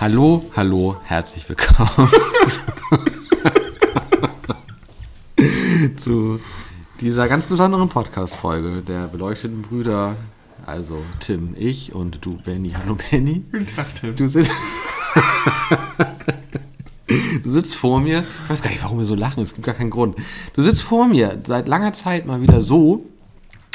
[0.00, 2.08] Hallo, hallo, herzlich willkommen
[5.98, 6.40] zu
[7.00, 10.16] dieser ganz besonderen Podcast-Folge der beleuchteten Brüder.
[10.66, 12.70] Also Tim, ich und du, Benny.
[12.70, 13.42] Hallo, Benny.
[13.52, 14.16] Guten Tag, Tim.
[14.16, 14.50] Du sitzt,
[17.44, 18.24] du sitzt vor mir.
[18.44, 19.42] Ich weiß gar nicht, warum wir so lachen.
[19.42, 20.16] Es gibt gar keinen Grund.
[20.54, 23.06] Du sitzt vor mir seit langer Zeit mal wieder so,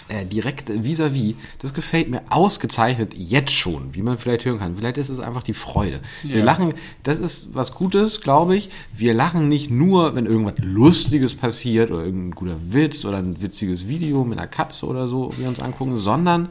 [0.09, 1.35] äh, direkt vis-à-vis.
[1.59, 4.76] Das gefällt mir ausgezeichnet jetzt schon, wie man vielleicht hören kann.
[4.76, 6.02] Vielleicht ist es einfach die Freude.
[6.23, 6.44] Wir Ja.
[6.44, 6.73] lachen,
[7.04, 8.70] das ist was Gutes, glaube ich.
[8.98, 13.88] Wir lachen nicht nur, wenn irgendwas Lustiges passiert oder irgendein guter Witz oder ein witziges
[13.88, 16.49] Video mit einer Katze oder so wir uns angucken, sondern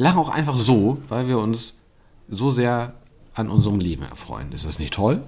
[0.00, 1.74] wir lachen auch einfach so, weil wir uns
[2.26, 2.94] so sehr
[3.34, 4.50] an unserem Leben erfreuen.
[4.50, 5.22] Ist das nicht toll?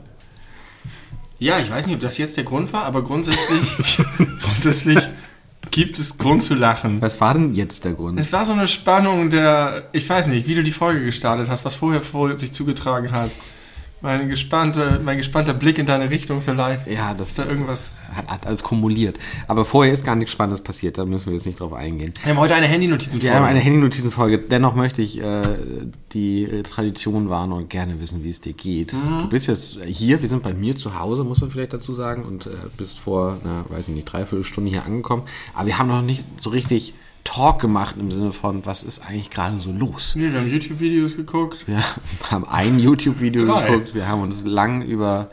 [1.39, 3.99] Ja, ich weiß nicht, ob das jetzt der Grund war, aber grundsätzlich,
[4.43, 4.99] grundsätzlich
[5.71, 7.03] gibt es Grund zu lachen.
[7.03, 8.19] Was war denn jetzt der Grund?
[8.19, 11.67] Es war so eine Spannung der, ich weiß nicht, wie du die Folge gestartet hast,
[11.67, 13.31] was vorher vor sich zugetragen hat.
[14.03, 16.89] Meine gespannte, mein gespannter Blick in deine Richtung vielleicht.
[16.89, 17.93] Ja, das Ist da irgendwas?
[18.17, 19.17] hat, hat alles kumuliert.
[19.47, 22.13] Aber vorher ist gar nichts Spannendes passiert, da müssen wir jetzt nicht drauf eingehen.
[22.25, 23.33] Wir haben heute eine Handynotizenfolge.
[23.33, 24.39] Wir haben eine Handynotizenfolge.
[24.39, 25.57] Dennoch möchte ich äh,
[26.13, 28.93] die äh, Tradition wahren und gerne wissen, wie es dir geht.
[28.93, 32.25] Du bist jetzt hier, wir sind bei mir zu Hause, muss man vielleicht dazu sagen,
[32.25, 35.23] und äh, bist vor, na, weiß ich nicht, dreiviertel Stunde hier angekommen.
[35.55, 39.31] Aber wir haben noch nicht so richtig Talk gemacht im Sinne von, was ist eigentlich
[39.31, 40.15] gerade so los?
[40.17, 41.67] Nee, wir haben YouTube-Videos geguckt.
[41.69, 41.83] Wir
[42.31, 45.31] haben ein YouTube-Video geguckt, wir haben uns lang über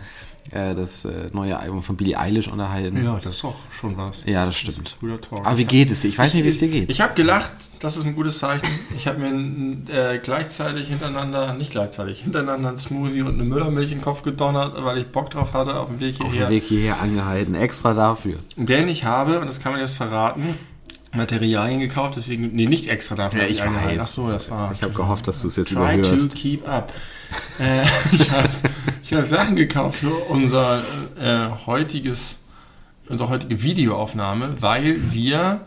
[0.51, 3.03] äh, das äh, neue Album von Billie Eilish unterhalten.
[3.03, 4.23] Ja, das ist doch schon was.
[4.25, 4.97] Ja, das stimmt.
[4.99, 5.45] Guter Talk.
[5.45, 6.07] Aber wie Ich hab- geht es dir?
[6.09, 6.89] Ich weiß nicht, wie es dir geht.
[6.89, 8.67] Ich habe gelacht, das ist ein gutes Zeichen.
[8.97, 9.29] Ich habe mir
[9.93, 14.73] äh, gleichzeitig hintereinander, nicht gleichzeitig, hintereinander ein Smoothie und eine Müllermilch in den Kopf gedonnert,
[14.83, 16.47] weil ich Bock drauf hatte auf dem Weg Auf hierher.
[16.47, 18.35] dem Weg hierher angehalten, extra dafür.
[18.55, 20.55] Denn ich habe, und das kann man jetzt verraten,
[21.11, 23.41] Materialien gekauft, deswegen, nee, nicht extra dafür.
[23.43, 23.99] Ja, ich weiß.
[23.99, 24.71] Ach so, das war.
[24.73, 26.35] Ich habe gehofft, dass du es jetzt Try to überhörst.
[26.35, 26.93] keep up.
[27.59, 28.49] äh, ich habe
[29.11, 30.83] hab Sachen gekauft für unser
[31.19, 32.41] äh, heutiges,
[33.07, 35.61] unsere heutige Videoaufnahme, weil wir,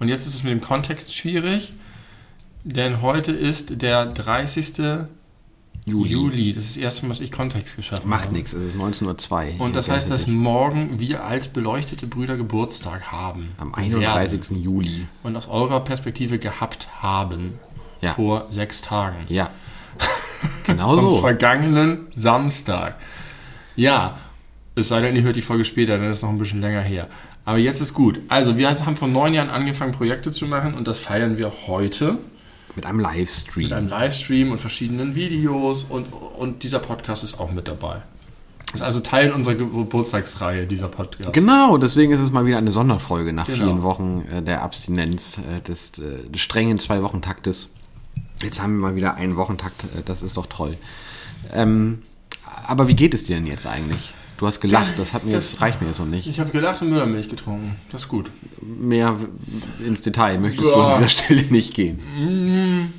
[0.00, 1.72] und jetzt ist es mit dem Kontext schwierig,
[2.64, 5.06] denn heute ist der 30.
[5.86, 6.10] Juli.
[6.10, 6.52] Juli.
[6.54, 8.34] Das ist das erste Mal, dass ich Kontext geschaffen Macht habe.
[8.34, 9.60] nichts, es ist 19.02 Uhr.
[9.60, 13.52] Und das heißt, dass morgen wir als beleuchtete Brüder Geburtstag haben.
[13.58, 14.04] Am Werden.
[14.04, 14.62] 31.
[14.62, 15.06] Juli.
[15.22, 17.58] Und aus eurer Perspektive gehabt haben.
[18.00, 18.14] Ja.
[18.14, 19.16] Vor sechs Tagen.
[19.28, 19.50] Ja.
[20.66, 21.18] Genau Am so.
[21.20, 22.96] vergangenen Samstag.
[23.76, 24.18] Ja,
[24.74, 26.80] es sei denn, ihr hört die Folge später, dann ist es noch ein bisschen länger
[26.82, 27.08] her.
[27.44, 28.20] Aber jetzt ist gut.
[28.28, 32.18] Also, wir haben vor neun Jahren angefangen, Projekte zu machen und das feiern wir heute
[32.76, 33.64] Mit einem Livestream.
[33.64, 38.02] mit einem Livestream und verschiedenen Videos und, und dieser Podcast ist auch mit dabei.
[38.72, 41.32] Ist also Teil unserer Geburtstagsreihe, dieser Podcast.
[41.32, 43.58] Genau, deswegen ist es mal wieder eine Sonderfolge nach Genau.
[43.66, 47.70] vielen Wochen äh, der Abstinenz, äh, des, äh, des strengen Zwei-Wochen-Taktes.
[48.42, 50.76] Jetzt haben wir mal wieder einen Wochentakt, äh, das ist doch toll.
[51.52, 52.02] Ähm,
[52.66, 54.12] aber wie geht es dir denn jetzt eigentlich?
[54.36, 56.26] Du hast gelacht, das, hat mir Das- jetzt, reicht mir jetzt noch nicht.
[56.28, 57.76] Ich habe gelacht und Müllermilch getrunken.
[57.92, 58.30] Das ist gut.
[58.60, 59.16] Mehr
[59.84, 60.86] ins Detail möchtest du Ja.
[60.88, 62.92] an dieser Stelle nicht gehen.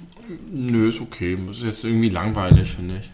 [0.51, 1.38] Nö, ist okay.
[1.47, 3.12] Das ist jetzt irgendwie langweilig, finde ich.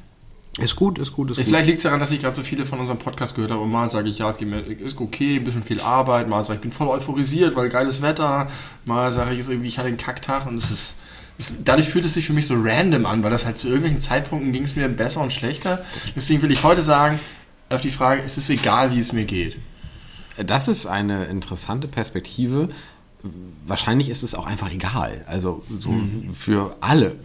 [0.64, 1.46] Ist gut, ist gut, ist gut.
[1.46, 3.62] Vielleicht liegt es daran, dass ich gerade so viele von unserem Podcast gehört habe.
[3.64, 6.28] Und mal sage ich, ja, es geht mir, ist okay, ein bisschen viel Arbeit.
[6.30, 8.50] Mal sage ich, ich bin voll euphorisiert, weil geiles Wetter.
[8.86, 10.46] Mal sage ich, es ist irgendwie, ich hatte einen Kacktag.
[10.46, 10.96] Und es ist,
[11.40, 14.02] es, dadurch fühlt es sich für mich so random an, weil das halt zu irgendwelchen
[14.02, 15.84] Zeitpunkten ging es mir besser und schlechter.
[16.16, 17.20] Deswegen will ich heute sagen,
[17.74, 19.58] auf die Frage, es ist egal, wie es mir geht.
[20.38, 22.70] Das ist eine interessante Perspektive.
[23.68, 25.24] Wahrscheinlich ist es auch einfach egal.
[25.28, 26.34] Also so Mhm.
[26.34, 27.16] für alle.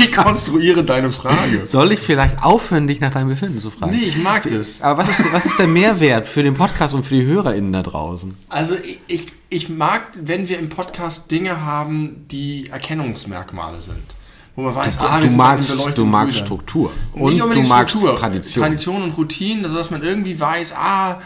[0.00, 1.64] Dekonstruiere deine Frage.
[1.64, 3.92] Soll ich vielleicht aufhören, dich nach deinem Befinden zu fragen?
[3.92, 4.82] Nee, ich mag das.
[4.82, 7.82] Aber was ist, was ist der Mehrwert für den Podcast und für die HörerInnen da
[7.82, 8.34] draußen?
[8.48, 14.02] Also ich, ich, ich mag, wenn wir im Podcast Dinge haben, die Erkennungsmerkmale sind.
[14.54, 16.46] Wo man weiß, ah, wir du bei den magst, du magst Brüdern.
[16.46, 16.90] Struktur.
[17.14, 18.62] Und Und nicht du unbedingt magst Struktur, Tradition.
[18.62, 21.20] Tradition und Routinen, also dass man irgendwie weiß, ah,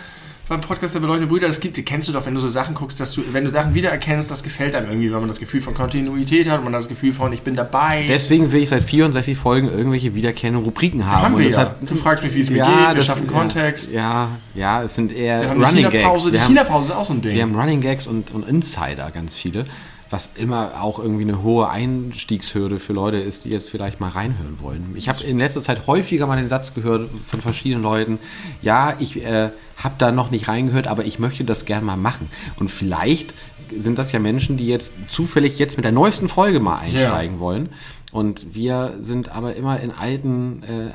[0.49, 3.01] beim Podcast der beleuchteten Brüder, das gibt, kennst du doch, wenn du so Sachen guckst,
[3.01, 5.75] dass du, wenn du Sachen wiedererkennst, das gefällt einem irgendwie, weil man das Gefühl von
[5.75, 8.07] Kontinuität hat und man hat das Gefühl von, ich bin dabei.
[8.09, 11.23] Deswegen will ich seit 64 Folgen irgendwelche wiederkehrende Rubriken haben.
[11.25, 11.59] haben wir ja.
[11.59, 13.91] hat- du fragst mich, wie es mir Ja, geht, wir das- schaffen ja, Kontext.
[13.91, 16.25] Ja, ja, es sind eher Wir haben die Running China-Pause, Gags.
[16.27, 17.35] die Wir haben- China-Pause ist auch so ein Ding.
[17.35, 19.65] Wir haben Running Gags und, und Insider, ganz viele.
[20.11, 24.59] Was immer auch irgendwie eine hohe Einstiegshürde für Leute ist, die jetzt vielleicht mal reinhören
[24.61, 24.95] wollen.
[24.97, 28.19] Ich habe in letzter Zeit häufiger mal den Satz gehört von verschiedenen Leuten,
[28.63, 32.31] ja, ich äh, habe da noch nicht reingehört, aber ich möchte das gern mal machen.
[32.57, 33.35] Und vielleicht
[33.75, 37.71] sind das ja Menschen, die jetzt zufällig jetzt mit der neuesten Folge mal einsteigen wollen.
[38.13, 40.91] Und wir sind aber immer in alten äh,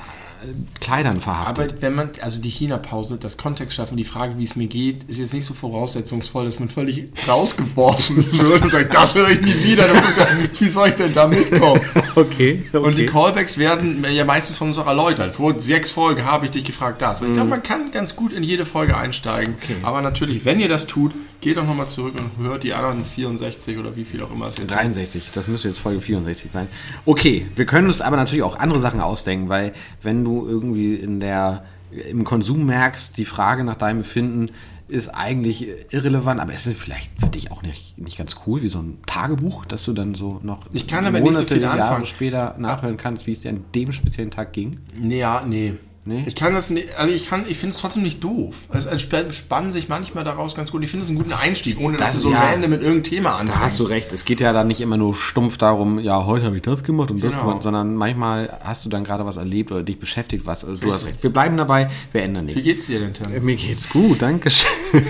[0.79, 1.71] Kleidern verhaftet.
[1.73, 5.03] Aber wenn man, also die China-Pause, das Kontext schaffen, die Frage, wie es mir geht,
[5.07, 9.41] ist jetzt nicht so voraussetzungsvoll, dass man völlig rausgeworfen wird und sagt, das höre ich
[9.41, 10.27] nie wieder, ja,
[10.57, 11.81] wie soll ich denn da mitkommen?
[12.15, 12.77] okay, okay.
[12.77, 15.35] Und die Callbacks werden ja meistens von uns auch erläutert.
[15.35, 17.21] Vor sechs Folgen habe ich dich gefragt, das.
[17.21, 19.55] Ich glaube, man kann ganz gut in jede Folge einsteigen.
[19.61, 19.75] Okay.
[19.83, 21.11] Aber natürlich, wenn ihr das tut,
[21.41, 24.57] geht doch nochmal zurück und hört die anderen 64 oder wie viel auch immer es
[24.57, 26.67] jetzt 63, das müsste jetzt Folge 64 sein.
[27.05, 29.73] Okay, wir können uns aber natürlich auch andere Sachen ausdenken, weil
[30.03, 34.47] wenn du irgendwie in der im Konsum merkst, die Frage nach deinem Befinden
[34.87, 38.69] ist eigentlich irrelevant, aber es ist vielleicht für dich auch nicht, nicht ganz cool, wie
[38.69, 41.81] so ein Tagebuch, dass du dann so noch Ich kann damit nicht so viel Jahre
[41.81, 42.05] anfangen.
[42.05, 44.79] später nachhören kannst, wie es dir an dem speziellen Tag ging.
[44.99, 45.75] Nee, ja, nee.
[46.03, 46.23] Nee?
[46.25, 48.65] Ich kann das nicht, also ich kann, ich finde es trotzdem nicht doof.
[48.73, 50.83] Es entspannen sich manchmal daraus ganz gut.
[50.83, 52.39] Ich finde es einen guten Einstieg, ohne dass Das- du so ja.
[52.41, 53.61] random mit irgendeinem Thema Da anfängst.
[53.61, 54.11] hast du recht.
[54.11, 57.11] Es geht ja dann nicht immer nur stumpf darum, ja, heute habe ich das gemacht
[57.11, 57.43] und das Genau.
[57.45, 60.65] gemacht, sondern manchmal hast du dann gerade was erlebt oder dich beschäftigt, was.
[60.65, 61.21] Also du hast recht.
[61.21, 62.63] Wir bleiben dabei, wir ändern Wie nichts.
[62.63, 63.45] geht's dir denn, Tim?
[63.45, 64.71] Mir geht's gut, danke schön.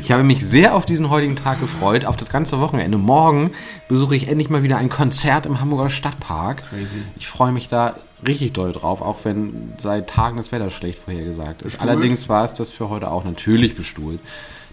[0.00, 2.98] Ich habe mich sehr auf diesen heutigen Tag gefreut, auf das ganze Wochenende.
[2.98, 3.52] Morgen
[3.88, 6.68] besuche ich endlich mal wieder ein Konzert im Hamburger Stadtpark.
[6.68, 6.96] Crazy.
[7.16, 7.94] Ich freue mich da
[8.26, 11.72] richtig doll drauf, auch wenn seit Tagen das Wetter schlecht vorhergesagt ist.
[11.72, 11.90] Bestuhlt?
[11.90, 14.20] Allerdings war es das für heute auch natürlich bestuhlt.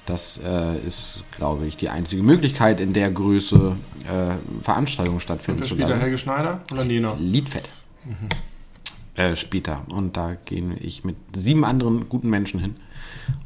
[0.06, 5.76] Das äh, ist, glaube ich, die einzige Möglichkeit, in der Größe äh, Veranstaltungen stattfinden zu
[5.76, 6.00] lassen.
[6.00, 7.16] Helge Schneider oder Nena?
[7.20, 7.68] Liedfett.
[9.16, 9.82] Äh, später.
[9.90, 12.78] Und da gehe ich mit sieben anderen guten Menschen hin.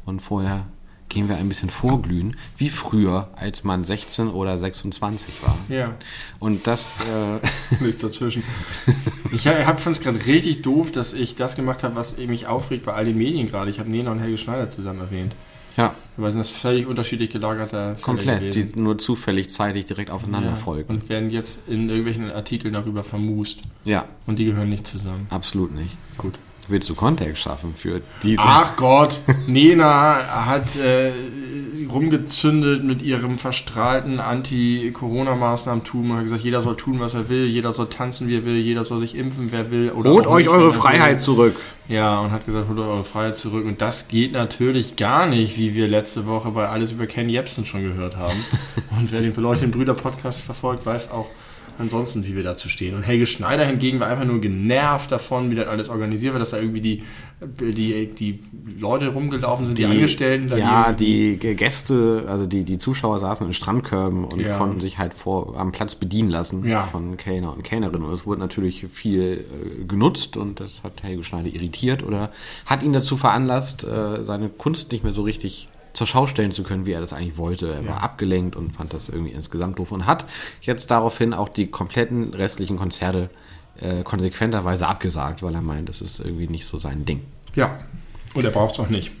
[0.04, 0.66] Und vorher
[1.12, 5.58] gehen wir ein bisschen vorglühen, wie früher, als man 16 oder 26 war.
[5.68, 5.94] Ja,
[6.38, 8.42] Und das, äh, nichts dazwischen.
[9.30, 12.84] Ich hab- fand es gerade richtig doof, dass ich das gemacht habe, was mich aufregt
[12.86, 13.70] bei all den Medien gerade.
[13.70, 15.34] Ich habe Nena und Helge Schneider zusammen erwähnt.
[15.76, 18.40] ja, Weil sind das völlig unterschiedlich gelagerte Fälle komplett.
[18.42, 18.68] Die gewesen.
[18.72, 20.94] sind nur zufällig zeitig direkt aufeinander Ja, folgen.
[20.94, 23.60] Und werden jetzt in irgendwelchen Artikeln darüber vermust.
[23.84, 25.26] Ja, Und die gehören nicht zusammen.
[25.30, 25.96] absolut nicht.
[26.18, 26.38] Gut.
[26.72, 28.40] Willst du Kontext schaffen für diese?
[28.40, 31.12] Ach Gott, Nena hat äh,
[31.86, 37.74] rumgezündelt mit ihrem verstrahlten Anti-Corona-Maßnahmentum und hat gesagt, jeder soll tun, was er will, jeder
[37.74, 39.90] soll tanzen, wie er will, jeder soll sich impfen, wer will.
[39.90, 40.80] Oder Holt euch nicht, eure er will.
[40.80, 41.56] Freiheit zurück.
[41.88, 43.66] Ja, und hat gesagt, holt euch eure Freiheit zurück.
[43.66, 47.66] Und das geht natürlich gar nicht, wie wir letzte Woche bei Alles über Ken Jebsen
[47.66, 48.42] schon gehört haben.
[48.98, 51.26] und wer den beleuchteten Brüder-Podcast verfolgt, weiß auch
[51.78, 52.94] ansonsten, wie wir dazu stehen.
[52.94, 56.50] Und Helge Schneider hingegen war einfach nur genervt davon, wie das alles organisiert wird, dass
[56.50, 57.02] da irgendwie die,
[57.40, 58.40] die, die
[58.78, 60.48] Leute rumgelaufen sind, die, Angestellten.
[60.48, 64.56] da ja, die, die Gäste, also die, die Zuschauer saßen in Strandkörben und Ja.
[64.58, 66.84] konnten sich halt vor am Platz bedienen lassen Ja.
[66.84, 68.04] von Kellner und Kellnerinnen.
[68.06, 69.44] Und es wurde natürlich viel
[69.80, 72.30] äh, genutzt und das hat Helge Schneider irritiert oder
[72.66, 76.62] hat ihn dazu veranlasst, äh, seine Kunst nicht mehr so richtig zur Schau stellen zu
[76.62, 77.72] können, wie er das eigentlich wollte.
[77.72, 80.26] Er war abgelenkt und fand das irgendwie insgesamt doof und hat
[80.62, 83.30] jetzt daraufhin auch die kompletten restlichen Konzerte
[83.80, 87.22] äh, konsequenterweise abgesagt, weil er meint, das ist irgendwie nicht so sein Ding.
[87.54, 87.78] ja,
[88.34, 89.12] und er braucht es auch nicht.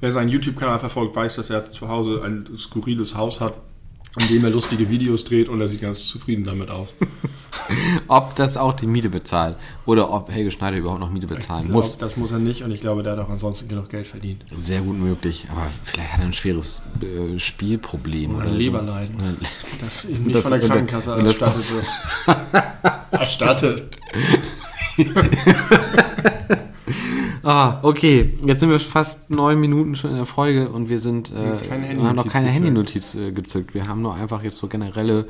[0.00, 3.54] Wer seinen YouTube-Kanal verfolgt, weiß, dass er zu Hause ein skurriles Haus hat,
[4.18, 6.96] in dem er lustige Videos dreht und er sieht ganz zufrieden damit aus.
[8.08, 11.70] ob das auch die Miete bezahlt oder ob Helge Schneider überhaupt noch Miete bezahlen Ich
[11.70, 11.90] muss.
[11.90, 14.44] glaub, das muss er nicht und ich glaube, der hat auch ansonsten genug Geld verdient.
[14.56, 18.54] Sehr gut möglich, aber vielleicht hat er ein schweres äh, Spielproblem Oder oder.
[18.54, 19.14] Leberleiden.
[19.16, 19.34] Oder-
[19.80, 21.84] Das nicht Das- von der Krankenkasse erstattet wird.
[23.12, 23.88] erstattet.
[27.42, 28.34] Ah, okay.
[28.44, 31.96] Jetzt sind wir fast neun Minuten schon in der Folge und wir sind äh, Keine
[31.96, 32.48] wir haben noch keine.
[32.48, 33.74] Handynotiz äh, gezückt.
[33.74, 35.26] Wir haben nur einfach jetzt so generelle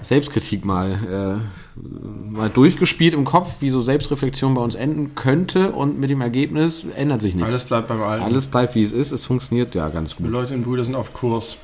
[0.00, 1.40] Selbstkritik mal,
[1.78, 6.20] äh, mal durchgespielt im Kopf, wie so Selbstreflexion bei uns enden könnte und mit dem
[6.20, 7.48] Ergebnis ändert sich nichts.
[7.50, 8.24] Alles bleibt beim Alten.
[8.24, 9.12] Alles bleibt wie es ist.
[9.12, 10.32] Es funktioniert ja ganz Die gut.
[10.32, 11.58] Leute und Brüder sind auf Kurs.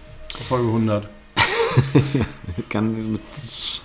[0.48, 1.08] Folge 100.
[2.68, 3.20] Kann, mit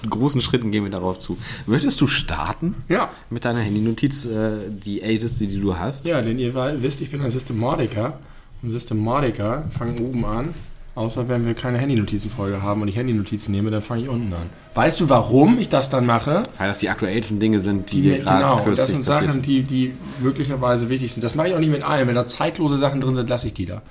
[0.10, 1.38] großen Schritten gehen wir darauf zu.
[1.66, 3.10] Möchtest du starten Ja.
[3.30, 6.06] mit deiner Handynotiz, äh, die älteste, die du hast?
[6.08, 8.20] Ja, denn ihr wisst, ich bin ein Systematiker.
[8.62, 10.54] Und Systematiker fangen oben an.
[10.96, 14.50] Außer wenn wir keine Handynotizenfolge haben und ich Handynotizen nehme, dann fange ich unten an.
[14.74, 16.44] Weißt du, warum ich das dann mache?
[16.58, 19.64] Weil das die aktuellsten Dinge sind, die, Die, dir gerade genau, das sind Sachen, die,
[19.64, 21.24] die möglicherweise wichtig sind.
[21.24, 22.10] Das mache ich auch nicht mit allem.
[22.10, 23.82] Wenn da zeitlose Sachen drin sind, lasse ich die da.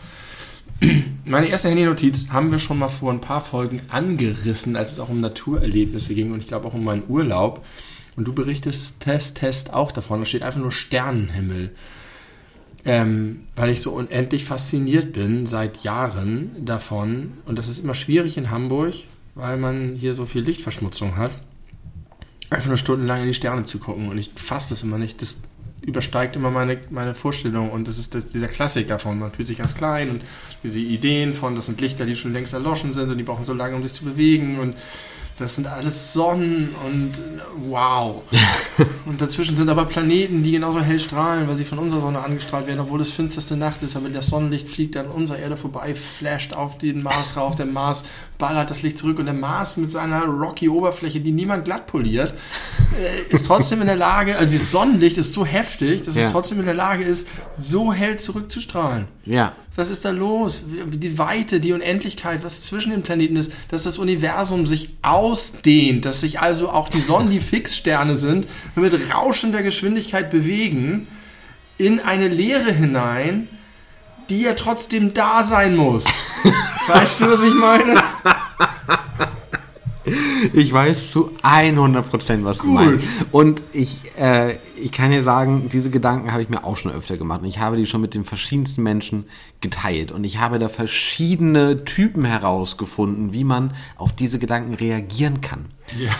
[1.25, 5.09] Meine erste Handynotiz haben wir schon mal vor ein paar Folgen angerissen, als es auch
[5.09, 7.65] um Naturerlebnisse ging und ich glaube auch um meinen Urlaub.
[8.17, 10.21] Und du berichtest Test, Test auch davon.
[10.21, 11.71] Da steht einfach nur Sternenhimmel.
[12.85, 17.35] Ähm, weil ich so unendlich fasziniert bin seit Jahren davon.
[17.45, 18.95] Und das ist immer schwierig in Hamburg,
[19.35, 21.33] weil man hier so viel Lichtverschmutzung hat
[22.51, 25.21] einfach nur stundenlang in die Sterne zu gucken und ich fasse das immer nicht.
[25.21, 25.41] Das
[25.87, 27.71] übersteigt immer meine, meine Vorstellung.
[27.71, 29.19] Und das ist das, dieser Klassik davon.
[29.19, 30.23] Man fühlt sich ganz klein und
[30.63, 33.53] diese Ideen von, das sind Lichter, die schon längst erloschen sind und die brauchen so
[33.53, 34.59] lange, um sich zu bewegen.
[34.59, 34.75] Und
[35.39, 37.13] das sind alles Sonnen und
[37.69, 38.25] wow.
[39.07, 42.67] und dazwischen sind aber Planeten, die genauso hell strahlen, weil sie von unserer Sonne angestrahlt
[42.67, 43.97] werden, obwohl es finsterste Nacht ist.
[43.97, 47.55] Aber das Sonnenlicht fliegt an unserer Erde vorbei, flasht auf den Mars rauf.
[47.55, 48.05] Der Mars
[48.37, 52.35] ballert das Licht zurück und der Mars mit seiner rocky Oberfläche, die niemand glatt poliert,
[53.01, 56.27] äh, ist trotzdem in der Lage, also das Sonnenlicht ist so heftig, dass ja.
[56.27, 59.07] es trotzdem in der Lage ist, so hell zurückzustrahlen.
[59.25, 59.53] Ja.
[59.79, 60.65] Was ist da los?
[60.89, 66.21] Die Weite, die Unendlichkeit, was zwischen den Planeten ist, dass das Universum sich ausdehnt, dass
[66.21, 71.07] sich also auch die Sonnen, die Fixsterne sind, mit rauschender Geschwindigkeit bewegen
[71.79, 73.47] in eine Leere hinein,
[74.29, 76.07] die ja trotzdem da sein muss.
[76.89, 78.03] weißt du, was ich meine?
[80.53, 82.69] Ich weiß zu 100 Prozent, was Gut.
[82.69, 83.07] du meinst.
[83.33, 87.17] Und ich, äh, ich kann dir sagen, diese Gedanken habe ich mir auch schon öfter
[87.17, 87.43] gemacht.
[87.43, 89.25] Und ich habe die schon mit den verschiedensten Menschen
[89.61, 90.13] geteilt.
[90.13, 95.67] Und ich habe da verschiedene Typen herausgefunden, wie man auf diese Gedanken reagieren kann.
[95.99, 96.11] Ja.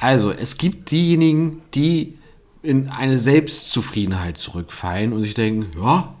[0.00, 2.18] Also, es gibt diejenigen, die
[2.62, 6.14] in eine Selbstzufriedenheit zurückfallen und sich denken, ja,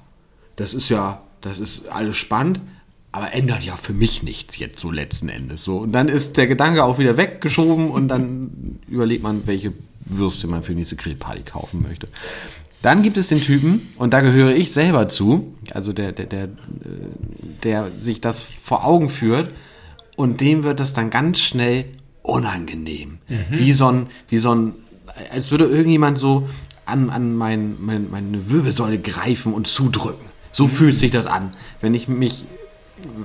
[0.56, 2.60] das ist ja, das ist alles spannend,
[3.14, 5.76] aber ändert ja für mich nichts jetzt so letzten Endes so.
[5.76, 9.72] Und dann ist der Gedanke auch wieder weggeschoben und dann überlegt man, welche
[10.04, 12.08] Würste man für die nächste Grillparty kaufen möchte.
[12.82, 16.48] Dann gibt es den Typen, und da gehöre ich selber zu, also der, der, der,
[17.62, 19.54] der sich das vor Augen führt,
[20.16, 21.84] und dem wird das dann ganz schnell
[22.22, 23.18] unangenehm.
[23.28, 23.36] Mhm.
[23.50, 24.72] Wie so ein, wie so ein,
[25.30, 26.48] als würde irgendjemand so
[26.84, 30.26] an, an mein, mein, meine Wirbelsäule greifen und zudrücken.
[30.50, 30.70] So mhm.
[30.70, 32.44] fühlt sich das an, wenn ich mich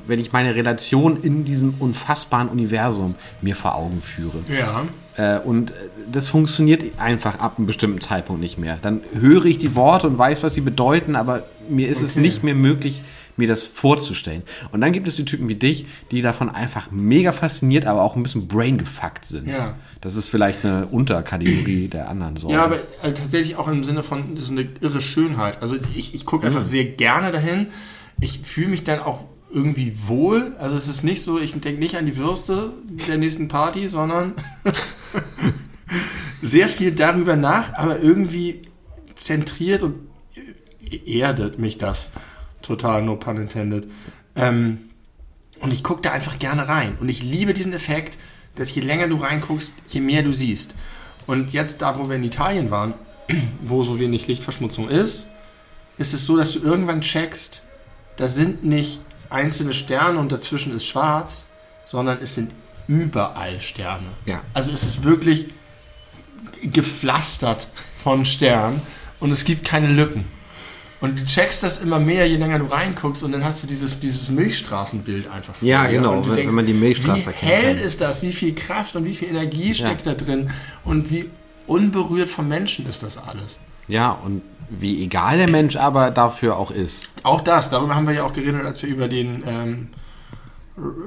[0.07, 4.39] wenn ich meine Relation in diesem unfassbaren Universum mir vor Augen führe.
[4.47, 4.85] Ja.
[5.19, 5.73] Äh, und
[6.11, 8.79] das funktioniert einfach ab einem bestimmten Zeitpunkt nicht mehr.
[8.81, 12.05] Dann höre ich die Worte und weiß, was sie bedeuten, aber mir ist okay.
[12.05, 13.03] es nicht mehr möglich,
[13.39, 14.43] mir das vorzustellen.
[14.71, 18.15] Und dann gibt es die Typen wie dich, die davon einfach mega fasziniert, aber auch
[18.15, 19.47] ein bisschen braingefuckt sind.
[19.47, 19.75] Ja.
[20.01, 22.53] Das ist vielleicht eine Unterkategorie der anderen Sorten.
[22.53, 25.61] Ja, aber also tatsächlich auch im Sinne von, das ist eine irre Schönheit.
[25.61, 26.65] Also ich, ich gucke einfach mhm.
[26.65, 27.67] sehr gerne dahin.
[28.21, 30.55] Ich fühle mich dann auch irgendwie wohl.
[30.59, 32.73] Also es ist nicht so, ich denke nicht an die Würste
[33.07, 34.33] der nächsten Party, sondern
[36.41, 38.61] sehr viel darüber nach, aber irgendwie
[39.15, 39.95] zentriert und
[41.05, 42.09] erdet mich das.
[42.61, 43.87] Total, no pun intended.
[44.35, 44.89] Ähm,
[45.59, 46.97] und ich gucke da einfach gerne rein.
[46.99, 48.17] Und ich liebe diesen Effekt,
[48.55, 50.75] dass je länger du reinguckst, je mehr du siehst.
[51.27, 52.93] Und jetzt da, wo wir in Italien waren,
[53.61, 55.29] wo so wenig Lichtverschmutzung ist,
[55.97, 57.63] ist es so, dass du irgendwann checkst,
[58.15, 61.47] da sind nicht einzelne Sterne und dazwischen ist schwarz,
[61.85, 62.51] sondern es sind
[62.87, 64.07] überall Sterne.
[64.25, 64.41] Ja.
[64.53, 65.47] Also es ist wirklich
[66.61, 67.67] gepflastert
[68.03, 68.81] von Sternen
[69.19, 70.25] und es gibt keine Lücken.
[71.01, 73.97] Und du checkst das immer mehr, je länger du reinguckst, und dann hast du dieses,
[74.01, 77.85] dieses Milchstraßenbild einfach vor Ja, genau, wenn, denkst, wenn, man die Milchstraße Wie hell kann.
[77.85, 78.21] ist das?
[78.21, 80.13] Wie viel Kraft und wie viel Energie steckt ja.
[80.13, 80.51] da drin?
[80.83, 81.29] Und wie
[81.67, 83.59] unberührt vom Menschen ist das alles?
[83.89, 87.09] Ja, und wie egal der Mensch aber dafür auch ist.
[87.23, 89.89] Auch das, darüber haben wir ja auch geredet, als wir über den ähm,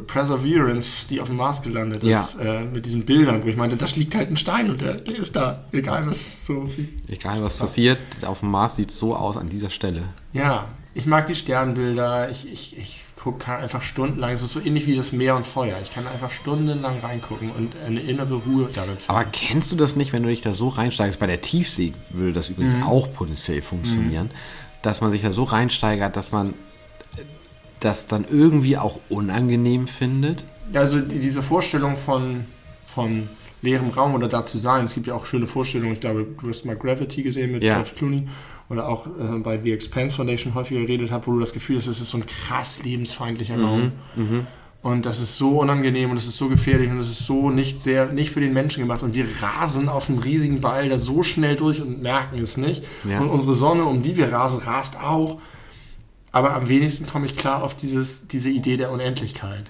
[0.07, 2.61] Perseverance, die auf dem Mars gelandet ist, ja.
[2.61, 5.17] äh, mit diesen Bildern, wo ich meinte, da liegt halt ein Stein und der, der
[5.17, 6.69] ist da, egal was so.
[7.09, 10.09] Egal was passiert, auf dem Mars sieht es so aus an dieser Stelle.
[10.33, 14.61] Ja, ich mag die Sternbilder, ich, ich, ich guck, kann einfach stundenlang, es ist so
[14.61, 15.77] ähnlich wie das Meer und Feuer.
[15.83, 19.11] Ich kann einfach stundenlang reingucken und eine innere Ruhe darin finden.
[19.11, 21.21] Aber kennst du das nicht, wenn du dich da so reinsteigst?
[21.21, 22.83] Bei der Tiefsee würde das übrigens mhm.
[22.83, 24.83] auch potenziell funktionieren, mhm.
[24.83, 26.55] dass man sich da so reinsteigert, dass man
[27.81, 30.45] das dann irgendwie auch unangenehm findet?
[30.73, 32.45] Ja, also diese Vorstellung von,
[32.87, 33.29] von
[33.61, 34.85] leerem Raum oder da zu sein.
[34.85, 35.93] Es gibt ja auch schöne Vorstellungen.
[35.93, 37.75] Ich glaube, du hast mal Gravity gesehen mit ja.
[37.75, 38.29] George Clooney
[38.69, 41.87] oder auch äh, bei The Expanse Foundation häufiger geredet habe, wo du das Gefühl hast,
[41.87, 43.65] es ist so ein krass lebensfeindlicher mhm.
[43.65, 43.93] Raum.
[44.17, 44.47] Mhm.
[44.83, 47.81] Und das ist so unangenehm und es ist so gefährlich und es ist so nicht
[47.81, 49.05] sehr, nicht für den Menschen gemacht.
[49.05, 52.83] Und wir rasen auf einem riesigen Ball da so schnell durch und merken es nicht.
[53.09, 53.21] Ja.
[53.21, 55.41] Und unsere Sonne, um die wir rasen, rast auch.
[56.33, 59.67] Aber am wenigsten komme ich klar auf dieses, diese Idee der Unendlichkeit.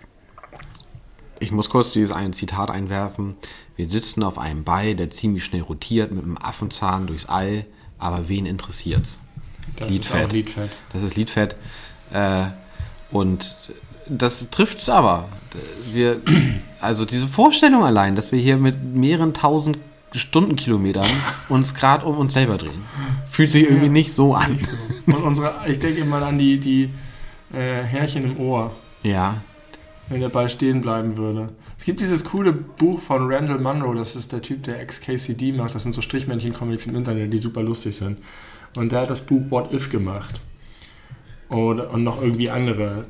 [1.40, 3.34] Ich muss kurz dieses ein Zitat einwerfen.
[3.76, 7.66] Wir sitzen auf einem Ball, der ziemlich schnell rotiert mit einem Affenzahn durchs All
[8.02, 9.21] aber wen interessiert's?
[9.76, 10.26] Das Liedfett.
[10.26, 10.71] ist Liedfett.
[10.92, 11.56] Das ist Liedfett.
[12.12, 12.44] Äh,
[13.11, 13.56] und
[14.09, 15.28] das trifft's aber.
[15.92, 16.21] Wir,
[16.80, 19.78] also diese Vorstellung allein, dass wir hier mit mehreren tausend
[20.12, 21.06] Stundenkilometern
[21.49, 22.85] uns gerade um uns selber drehen,
[23.26, 24.52] fühlt sich irgendwie ja, nicht so an.
[24.52, 24.76] Nicht so.
[25.06, 26.90] Und unsere, ich denke immer an die, die
[27.52, 28.73] äh, Härchen im Ohr.
[29.02, 29.42] Ja.
[30.09, 31.50] Wenn der Ball stehen bleiben würde.
[31.78, 35.75] Es gibt dieses coole Buch von Randall Munro, das ist der Typ, der ex-KCD macht.
[35.75, 38.18] Das sind so Strichmännchen-Comics im Internet, die super lustig sind.
[38.76, 40.40] Und der hat das Buch What If gemacht.
[41.49, 43.04] Oder, und noch irgendwie andere,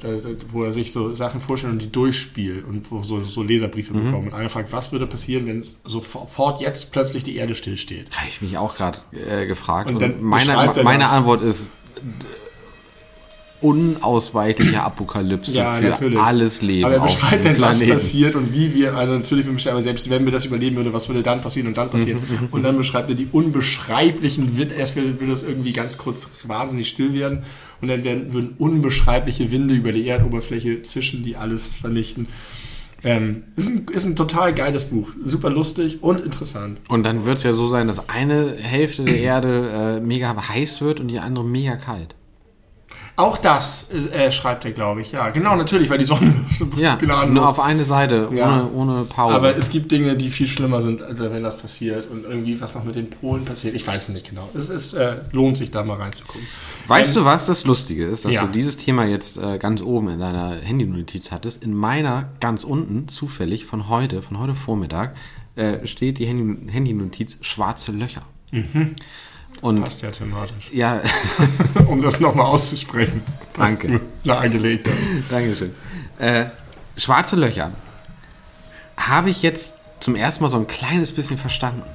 [0.50, 4.04] wo er sich so Sachen vorstellt und die durchspielt und wo so, so Leserbriefe mhm.
[4.06, 4.26] bekommt.
[4.28, 8.11] Und einer fragt, was würde passieren, wenn sofort jetzt plötzlich die Erde stillsteht?
[8.11, 9.88] Habe ich mich auch gerade äh, gefragt.
[9.88, 11.68] Und, und meine, meine Antwort ist
[13.62, 16.19] unausweichliche Apokalypse ja, für natürlich.
[16.19, 16.85] alles Leben.
[16.85, 20.33] Aber er beschreibt dann, was passiert und wie wir, also natürlich, aber selbst wenn wir
[20.33, 22.21] das überleben würden, was würde dann passieren und dann passieren.
[22.21, 27.12] Mhm, und dann beschreibt er die unbeschreiblichen, erst würde es irgendwie ganz kurz wahnsinnig still
[27.12, 27.42] werden
[27.81, 32.28] und dann werden, würden unbeschreibliche Winde über die Erdoberfläche zischen, die alles vernichten.
[33.04, 35.11] Ähm, ist, ein, ist ein total geiles Buch.
[35.25, 36.78] Super lustig und interessant.
[36.88, 40.81] Und dann wird es ja so sein, dass eine Hälfte der Erde äh, mega heiß
[40.81, 42.14] wird und die andere mega kalt.
[43.14, 45.12] Auch das äh, schreibt er, glaube ich.
[45.12, 48.47] Ja, genau, natürlich, weil die Sonne so ja, nur auf eine Seite, ja.
[48.47, 49.37] ohne, ohne Pause.
[49.37, 52.11] Aber es gibt Dinge, die viel schlimmer sind, also wenn das passiert.
[52.11, 54.49] Und irgendwie, was noch mit den Polen passiert, ich weiß es nicht genau.
[54.54, 56.47] Es ist, äh, lohnt sich, da mal reinzugucken.
[56.87, 58.47] Weißt ähm, du, was das Lustige ist, dass ja.
[58.47, 61.62] du dieses Thema jetzt äh, ganz oben in deiner Handy-Notiz hattest?
[61.62, 65.14] In meiner ganz unten, zufällig, von heute, von heute Vormittag,
[65.54, 68.23] äh, steht die Handy-Notiz schwarze Löcher.
[68.52, 68.97] Mhm.
[69.62, 70.71] Und Passt ja thematisch.
[70.73, 71.00] Ja.
[71.87, 73.23] um das nochmal auszusprechen.
[73.54, 74.00] Danke.
[74.25, 75.31] nahegelegt hast.
[75.31, 75.73] Dankeschön.
[76.19, 76.47] Äh,
[76.97, 77.71] schwarze Löcher
[78.97, 81.88] habe ich jetzt zum ersten Mal so ein kleines bisschen verstanden.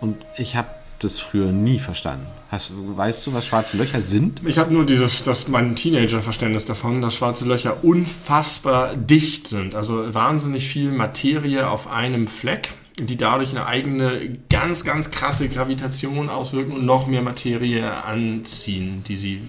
[0.00, 0.68] Und ich habe
[1.00, 2.26] das früher nie verstanden.
[2.50, 4.40] Hast, weißt du, was schwarze Löcher sind?
[4.46, 9.74] Ich habe nur dieses, das mein Teenager-Verständnis davon, dass schwarze Löcher unfassbar dicht sind.
[9.74, 16.28] Also wahnsinnig viel Materie auf einem Fleck die dadurch eine eigene, ganz, ganz krasse Gravitation
[16.28, 19.42] auswirken und noch mehr Materie anziehen, die sie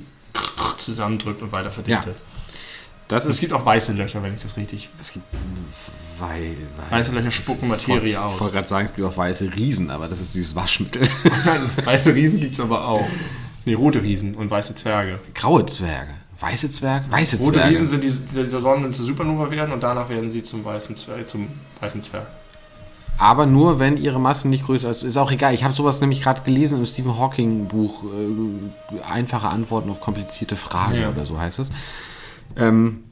[0.78, 2.16] zusammendrückt und weiter verdichtet.
[2.16, 2.22] Ja.
[3.10, 4.90] Das es gibt auch weiße Löcher, wenn ich das richtig.
[5.00, 5.26] Es gibt
[6.20, 6.56] wei
[6.90, 8.36] weiße Löcher spucken Materie aus.
[8.36, 11.08] Ich wollte gerade sagen, es gibt auch weiße Riesen, aber das ist dieses Waschmittel.
[11.46, 13.06] Nein, weiße Riesen gibt es aber auch.
[13.66, 15.20] Nee, rote Riesen und weiße Zwerge.
[15.36, 16.14] Graue Zwerge.
[16.40, 17.12] Weiße Zwerge?
[17.12, 17.60] Weiße Zwerge.
[17.60, 20.96] Rote Riesen sind die, die Sonnen zur Supernova werden und danach werden sie zum weißen
[20.96, 21.28] Zwerg.
[21.28, 21.50] Zum
[21.82, 22.28] weißen Zwerg
[23.18, 25.04] aber nur wenn ihre Masse nicht größer ist.
[25.04, 25.54] Ist auch egal.
[25.54, 28.04] Ich habe sowas nämlich gerade gelesen im Stephen Hawking Buch.
[28.04, 31.10] Äh, einfache Antworten auf komplizierte Fragen ja.
[31.10, 31.70] oder so heißt es.
[32.56, 33.04] Ähm,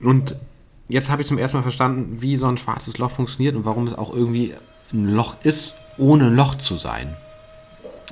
[0.00, 0.36] und
[0.88, 3.86] jetzt habe ich zum ersten Mal verstanden, wie so ein schwarzes Loch funktioniert und warum
[3.86, 4.54] es auch irgendwie
[4.92, 7.16] ein Loch ist, ohne Loch zu sein.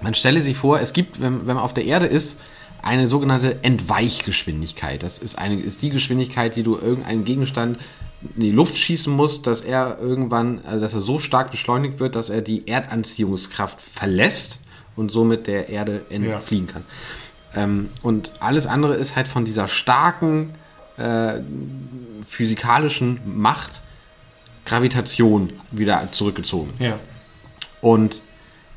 [0.03, 2.41] Man stelle sich vor, es gibt, wenn, wenn man auf der Erde ist,
[2.83, 5.03] eine sogenannte Entweichgeschwindigkeit.
[5.03, 7.79] Das ist, eine, ist die Geschwindigkeit, die du irgendeinen Gegenstand
[8.37, 12.17] in die Luft schießen muss, dass er irgendwann, also dass er so stark beschleunigt wird,
[12.17, 14.61] dass er die Erdanziehungskraft verlässt
[14.97, 16.73] und somit der Erde entfliehen ja.
[16.73, 16.85] kann.
[17.55, 20.51] Ähm, und alles andere ist halt von dieser starken
[20.97, 21.41] äh,
[22.27, 23.81] physikalischen Macht
[24.65, 26.73] Gravitation wieder zurückgezogen.
[26.79, 26.99] Ja.
[27.81, 28.23] Und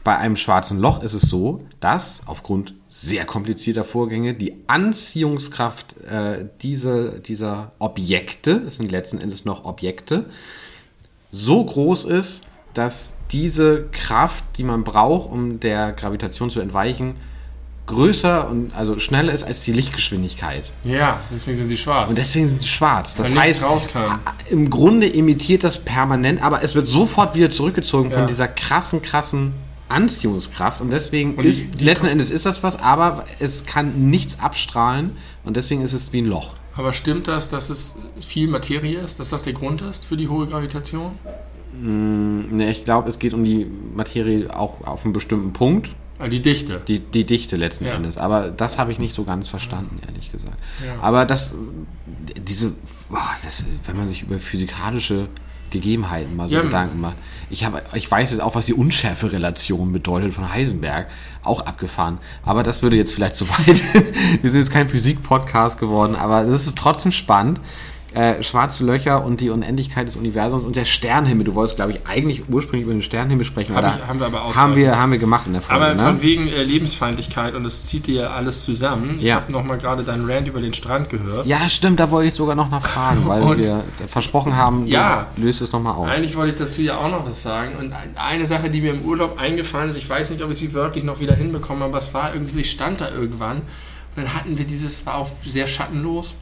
[0.08, 6.46] bei einem schwarzen Loch ist es so, dass aufgrund sehr komplizierter Vorgänge die Anziehungskraft äh,
[6.62, 10.28] diese, dieser Objekte, es sind letzten Endes noch Objekte,
[11.30, 17.15] so groß ist, dass diese Kraft, die man braucht, um der Gravitation zu entweichen,
[17.88, 20.72] größer und also schneller ist als die Lichtgeschwindigkeit.
[20.86, 22.08] Ja, deswegen sind sie schwarz.
[22.08, 23.15] Und deswegen sind sie schwarz.
[23.15, 23.65] Das Weil heißt,
[24.52, 28.20] im Grunde imitiert das permanent, aber es wird sofort wieder zurückgezogen ja.
[28.20, 32.80] von dieser krassen, krassen Anziehungskraft und deswegen und ist die, letzten Endes ist das was,
[32.80, 36.56] aber es kann nichts abstrahlen und deswegen ist es wie ein Loch.
[36.76, 40.28] Aber stimmt das, dass es viel Materie ist, dass das der Grund ist für die
[40.28, 41.13] hohe Gravitation?
[41.73, 45.89] Mm, ne, ich glaube, es geht um die Materie auch auf einen bestimmten Punkt.
[46.19, 46.82] Ah, die Dichte.
[46.88, 47.93] Die, die Dichte letzten ja.
[47.93, 48.17] Endes.
[48.17, 50.58] Aber das habe ich nicht so ganz verstanden, ehrlich gesagt.
[50.86, 51.00] Ja.
[51.02, 51.54] Aber das,
[52.36, 52.73] diese,
[53.10, 55.30] boah, das, wenn man sich über physikalische
[55.71, 56.62] Gegebenheiten mal so ja.
[56.62, 57.17] Gedanken macht.
[57.49, 61.08] Ich, hab, ich weiß jetzt auch, was die Unschärferelation bedeutet von Heisenberg.
[61.43, 62.17] Auch abgefahren.
[62.43, 63.82] Aber das würde jetzt vielleicht zu weit.
[64.41, 67.62] Wir sind jetzt kein Physik-Podcast geworden, aber das ist trotzdem spannend
[68.13, 71.46] äh, schwarze Löcher und die Unendlichkeit des Universums und der Sternenhimmel.
[71.46, 73.76] Du wolltest, glaube ich, eigentlich ursprünglich über den Sternenhimmel sprechen.
[73.76, 75.84] Hab ich, haben wir aber haben wir, haben wir gemacht in der Folge.
[75.84, 76.02] Aber ne?
[76.02, 79.17] von wegen äh, Lebensfeindlichkeit und das zieht dir alles zusammen.
[79.20, 79.36] Ich ja.
[79.36, 81.46] habe nochmal gerade deinen Rant über den Strand gehört.
[81.46, 85.62] Ja, stimmt, da wollte ich sogar noch nachfragen, weil und wir versprochen haben, ja, löst
[85.62, 86.08] es nochmal auf.
[86.08, 87.70] Eigentlich wollte ich dazu ja auch noch was sagen.
[87.80, 90.74] Und eine Sache, die mir im Urlaub eingefallen ist, ich weiß nicht, ob ich sie
[90.74, 93.58] wörtlich noch wieder hinbekomme, aber es war irgendwie, ich stand da irgendwann
[94.17, 96.38] und dann hatten wir dieses, war auch sehr schattenlos,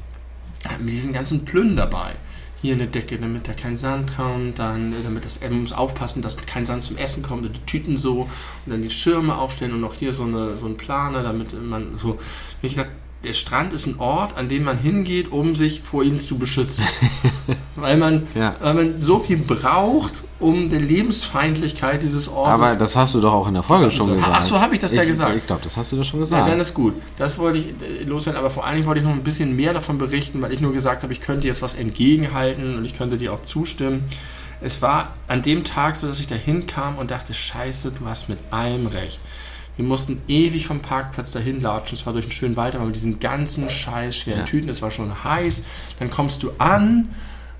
[0.79, 2.13] wir diesen ganzen Plünn dabei.
[2.61, 6.21] Hier eine Decke, damit da kein Sand kommt, dann äh, damit das, er muss aufpassen,
[6.21, 9.81] dass kein Sand zum Essen kommt, die Tüten so und dann die Schirme aufstellen und
[9.81, 12.17] noch hier so, eine, so ein Planer, damit man so,
[12.61, 12.91] ich dachte,
[13.23, 16.85] der Strand ist ein Ort, an dem man hingeht, um sich vor ihm zu beschützen.
[17.75, 18.55] weil, man, Ja.
[18.59, 23.33] weil man so viel braucht, um der Lebensfeindlichkeit dieses Ortes Aber das hast du doch
[23.33, 24.13] auch in der Folge schon so.
[24.13, 24.31] gesagt.
[24.35, 25.35] Ach so, hab ich das da gesagt?
[25.37, 26.47] Ich glaube, das hast du doch schon Ja, gesagt.
[26.51, 26.93] dann ist gut.
[27.17, 29.73] Das wollte ich äh, loswerden, aber vor allen Dingen wollte ich noch ein bisschen mehr
[29.73, 33.17] davon berichten, weil ich nur gesagt habe, ich könnte jetzt was entgegenhalten und ich könnte
[33.17, 34.03] dir auch zustimmen.
[34.61, 38.29] Es war an dem Tag so, dass ich da hinkam und dachte, scheiße, du hast
[38.29, 39.19] mit allem recht.
[39.77, 41.97] Wir mussten ewig vom Parkplatz dahin latschen.
[41.97, 44.45] Es war durch einen schönen Wald, aber mit diesen ganzen scheiß schweren Ja.
[44.45, 44.69] Tüten.
[44.69, 45.65] Es war schon heiß.
[45.99, 47.09] Dann kommst du an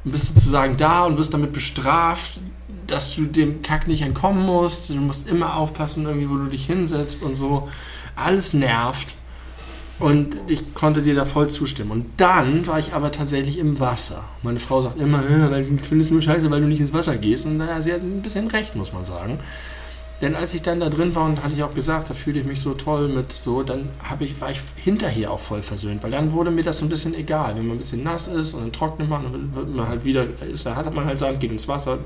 [0.04, 2.40] und bist sozusagen da und wirst damit bestraft,
[2.88, 4.90] dass du dem Kack nicht entkommen musst.
[4.92, 7.68] Du musst immer aufpassen, irgendwie, wo du dich hinsetzt und so.
[8.16, 9.16] Alles nervt.
[9.98, 11.92] Und ich konnte dir da voll zustimmen.
[11.92, 14.24] Und dann war ich aber tatsächlich im Wasser.
[14.44, 16.92] Meine Frau sagt immer, "Ja, weil ich finde es nur scheiße, weil du nicht ins
[16.92, 17.46] Wasser gehst.
[17.46, 19.40] Und naja, sie hat ein bisschen recht, muss man sagen.
[20.22, 22.46] Denn als ich dann da drin war und hatte ich auch gesagt, da fühlte ich
[22.46, 26.12] mich so toll mit so, dann habe ich, war ich hinterher auch voll versöhnt, weil
[26.12, 27.56] dann wurde mir das so ein bisschen egal.
[27.56, 30.06] Wenn man ein bisschen nass ist und dann trocknet man und dann wird man halt
[30.06, 31.98] wieder, ist, da hat man halt Sand, geht ins Wasser.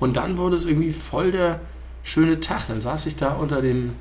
[0.00, 1.60] Und dann wurde es irgendwie voll der
[2.02, 2.66] schöne Tag.
[2.66, 3.92] Dann saß ich da unter dem,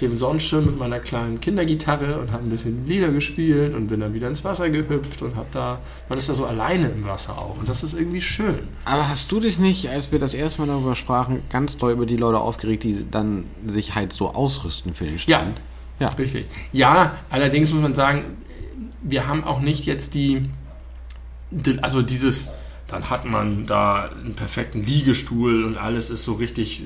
[0.00, 4.14] dem Sonnenschirm mit meiner kleinen Kindergitarre und habe ein bisschen Lieder gespielt und bin dann
[4.14, 7.58] wieder ins Wasser gehüpft und habe da, man ist da so alleine im Wasser auch.
[7.58, 8.68] Und das ist irgendwie schön.
[8.84, 12.06] Aber hast du dich nicht, als wir das erste Mal darüber sprachen, ganz doll über
[12.06, 15.60] die Leute aufgeregt, die dann sich halt so ausrüsten für den Strand?
[16.00, 16.08] Ja.
[16.08, 16.46] Richtig.
[16.72, 18.24] Ja, allerdings muss man sagen,
[19.02, 20.50] wir haben auch nicht jetzt die,
[21.80, 22.50] also dieses,
[22.88, 26.84] dann hat man da einen perfekten Liegestuhl und alles ist so richtig,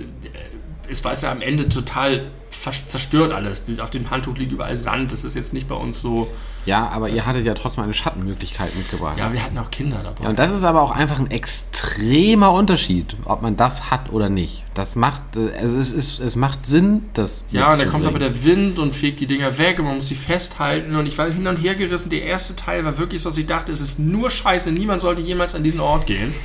[0.91, 2.27] es war ja am Ende total
[2.73, 3.65] zerstört alles.
[3.81, 6.29] Auf dem Handtuch liegt überall Sand, das ist jetzt nicht bei uns so.
[6.65, 9.17] Ja, aber ihr hattet ja trotzdem eine Schattenmöglichkeit mitgebracht.
[9.19, 10.25] Ja, wir hatten auch Kinder dabei.
[10.25, 14.29] Ja, und das ist aber auch einfach ein extremer Unterschied, ob man das hat oder
[14.29, 14.65] nicht.
[14.75, 18.45] Das macht, also es, ist, es macht Sinn, das Ja, und dann kommt aber der
[18.45, 20.97] Wind und fegt die Dinger weg und man muss sie festhalten.
[20.97, 22.11] Und ich war hin und her gerissen.
[22.11, 24.73] Der erste Teil war wirklich so, dass ich dachte, es ist nur Scheiße.
[24.73, 26.35] Niemand sollte jemals an diesen Ort gehen.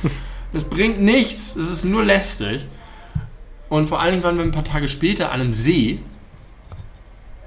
[0.54, 1.56] Es bringt nichts.
[1.56, 2.66] Es ist nur lästig.
[3.70, 6.00] Und vor allen Dingen waren wir ein paar Tage später an einem See.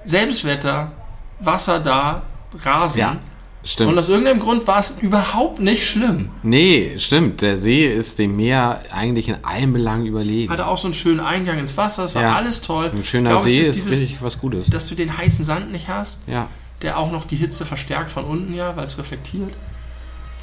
[0.06, 0.92] Selbes Wetter,
[1.40, 2.22] Wasser da,
[2.60, 3.00] Rasen.
[3.00, 3.18] Ja,
[3.64, 3.92] stimmt.
[3.92, 6.30] Und aus irgendeinem Grund war es überhaupt nicht schlimm.
[6.44, 7.42] nee, stimmt.
[7.42, 10.52] Der See ist dem Meer eigentlich in allen Belangen überlegen.
[10.52, 12.04] Hatte auch so einen schönen Eingang ins Wasser.
[12.06, 12.36] Es war Ja.
[12.36, 12.92] alles toll.
[12.94, 14.70] Ein schöner glaube, es See ist, dieses, richtig was Gutes.
[14.70, 16.22] dass du den heißen Sand nicht hast.
[16.28, 16.48] Ja.
[16.82, 19.54] der auch noch die Hitze verstärkt von unten, ja, weil es reflektiert,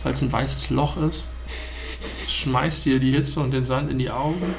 [0.03, 1.29] weil es ein weißes Loch ist.
[2.27, 4.55] Schmeißt dir die Hitze und den Sand in die Augen.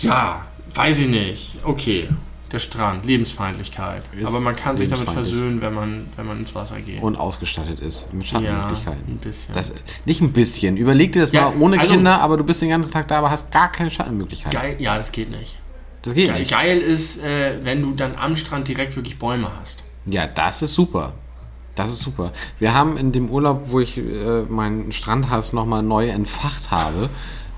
[0.00, 1.56] Ja, weiß ich nicht.
[1.64, 2.08] Okay,
[2.52, 4.02] der Strand, Lebensfeindlichkeit.
[4.12, 7.02] Ist Aber man kann sich damit versöhnen, wenn man, wenn man ins Wasser geht.
[7.02, 9.04] Und ausgestattet ist mit ja, Schattenmöglichkeiten.
[9.08, 9.54] ein bisschen.
[9.54, 9.72] Das,
[10.04, 10.76] nicht ein bisschen.
[10.76, 13.18] Überleg dir das Ja, mal ohne also- Kinder, aber du bist den ganzen Tag da,
[13.18, 14.58] aber hast gar keine Schattenmöglichkeiten.
[14.58, 15.56] Geil, ja, das geht nicht.
[16.02, 16.50] Das geht Geil, nicht.
[16.50, 19.82] geil ist, äh, wenn du dann am Strand direkt wirklich Bäume hast.
[20.06, 21.12] Ja, das ist super.
[21.74, 22.32] Das ist super.
[22.58, 27.08] Wir haben in dem Urlaub, wo ich äh, meinen Strandhass nochmal neu entfacht habe,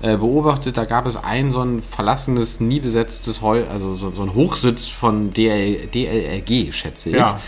[0.03, 4.23] äh, beobachtet, da gab es ein so ein verlassenes, nie besetztes Heu, also so, so
[4.23, 7.15] ein Hochsitz von DL, DLRG, schätze ich.
[7.15, 7.39] Ja.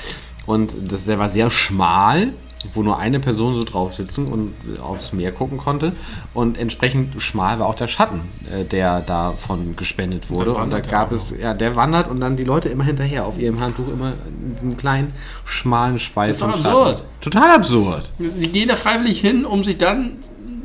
[0.45, 2.29] Und das, der war sehr schmal,
[2.73, 5.91] wo nur eine Person so drauf sitzen und aufs Meer gucken konnte.
[6.33, 10.53] Und entsprechend schmal war auch der Schatten, äh, der davon gespendet wurde.
[10.53, 13.59] Und da gab es, ja, der wandert und dann die Leute immer hinterher auf ihrem
[13.59, 14.13] Handtuch immer
[14.55, 15.11] diesen kleinen,
[15.43, 16.29] schmalen Spalt.
[16.29, 16.67] Das ist doch Schatten.
[16.67, 17.03] absurd.
[17.19, 18.11] Total absurd.
[18.17, 20.19] Die gehen da freiwillig hin, um sich dann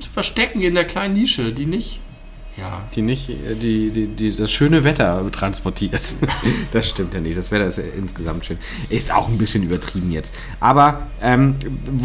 [0.04, 2.00] verstecken in der kleinen Nische, die nicht.
[2.56, 2.82] Ja.
[2.94, 6.14] Die nicht, äh, die, die, die das schöne Wetter transportiert.
[6.72, 7.38] das stimmt ja nicht.
[7.38, 8.58] Das Wetter ist ja insgesamt schön.
[8.88, 10.34] Ist auch ein bisschen übertrieben jetzt.
[10.58, 11.54] Aber ähm,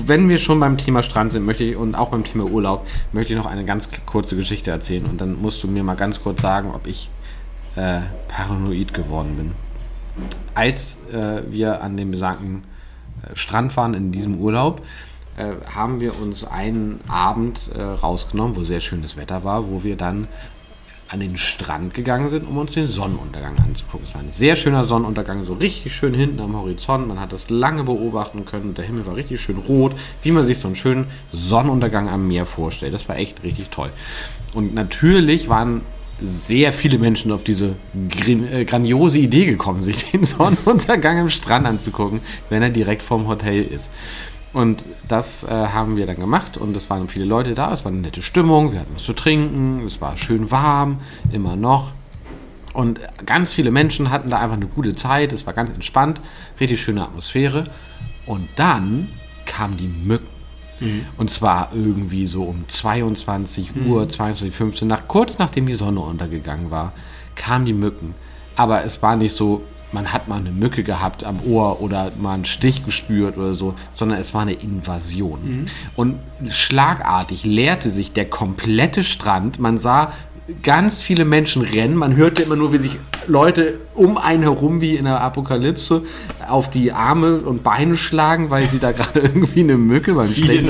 [0.06, 3.34] wenn wir schon beim Thema Strand sind, möchte ich und auch beim Thema Urlaub, möchte
[3.34, 5.06] ich noch eine ganz kurze Geschichte erzählen.
[5.06, 7.10] Und dann musst du mir mal ganz kurz sagen, ob ich
[7.76, 9.52] äh, paranoid geworden bin.
[10.54, 12.64] Als äh, wir an dem besagten
[13.24, 14.82] äh, Strand waren in diesem Urlaub,
[15.38, 19.96] äh, haben wir uns einen Abend äh, rausgenommen, wo sehr schönes Wetter war, wo wir
[19.96, 20.28] dann
[21.08, 24.06] an den Strand gegangen sind, um uns den Sonnenuntergang anzugucken.
[24.08, 27.08] Es war ein sehr schöner Sonnenuntergang, so richtig schön hinten am Horizont.
[27.08, 29.94] Man hat das lange beobachten können der Himmel war richtig schön rot,
[30.24, 32.94] wie man sich so einen schönen Sonnenuntergang am Meer vorstellt.
[32.94, 33.92] Das war echt richtig toll.
[34.54, 35.82] Und natürlich waren
[36.22, 37.76] sehr viele Menschen auf diese
[38.26, 43.64] äh, grandiose Idee gekommen, sich den Sonnenuntergang im Strand anzugucken, wenn er direkt vorm Hotel
[43.64, 43.92] ist.
[44.56, 46.56] Und das äh, haben wir dann gemacht.
[46.56, 49.12] Und es waren viele Leute da, es war eine nette Stimmung, wir hatten was zu
[49.12, 51.92] trinken, es war schön warm, immer noch.
[52.74, 56.22] Und ganz viele Menschen hatten da einfach eine gute Zeit, es war ganz entspannt,
[56.58, 57.66] richtig schöne Atmosphäre.
[58.26, 59.10] Und dann
[59.46, 60.28] kamen die Mücken.
[61.18, 66.72] Und zwar irgendwie so um 22 Uhr, 22.15 Uhr, nach, kurz nachdem die Sonne untergegangen
[66.72, 66.94] war,
[67.36, 68.16] kamen die Mücken.
[68.56, 72.34] Aber es war nicht so man hat mal eine Mücke gehabt am Ohr oder mal
[72.34, 75.66] einen Stich gespürt oder so, sondern es war eine Invasion.
[75.96, 76.20] Und
[76.50, 79.60] schlagartig leerte sich der komplette Strand.
[79.60, 80.12] Man sah
[80.62, 81.96] ganz viele Menschen rennen.
[81.96, 86.04] Man hörte immer nur, wie sich Leute um einen herum wie in der Apokalypse
[86.48, 90.68] auf die Arme und Beine schlagen, weil sie da gerade irgendwie eine Mücke beim Stechen.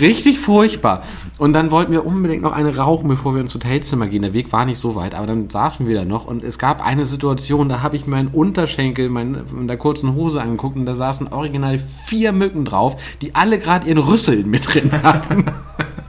[0.00, 1.04] Richtig furchtbar.
[1.36, 4.22] Und dann wollten wir unbedingt noch eine rauchen, bevor wir ins Hotelzimmer gehen.
[4.22, 6.84] Der Weg war nicht so weit, aber dann saßen wir da noch und es gab
[6.84, 10.94] eine Situation, da habe ich meinen Unterschenkel mein, in der kurzen Hose angeguckt und da
[10.94, 15.46] saßen original vier Mücken drauf, die alle gerade ihren Rüssel mit drin hatten.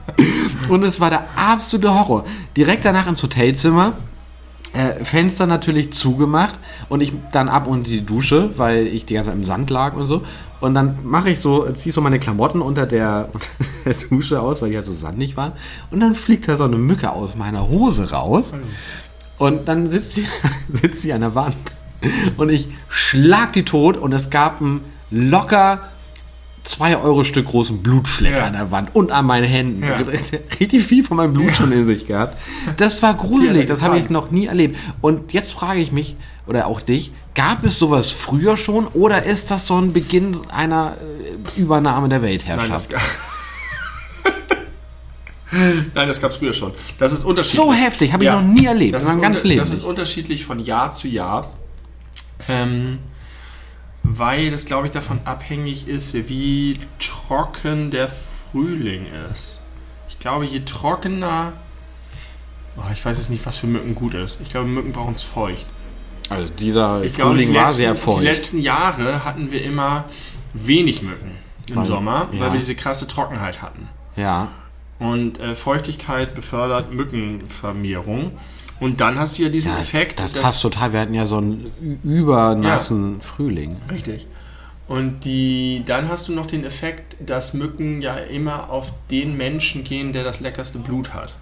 [0.68, 2.24] und es war der absolute Horror.
[2.56, 3.94] Direkt danach ins Hotelzimmer.
[4.72, 9.30] Äh, Fenster natürlich zugemacht und ich dann ab unter die Dusche, weil ich die ganze
[9.30, 10.22] Zeit im Sand lag und so.
[10.60, 13.46] Und dann mache ich so, ziehe so meine Klamotten unter der, unter
[13.84, 15.52] der Dusche aus, weil die halt so sandig waren.
[15.90, 18.54] Und dann fliegt da so eine Mücke aus meiner Hose raus.
[19.38, 20.26] Und dann sitzt sie,
[20.68, 21.56] sitzt sie an der Wand.
[22.36, 25.80] Und ich schlag die tot und es gab einen locker
[26.66, 28.44] 2 Euro Stück großen Blutfleck Ja.
[28.46, 29.82] an der Wand und an meinen Händen.
[29.84, 29.96] Ja.
[30.60, 32.36] Richtig viel von meinem Blut schon in sich gehabt.
[32.76, 34.76] Das war gruselig, Ja, das habe ich noch nie erlebt.
[35.00, 39.50] Und jetzt frage ich mich, oder auch dich, gab es sowas früher schon oder ist
[39.50, 40.96] das so ein Beginn einer
[41.56, 42.90] äh, Übernahme der Nein, das, Weltherrschaft?
[42.90, 42.98] ga-
[45.52, 46.72] Nein, das gab es früher schon.
[46.98, 47.56] Das ist unterschiedlich.
[47.64, 49.60] So heftig, habe ich noch nie erlebt Das in ist, unter, Leben.
[49.60, 51.50] das ist unterschiedlich von Jahr zu Jahr.
[52.48, 52.98] Ähm,
[54.08, 59.60] weil das, glaube ich, davon abhängig ist, wie trocken der Frühling ist.
[60.08, 61.52] Ich glaube, je trockener.
[62.76, 64.38] Oh, ich weiß jetzt nicht, was für Mücken gut ist.
[64.40, 65.66] Ich glaube, Mücken brauchen es feucht.
[66.28, 68.20] Also dieser Ich glaube, Frühling die war letzten, sehr feucht.
[68.20, 70.04] Die letzten Jahre hatten wir immer
[70.54, 71.32] wenig Mücken
[71.68, 72.40] im Weil- Sommer, ja.
[72.40, 73.88] weil wir diese krasse Trockenheit hatten.
[74.16, 74.48] Ja,
[74.98, 78.32] Und äh, Feuchtigkeit befördert Mückenvermehrung.
[78.80, 80.20] Und dann hast du ja diesen ja Effekt.
[80.20, 80.92] das dass- passt total.
[80.92, 83.76] Wir hatten ja so einen übernassen Frühling.
[83.90, 84.26] Richtig.
[84.88, 89.82] Und die, dann hast du noch den Effekt, dass Mücken ja immer auf den Menschen
[89.82, 91.32] gehen, der das leckerste Blut hat.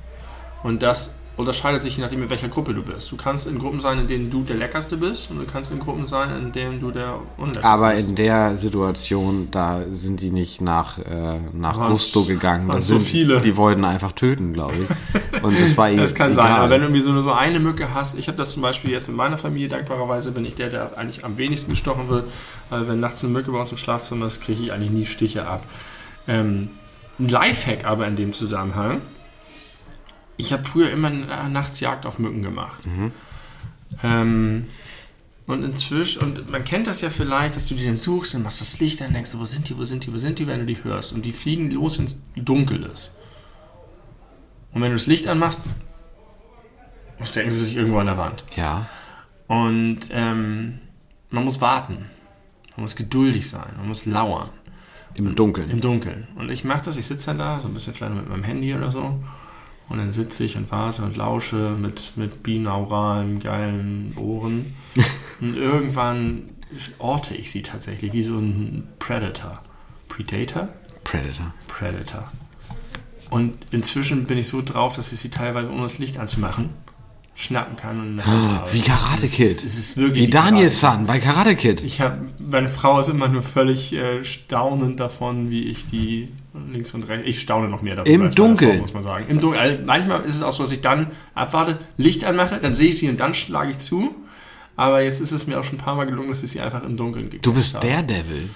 [0.63, 3.11] Und das unterscheidet sich je nachdem, in welcher Gruppe du bist.
[3.11, 5.81] Du kannst in Gruppen sein, in denen du der leckerste bist und du kannst in
[5.81, 8.09] Gruppen sein, in denen du der unleckerste Aber bist.
[8.09, 12.67] in der Situation, da sind die nicht nach, äh, nach Waren's- Gusto gegangen.
[12.69, 13.41] Da waren's so sind, viele.
[13.41, 15.43] Die wollten einfach töten, glaube ich.
[15.43, 16.45] Und das war ihnen Das kann egal.
[16.45, 19.09] sein, aber wenn du irgendwie so eine Mücke hast, ich habe das zum Beispiel jetzt
[19.09, 22.31] in meiner Familie, dankbarerweise bin ich der, der eigentlich am wenigsten gestochen wird,
[22.71, 25.47] weil wenn nachts eine Mücke bei uns im Schlafzimmer ist, kriege ich eigentlich nie Stiche
[25.49, 25.65] ab.
[26.29, 26.71] Ähm,
[27.19, 29.01] ein Lifehack aber in dem Zusammenhang,
[30.37, 32.81] ich habe früher immer na- nachts Jagd auf Mücken gemacht.
[34.03, 34.67] Ähm,
[35.47, 38.61] und inzwischen, und man kennt das ja vielleicht, dass du die dann suchst, dann machst
[38.61, 40.47] du das Licht an, denkst du, wo sind die, wo sind die, wo sind die,
[40.47, 41.13] wenn du die hörst.
[41.13, 43.13] Und die fliegen los, wenn es dunkel ist.
[44.73, 45.61] Und wenn du das Licht anmachst,
[47.23, 48.45] stecken sie sich irgendwo an der Wand.
[48.57, 48.87] ja.
[49.47, 50.79] Und ähm,
[51.31, 52.07] man muss warten.
[52.77, 53.75] Man muss geduldig sein.
[53.77, 54.49] Man muss lauern.
[55.13, 55.69] Im Dunkeln.
[55.71, 56.27] Im Dunkeln.
[56.37, 58.75] Und ich mache das, ich sitze dann da, so ein bisschen vielleicht mit meinem Handy
[58.75, 59.23] oder so.
[59.89, 64.75] Und dann sitze ich und warte und lausche mit, mit binauralen, geilen Ohren.
[65.41, 66.45] und irgendwann
[66.99, 69.63] orte ich sie tatsächlich wie so ein Predator.
[70.09, 70.69] Predator?
[71.05, 71.53] Predator.
[71.69, 72.33] Predator.
[73.31, 76.71] Und inzwischen bin ich so drauf, dass ich sie teilweise ohne das Licht anzumachen
[77.35, 78.01] schnappen kann.
[78.01, 78.23] Und
[78.73, 79.47] Wie Karate Es Kid.
[79.47, 81.83] ist, es ist wirklich Wie Daniel San bei Karate Kid.
[81.83, 86.95] ich habe, meine Frau ist immer nur völlig äh, staunend davon, wie ich die links
[86.95, 87.27] und rechts.
[87.27, 88.13] Ich staune noch mehr davon.
[88.13, 88.75] Im Dunkeln.
[88.75, 89.27] Frau, muss man sagen.
[89.29, 89.61] Im Dunkeln.
[89.61, 92.99] Also manchmal ist es auch so, dass ich dann abwarte, Licht anmache, dann sehe ich
[92.99, 94.15] sie und dann schlage ich zu.
[94.77, 96.83] Aber jetzt ist es mir auch schon ein paar Mal gelungen, dass ich sie einfach
[96.83, 97.87] im Dunkeln gekriegt Du bist habe.
[97.87, 98.49] Daredevil.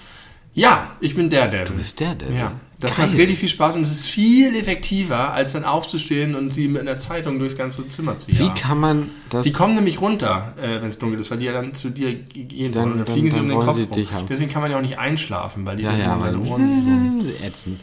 [0.53, 1.65] Ja, ich bin der, der.
[1.65, 2.35] Du bist Daredevil.
[2.35, 3.07] Ja, das Geil.
[3.07, 6.81] macht richtig viel Spaß und es ist viel effektiver, als dann aufzustehen und sie mit
[6.81, 8.55] einer Zeitung durchs ganze Zimmer zu Wie jagen.
[8.55, 9.43] kann man das...
[9.45, 12.13] Die kommen nämlich runter, äh, wenn es dunkel ist, weil die ja dann zu dir
[12.13, 12.83] gehen Dann-.
[12.83, 14.25] Und dann dann- fliegen sie dann um den Kopf sie rum.
[14.29, 17.29] Deswegen kann man ja auch nicht einschlafen, weil die ja, dann ja, deine Ohren so.
[17.45, 17.79] ätzend.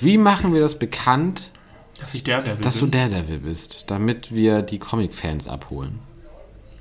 [0.00, 1.52] Wie machen wir das bekannt,
[2.00, 2.64] Dass ich der, der will.
[2.64, 2.92] dass du bin.
[2.92, 5.98] Daredevil bist, damit wir die Comic-Fans abholen?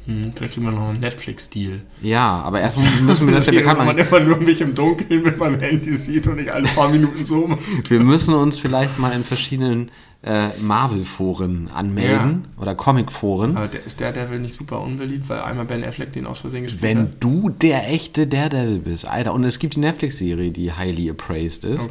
[0.06, 1.82] Hm, vielleicht kriegen wir noch einen Netflix-Deal.
[2.02, 4.08] Ja, aber erstmal müssen wir das ja bekannt Wo man machen.
[4.08, 7.50] immer nur mich im Dunkeln mit meinem Handy sieht und ich alle paar Minuten so.
[7.88, 9.92] Wir müssen uns vielleicht mal in verschiedenen
[10.24, 13.58] äh, Marvel-Foren anmelden oder Comic-Foren.
[13.58, 16.64] Aber der, ist der Devil nicht super unbeliebt, weil einmal Ben Affleck den aus Versehen
[16.64, 17.08] gespielt Wenn hat?
[17.20, 19.34] du der echte Daredevil bist, Alter.
[19.34, 21.90] Und es gibt die Netflix-Serie, die highly appraised ist.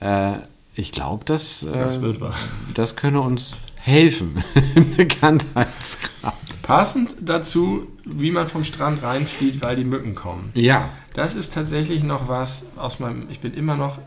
[0.00, 0.34] Okay.
[0.34, 0.38] Äh,
[0.74, 2.46] ich glaube, das, äh, Das wird was.
[2.74, 4.42] das könne uns helfen
[4.74, 6.34] im Bekanntheitsgrad.
[6.62, 10.50] Passend dazu, wie man vom Strand reinflieht, weil die Mücken kommen.
[10.54, 10.90] Ja.
[11.14, 13.26] Das ist tatsächlich noch was aus meinem.
[13.30, 13.98] Ich bin immer noch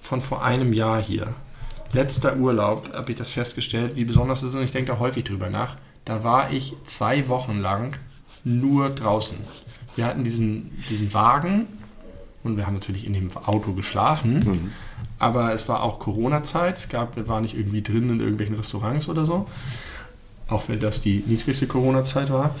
[0.00, 1.34] von vor einem Jahr hier.
[1.92, 5.24] Letzter Urlaub habe ich das festgestellt, wie besonders das ist und ich denke da häufig
[5.24, 5.76] drüber nach.
[6.04, 7.96] Da war ich zwei Wochen lang
[8.44, 9.36] nur draußen.
[9.96, 11.66] Wir hatten diesen, diesen Wagen
[12.42, 14.72] und wir haben natürlich in dem Auto geschlafen.
[15.20, 16.78] Aber es war auch Corona-Zeit.
[16.78, 19.46] Es gab, wir waren nicht irgendwie drin in irgendwelchen Restaurants oder so.
[20.48, 22.56] Auch wenn das die niedrigste Corona-Zeit war.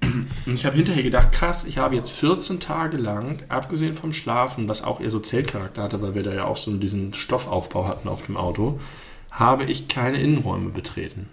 [0.00, 4.68] Und ich habe hinterher gedacht, krass, ich habe jetzt 14 Tage lang, abgesehen vom Schlafen,
[4.68, 8.08] was auch eher so Zeltcharakter hatte, weil wir da ja auch so diesen Stoffaufbau hatten
[8.08, 8.80] auf dem Auto,
[9.30, 11.28] habe ich keine Innenräume betreten.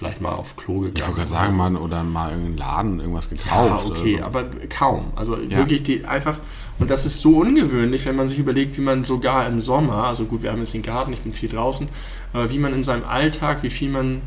[0.00, 0.94] Vielleicht mal auf Klo gegangen.
[0.96, 3.36] Ich wollte gerade sagen, man, oder mal irgendeinen Laden irgendwas Ja,
[3.66, 3.90] gekauft.
[3.90, 4.24] okay, oder so.
[4.38, 5.12] aber kaum.
[5.14, 5.58] Also Ja.
[5.58, 6.38] wirklich die einfach,
[6.78, 10.24] und das ist so ungewöhnlich, wenn man sich überlegt, wie man sogar im Sommer, also
[10.24, 11.86] gut, wir haben jetzt den Garten, ich bin viel draußen,
[12.32, 14.22] aber wie man in seinem Alltag, wie viel man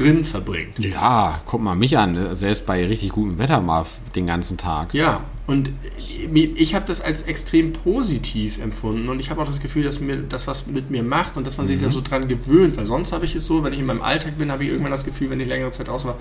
[0.00, 0.78] drin verbringt.
[0.78, 4.94] Ja, guck mal mich an, selbst bei richtig gutem Wetter mal den ganzen Tag.
[4.94, 9.60] Ja, und ich, ich habe das als extrem positiv empfunden und ich habe auch das
[9.60, 12.28] Gefühl, dass mir das was mit mir macht und dass man sich da so dran
[12.28, 14.70] gewöhnt, weil sonst habe ich es so, wenn ich in meinem Alltag bin, habe ich
[14.70, 16.16] irgendwann das Gefühl, wenn ich längere Zeit aus war,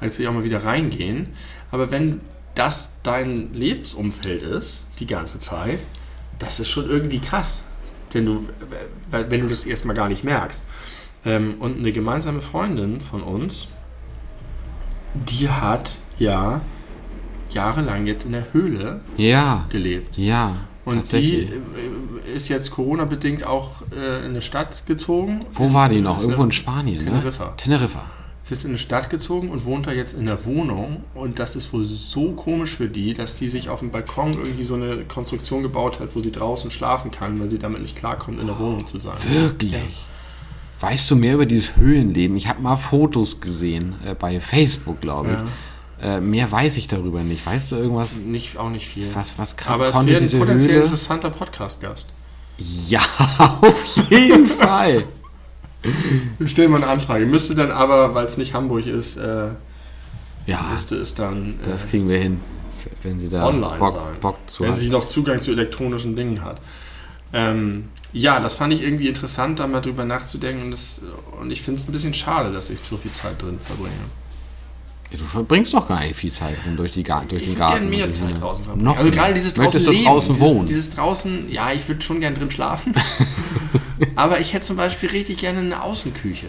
[0.00, 1.28] als will ich auch mal wieder reingehen.
[1.70, 2.20] Aber wenn
[2.54, 5.78] das dein Lebensumfeld ist, die ganze Zeit,
[6.38, 7.64] das ist schon irgendwie krass,
[8.12, 8.48] wenn du,
[9.10, 10.64] wenn du das erstmal gar nicht merkst.
[11.24, 13.68] Ähm, und eine gemeinsame Freundin von uns,
[15.14, 16.60] die hat ja
[17.50, 20.16] jahrelang jetzt in der Höhle Ja, gelebt.
[20.16, 25.44] ja, Und die äh, ist jetzt Corona-bedingt auch äh, in eine Stadt gezogen.
[25.54, 26.20] Wo war die noch?
[26.22, 27.46] Irgendwo in Spanien, Teneriffa.
[27.46, 27.52] ne?
[27.56, 28.04] Teneriffa.
[28.44, 31.04] Ist jetzt in eine Stadt gezogen und wohnt da jetzt in der Wohnung.
[31.14, 34.64] Und das ist wohl so komisch für die, dass die sich auf dem Balkon irgendwie
[34.64, 38.40] so eine Konstruktion gebaut hat, wo sie draußen schlafen kann, weil sie damit nicht klarkommt,
[38.40, 39.16] in der Wohnung zu sein.
[39.28, 39.72] Wirklich?
[39.72, 39.78] Ja.
[40.80, 42.36] Weißt du mehr über dieses Höhlenleben?
[42.36, 45.30] Ich habe mal Fotos gesehen, äh, bei Facebook, glaube
[46.00, 46.04] ich.
[46.06, 47.44] Äh, mehr weiß ich darüber nicht.
[47.44, 48.16] Weißt du irgendwas?
[48.18, 49.06] Nicht, auch nicht viel.
[49.14, 50.82] Was, was kann, Aber es konnte wäre ein potenziell Höhle?
[50.84, 52.08] interessanter Podcast-Gast.
[52.88, 53.00] Ja,
[53.60, 55.04] auf jeden Fall.
[56.38, 57.26] Wir stellen mal eine Anfrage.
[57.26, 59.48] Müsste dann aber, weil es nicht Hamburg ist, äh,
[60.46, 62.40] Ja, müsste es dann äh, das kriegen wir hin,
[63.02, 64.02] wenn sie da online Bock, sein.
[64.20, 64.78] Bock zu wenn hat.
[64.78, 66.58] sie noch Zugang zu elektronischen Dingen hat.
[67.34, 70.64] Ähm, ja, das fand ich irgendwie interessant, da mal drüber nachzudenken.
[70.64, 71.02] Und, das,
[71.40, 73.90] und ich finde es ein bisschen schade, dass ich so viel Zeit drin verbringe.
[75.10, 77.58] Ja, Du verbringst doch gar nicht viel Zeit rum durch, die durch Ich den würde
[77.58, 77.74] Garten.
[77.74, 78.84] gerne mehr und die Zeit draußen verbringen.
[78.84, 79.18] Noch also mehr.
[79.18, 80.66] gerade dieses draußen leben, draußen dieses, wohnen?
[80.66, 82.94] Dieses draußen, ja, ich würde schon gern drin schlafen.
[84.16, 86.48] Aber ich hätte zum Beispiel richtig gerne eine Außenküche.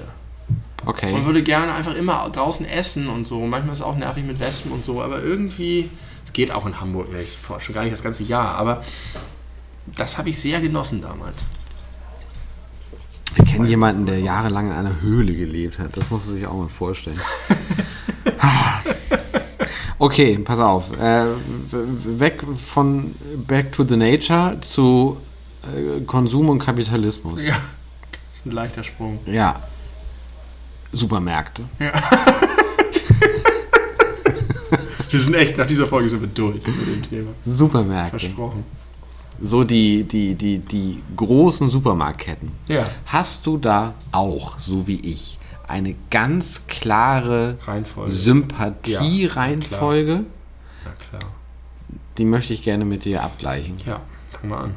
[0.86, 1.12] okay.
[1.14, 3.40] Und würde gerne einfach immer draußen essen und so.
[3.46, 5.90] Manchmal ist es auch nervig mit Wespen und so, aber irgendwie,
[6.26, 8.84] es geht auch in Hamburg nicht, schon gar nicht das ganze Jahr, aber
[9.86, 11.48] das habe ich sehr genossen damals.
[13.36, 15.96] Wir kennen jemanden, der jahrelang in einer Höhle gelebt hat.
[15.96, 17.20] Das muss man sich auch mal vorstellen.
[20.00, 20.92] okay, pass auf.
[21.00, 21.28] Äh,
[21.72, 23.16] weg von
[23.48, 25.18] Back to the Nature zu
[25.64, 27.46] äh, Konsum und Kapitalismus.
[27.46, 27.62] Ja,
[28.46, 29.20] ein leichter Sprung.
[29.26, 29.62] Ja.
[30.92, 31.64] Supermärkte.
[35.10, 37.32] Wir sind echt, nach dieser Folge sind wir durch mit dem Thema.
[37.46, 38.18] Supermärkte.
[38.18, 38.64] Versprochen.
[39.42, 42.52] So die, die, die, die großen Supermarktketten.
[42.68, 42.90] Ja.
[43.06, 48.12] Hast du da auch, so wie ich, eine ganz klare Reihenfolge.
[48.12, 50.26] Sympathie-Reihenfolge?
[50.86, 51.32] Ja, klar.
[52.18, 53.78] Die möchte ich gerne mit dir abgleichen.
[53.86, 54.02] Ja,
[54.32, 54.76] fang mal an.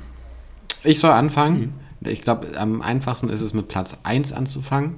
[0.82, 1.74] Ich soll anfangen.
[2.00, 4.96] Ich glaube, am einfachsten ist es mit Platz 1 anzufangen.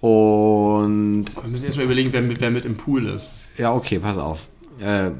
[0.00, 3.30] Und Wir müssen erstmal überlegen, wer mit, wer mit im Pool ist.
[3.58, 4.46] ja, okay, pass auf.
[4.78, 5.10] Äh,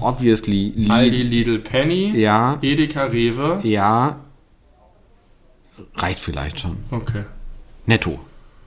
[0.00, 3.60] obviously, Lidl- Aldi, Lidl, Penny, Ja, Edeka, Rewe.
[3.62, 4.16] ja.
[5.96, 6.76] Reicht vielleicht schon.
[6.90, 7.24] Okay.
[7.86, 8.18] Netto.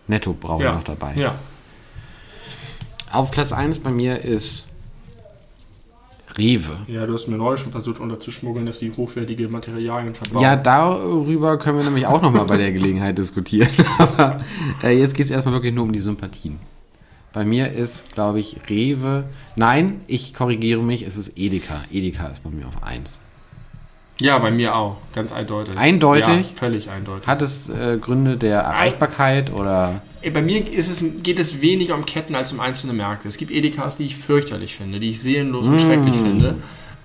[0.08, 1.14] Netto brauchen wir noch dabei.
[1.16, 1.36] Ja.
[3.12, 4.66] Auf Platz 1 bei mir ist
[6.38, 6.72] Rewe.
[6.88, 10.42] Ja, du hast mir neulich schon versucht unterzuschmuggeln, dass sie hochwertige Materialien verbauen.
[10.42, 13.70] Ja, darüber können wir nämlich auch nochmal bei der Gelegenheit diskutieren.
[14.00, 14.42] Aber
[14.84, 16.58] äh, jetzt geht es erstmal wirklich nur um die Sympathien.
[17.34, 19.24] Bei mir ist, glaube ich, Rewe.
[19.56, 21.82] Nein, ich korrigiere mich, es ist Edeka.
[21.92, 23.20] Edeka ist bei mir auf 1.
[24.22, 24.98] Ja, bei mir auch.
[25.14, 25.76] Ganz eindeutig.
[25.76, 26.50] Eindeutig?
[26.50, 27.26] Ja, völlig eindeutig.
[27.26, 30.02] Hat es äh, Gründe der Erreichbarkeit oder.
[30.32, 33.28] Bei mir ist es, geht es weniger um Ketten als um einzelne Märkte.
[33.28, 36.56] Es gibt Edekas, die ich fürchterlich finde, die ich seelenlos und schrecklich finde.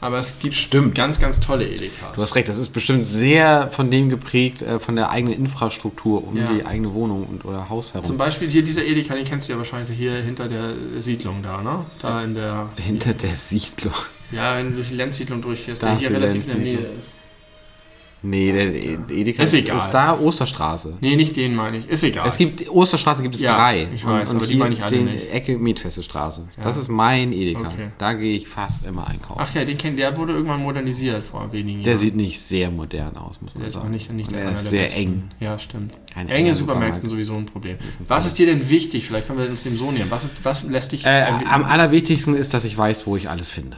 [0.00, 0.58] Aber es gibt Mm.
[0.58, 0.94] Stimmt.
[0.94, 2.14] ganz, ganz tolle Edekas.
[2.14, 6.26] Du hast recht, das ist bestimmt sehr von dem geprägt, äh, von der eigenen Infrastruktur
[6.26, 6.52] um Ja.
[6.52, 8.06] die eigene Wohnung und oder Haus herum.
[8.06, 11.60] Zum Beispiel hier dieser Edeka, den kennst du ja wahrscheinlich hier hinter der Siedlung da,
[11.62, 11.84] ne?
[12.00, 13.92] Da in der, Hinter der Siedlung.
[14.30, 17.14] ja, wenn du durch die Lenzsiedlung durchfährst, Da der hier relativ in der Nähe ist.
[18.20, 18.66] Nee, der
[19.16, 19.76] Edeka Ist ist, egal.
[19.78, 20.98] ist da Osterstraße.
[21.00, 21.88] Nee, nicht den meine ich.
[21.88, 22.26] Ist egal.
[22.26, 23.86] Es gibt, Osterstraße gibt es Ja, drei.
[23.94, 25.32] ich weiß, aber die meine ich alle den nicht.
[25.32, 26.48] Ecke Mietfeste Straße.
[26.60, 27.60] Das ist mein Edeka.
[27.60, 27.88] Okay.
[27.96, 29.40] Da gehe ich fast immer einkaufen.
[29.40, 32.00] Ach ja, den kennt der wurde irgendwann modernisiert vor wenigen der Jahren.
[32.04, 33.86] sieht nicht sehr modern aus, muss man Der ist sagen.
[33.86, 35.00] auch nicht, nicht Und der er einer ist der sehr besten.
[35.00, 35.30] eng.
[35.38, 35.92] Ja, stimmt.
[36.16, 37.76] Ein Enge Supermärkte sind sowieso ein Problem.
[37.76, 39.06] ein Was ist dir denn wichtig?
[39.06, 40.10] Vielleicht können wir uns dem so nähern.
[40.10, 41.06] Was, ist, was lässt dich...
[41.06, 43.76] Äh, am allerwichtigsten ist, dass ich weiß, wo ich alles finde.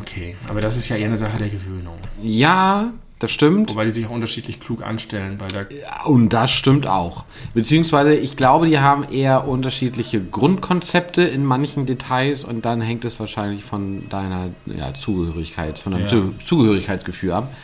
[0.00, 1.96] okay, aber das ist ja eher eine Sache der Gewöhnung.
[2.22, 2.92] Ja,
[3.22, 3.70] das stimmt.
[3.70, 5.66] Wobei die sich auch unterschiedlich klug anstellen bei der...
[6.04, 7.24] Und das stimmt auch.
[7.54, 13.20] Beziehungsweise, ich glaube, die haben eher unterschiedliche Grundkonzepte in manchen Details und dann hängt es
[13.20, 16.08] wahrscheinlich von deiner ja, Zugehörigkeit, von deinem Ja.
[16.08, 17.54] Zu Zugehörigkeitsgefühl ab.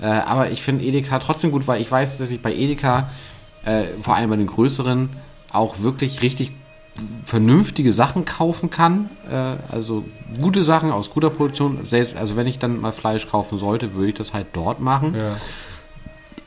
[0.00, 0.18] Ja.
[0.18, 3.10] Äh, aber ich finde Edeka trotzdem gut, weil ich weiß, dass ich bei Edeka,
[3.64, 5.08] äh, vor allem bei den größeren,
[5.50, 6.52] auch wirklich richtig
[7.26, 9.10] vernünftige Sachen kaufen kann.
[9.30, 10.04] Äh, also
[10.40, 11.84] gute Sachen aus guter Produktion.
[11.84, 15.14] Selbst, also wenn ich dann mal Fleisch kaufen sollte, würde ich das halt dort machen.
[15.14, 15.36] Ja.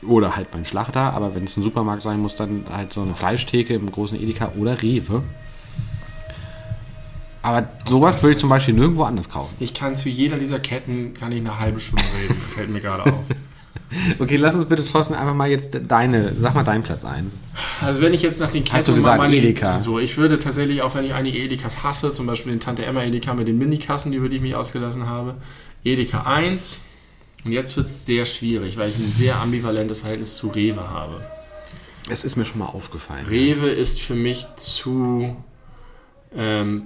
[0.06, 3.14] Oder halt beim Schlachter, aber wenn es ein Supermarkt sein muss, dann halt so eine
[3.14, 5.22] Fleischtheke im großen Edeka oder Rewe.
[7.42, 9.54] Aber sowas würde ich zum Beispiel nirgendwo anders kaufen.
[9.58, 12.34] Ich kann zu jeder dieser Ketten kann ich eine halbe Stunde reden.
[12.34, 13.24] Fällt mir gerade auf.
[14.18, 17.32] Okay, lass uns bitte trotzdem einfach mal jetzt deine, sag mal deinen Platz 1.
[17.84, 18.76] Also wenn ich jetzt nach den Ketten...
[18.78, 19.80] Hast du gesagt, mal meine- Edeka?
[19.80, 23.02] So, ich würde tatsächlich, auch wenn ich einige Edekas hasse, zum Beispiel den Tante Emma
[23.02, 25.34] Edeka mit den Minikassen, über die ich mich ausgelassen habe,
[25.84, 26.86] Edeka 1.
[27.44, 31.20] Und jetzt wird es sehr schwierig, weil ich ein sehr ambivalentes Verhältnis zu Rewe habe.
[32.08, 33.26] Es ist mir schon mal aufgefallen.
[33.26, 35.36] Rewe ist für mich zu...
[36.34, 36.84] Ähm,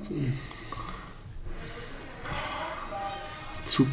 [3.63, 3.87] zu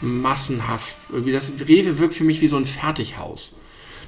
[0.00, 0.96] massenhaft.
[1.10, 3.54] Irgendwie das Rewe wirkt für mich wie so ein Fertighaus.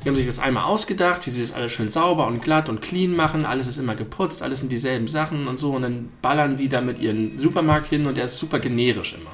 [0.04, 2.82] Die haben sich das einmal ausgedacht, wie sie das alles schön sauber und glatt und
[2.82, 3.44] clean machen.
[3.46, 5.72] Alles ist immer geputzt, alles sind dieselben Sachen und so.
[5.72, 9.30] Und dann ballern die da mit ihren Supermarkt hin und der ist super generisch immer.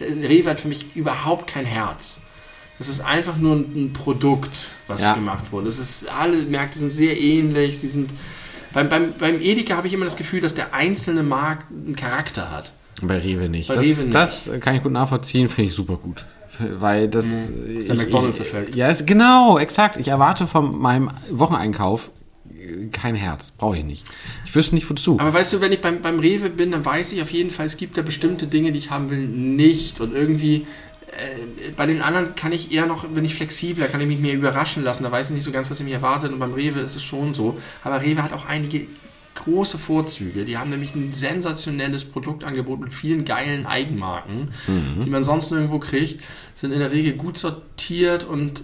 [0.00, 2.22] Der Rewe hat für mich überhaupt kein Herz.
[2.78, 5.14] Das ist einfach nur ein ein Produkt, was Ja.
[5.14, 5.66] gemacht wurde.
[5.66, 7.78] Das ist, alle Märkte sind sehr ähnlich.
[7.80, 8.10] Sie sind,
[8.72, 12.50] beim, beim, beim Edeka habe ich immer das Gefühl, dass der einzelne Markt einen Charakter
[12.52, 12.72] hat.
[13.02, 13.68] Bei Rewe nicht.
[13.68, 14.14] Bei das, Rewe nicht.
[14.14, 16.24] das kann ich gut nachvollziehen, finde ich super gut.
[16.58, 17.50] Weil das.
[17.50, 18.74] ist der McDonald's-Effekt.
[18.74, 19.96] Ja, ist, genau, exakt.
[19.98, 22.10] Ich erwarte von meinem Wocheneinkauf
[22.50, 23.52] äh, kein Herz.
[23.52, 24.04] Brauche ich nicht.
[24.44, 25.18] Ich wüsste nicht wozu.
[25.20, 27.66] Aber weißt du, wenn ich beim, beim Rewe bin, dann weiß ich auf jeden Fall,
[27.66, 30.00] es gibt da bestimmte Dinge, die ich haben will, nicht.
[30.00, 30.66] Und irgendwie,
[31.06, 34.34] äh, bei den anderen kann ich eher noch, bin ich flexibler, kann ich mich mehr
[34.34, 35.04] überraschen lassen.
[35.04, 36.32] Da weiß ich nicht so ganz, was mich erwartet.
[36.32, 37.58] Und beim Rewe ist es schon so.
[37.84, 38.86] Aber Rewe hat auch einige
[39.38, 40.44] große Vorzüge.
[40.44, 44.50] Die haben nämlich ein sensationelles Produktangebot mit vielen geilen Eigenmarken,
[45.04, 46.22] die man sonst nirgendwo kriegt,
[46.54, 48.62] sind in der Regel gut sortiert und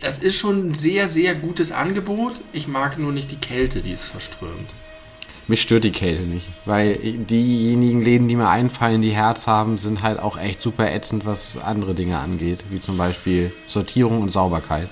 [0.00, 2.40] das ist schon ein sehr, sehr gutes Angebot.
[2.52, 4.74] Ich mag nur nicht die Kälte, die es verströmt.
[5.48, 6.46] Mich stört die Kälte nicht.
[6.66, 11.24] Weil diejenigen Läden, die mir einfallen, die Herz haben, sind halt auch echt super ätzend,
[11.24, 12.64] was andere Dinge angeht.
[12.68, 14.88] Wie zum Beispiel Sortierung und Sauberkeit.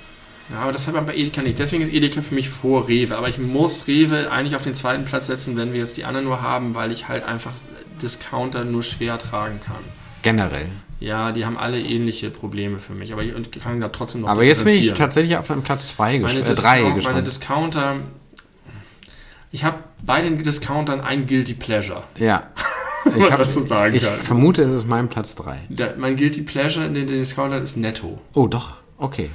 [0.50, 1.58] Ja, aber das hat man bei Edeka nicht.
[1.58, 3.16] Deswegen ist Edeka für mich vor Rewe.
[3.16, 6.26] Aber ich muss Rewe eigentlich auf den zweiten Platz setzen, wenn wir jetzt die anderen
[6.26, 7.52] nur haben, weil ich halt einfach
[8.00, 9.82] Discounter nur schwer tragen kann.
[10.22, 10.68] Generell.
[11.00, 13.12] Ja, die haben alle ähnliche Probleme für mich.
[13.12, 13.32] Aber ich
[13.62, 16.50] kann da trotzdem noch Aber jetzt bin ich tatsächlich auf einem Platz 2 meine, gesch
[16.50, 17.26] äh, drei Discount, meine gespannt.
[17.26, 17.96] Discounter.
[19.52, 22.02] Ich habe bei den Discountern ein Guilty Pleasure.
[22.18, 22.44] Ja.
[23.16, 24.18] Ich, hab, das so sagen ich kann.
[24.18, 25.60] vermute, es ist mein Platz 3.
[25.68, 28.20] Der, mein Guilty Pleasure in den, den Discountern ist Netto.
[28.34, 28.74] Oh, doch.
[28.98, 29.30] Okay.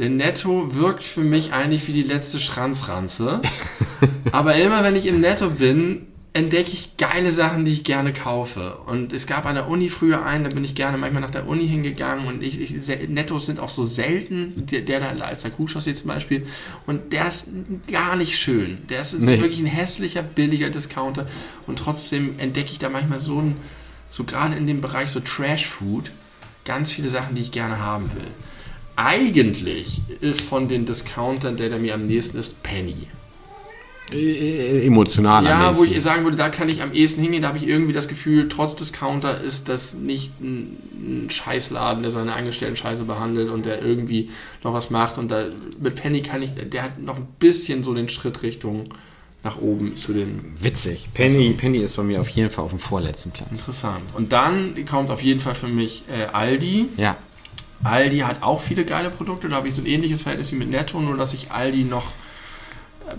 [0.00, 3.42] Der Netto wirkt für mich eigentlich wie die letzte Schranzranze.
[4.32, 8.78] Aber immer wenn ich im Netto bin, entdecke ich geile Sachen, die ich gerne kaufe.
[8.86, 11.46] Und es gab an der Uni früher einen, da bin ich gerne manchmal nach der
[11.46, 15.50] Uni hingegangen und ich, ich Nettos sind auch so selten, der, der da als der
[15.50, 16.46] Kuhchaussee zum Beispiel.
[16.86, 17.50] Und der ist
[17.92, 18.78] gar nicht schön.
[18.88, 19.38] Der ist, ist Nee.
[19.38, 21.26] wirklich ein hässlicher, billiger Discounter.
[21.66, 23.56] Und trotzdem entdecke ich da manchmal so ein,
[24.08, 26.12] so gerade in dem Bereich so Trash Food,
[26.64, 28.28] ganz viele Sachen, die ich gerne haben will.
[29.02, 33.06] Eigentlich ist von den Discountern, der, der mir am nächsten ist, Penny.
[34.12, 37.48] Äh, Emotional am Ja, wo ich sagen würde, da kann ich am ehesten hingehen, da
[37.48, 42.76] habe ich irgendwie das Gefühl, trotz Discounter ist das nicht ein, Scheißladen, der seine Angestellten
[42.76, 44.30] scheiße behandelt und der irgendwie
[44.62, 45.16] noch was macht.
[45.16, 45.46] Und da
[45.80, 48.92] mit Penny kann ich, der hat noch ein bisschen so den Schritt Richtung
[49.42, 51.08] nach oben zu den Witzig.
[51.14, 53.48] Penny, Penny ist bei mir auf jeden Fall auf dem vorletzten Platz.
[53.50, 54.04] interessant.
[54.14, 56.88] Und dann kommt auf jeden Fall für mich äh, Aldi.
[56.96, 57.16] Ja.
[57.82, 60.70] Aldi hat auch viele geile Produkte, da habe ich so ein ähnliches Verhältnis wie mit
[60.70, 62.12] Netto, nur dass ich Aldi noch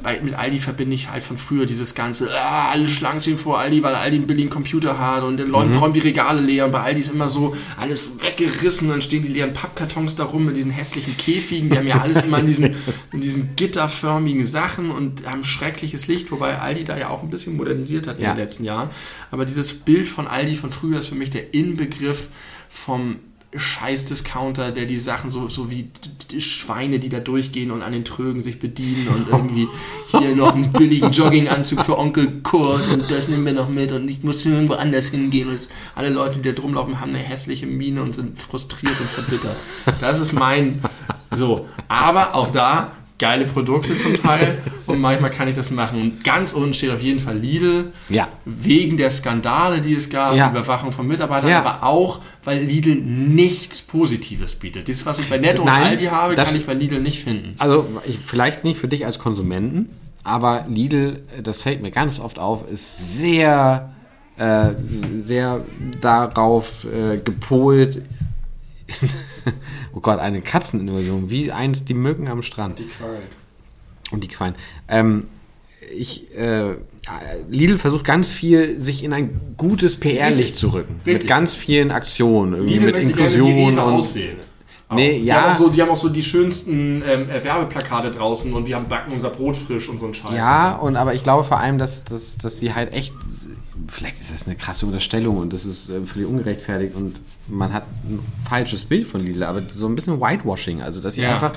[0.04, 3.60] bei, mit Aldi verbinde ich halt von früher dieses ganze, ah, alle Schlangen stehen vor
[3.60, 6.66] Aldi, weil Aldi einen billigen Computer hat und dann räumt, räumt die Regale leer.
[6.66, 10.46] Und bei Aldi ist immer so alles weggerissen, dann stehen die leeren Pappkartons da rum
[10.46, 12.74] mit diesen hässlichen Käfigen, die haben ja alles immer in diesen,
[13.12, 17.58] in diesen gitterförmigen Sachen und haben schreckliches Licht, wobei Aldi da ja auch ein bisschen
[17.58, 18.34] modernisiert hat in Ja.
[18.34, 18.92] den letzten Jahren.
[19.30, 22.30] Aber dieses Bild von Aldi von früher ist für mich der Inbegriff
[22.70, 23.20] vom
[23.56, 25.90] scheiß Discounter, der die Sachen so, so wie
[26.40, 29.68] Schweine, die da durchgehen und an den Trögen sich bedienen und irgendwie
[30.08, 34.08] hier noch einen billigen Jogginganzug für Onkel Kurt und das nehmen wir noch mit und
[34.08, 38.02] ich muss irgendwo anders hingehen und alle Leute, die da drumlaufen, haben eine hässliche Miene
[38.02, 39.58] und sind frustriert und verbittert.
[40.00, 40.82] Das ist mein,
[41.32, 41.68] so.
[41.90, 44.58] Aber auch da, geile Produkte zum Teil
[44.88, 46.02] und manchmal kann ich das machen.
[46.02, 48.28] Und ganz unten steht auf jeden Fall Lidl, Ja.
[48.44, 50.50] wegen der Skandale, die es gab, Ja.
[50.50, 51.60] Überwachung von Mitarbeitern, Ja.
[51.64, 54.88] aber auch, weil Lidl nichts Positives bietet.
[54.88, 57.54] Dieses, was ich bei Netto Nein, und Aldi habe, kann ich bei Lidl nicht finden.
[57.60, 59.88] Also ich, vielleicht nicht für dich als Konsumenten,
[60.24, 63.92] aber Lidl, das fällt mir ganz oft auf, ist sehr,
[64.38, 65.64] äh, sehr
[66.02, 68.02] darauf äh, gepolt.
[69.94, 72.82] oh Gott, eine Katzeninvasion, wie einst die Mücken am Strand.
[74.12, 74.56] Und die Quallen.
[74.88, 75.28] Ähm,
[75.96, 76.76] ich, äh,
[77.50, 81.02] Lidl versucht ganz viel, sich in ein gutes PR-Licht zu rücken.
[81.06, 81.24] Richtig.
[81.24, 84.38] Mit ganz vielen Aktionen, irgendwie Lidl mit Inklusion und aussehen.
[84.94, 85.44] Nee, die ja.
[85.44, 88.90] Haben so, die haben auch so die schönsten ähm, äh, Werbeplakate draußen und wir haben
[88.90, 90.36] backen unser Brot frisch und so ein Scheiß.
[90.36, 93.14] Ja, und und aber ich glaube vor allem, dass, dass, dass sie halt echt,
[93.88, 97.16] vielleicht ist das eine krasse Unterstellung und das ist äh, völlig ungerechtfertigt und
[97.48, 101.22] man hat ein falsches Bild von Lidl, aber so ein bisschen Whitewashing, also dass sie
[101.22, 101.34] Ja.
[101.36, 101.54] einfach,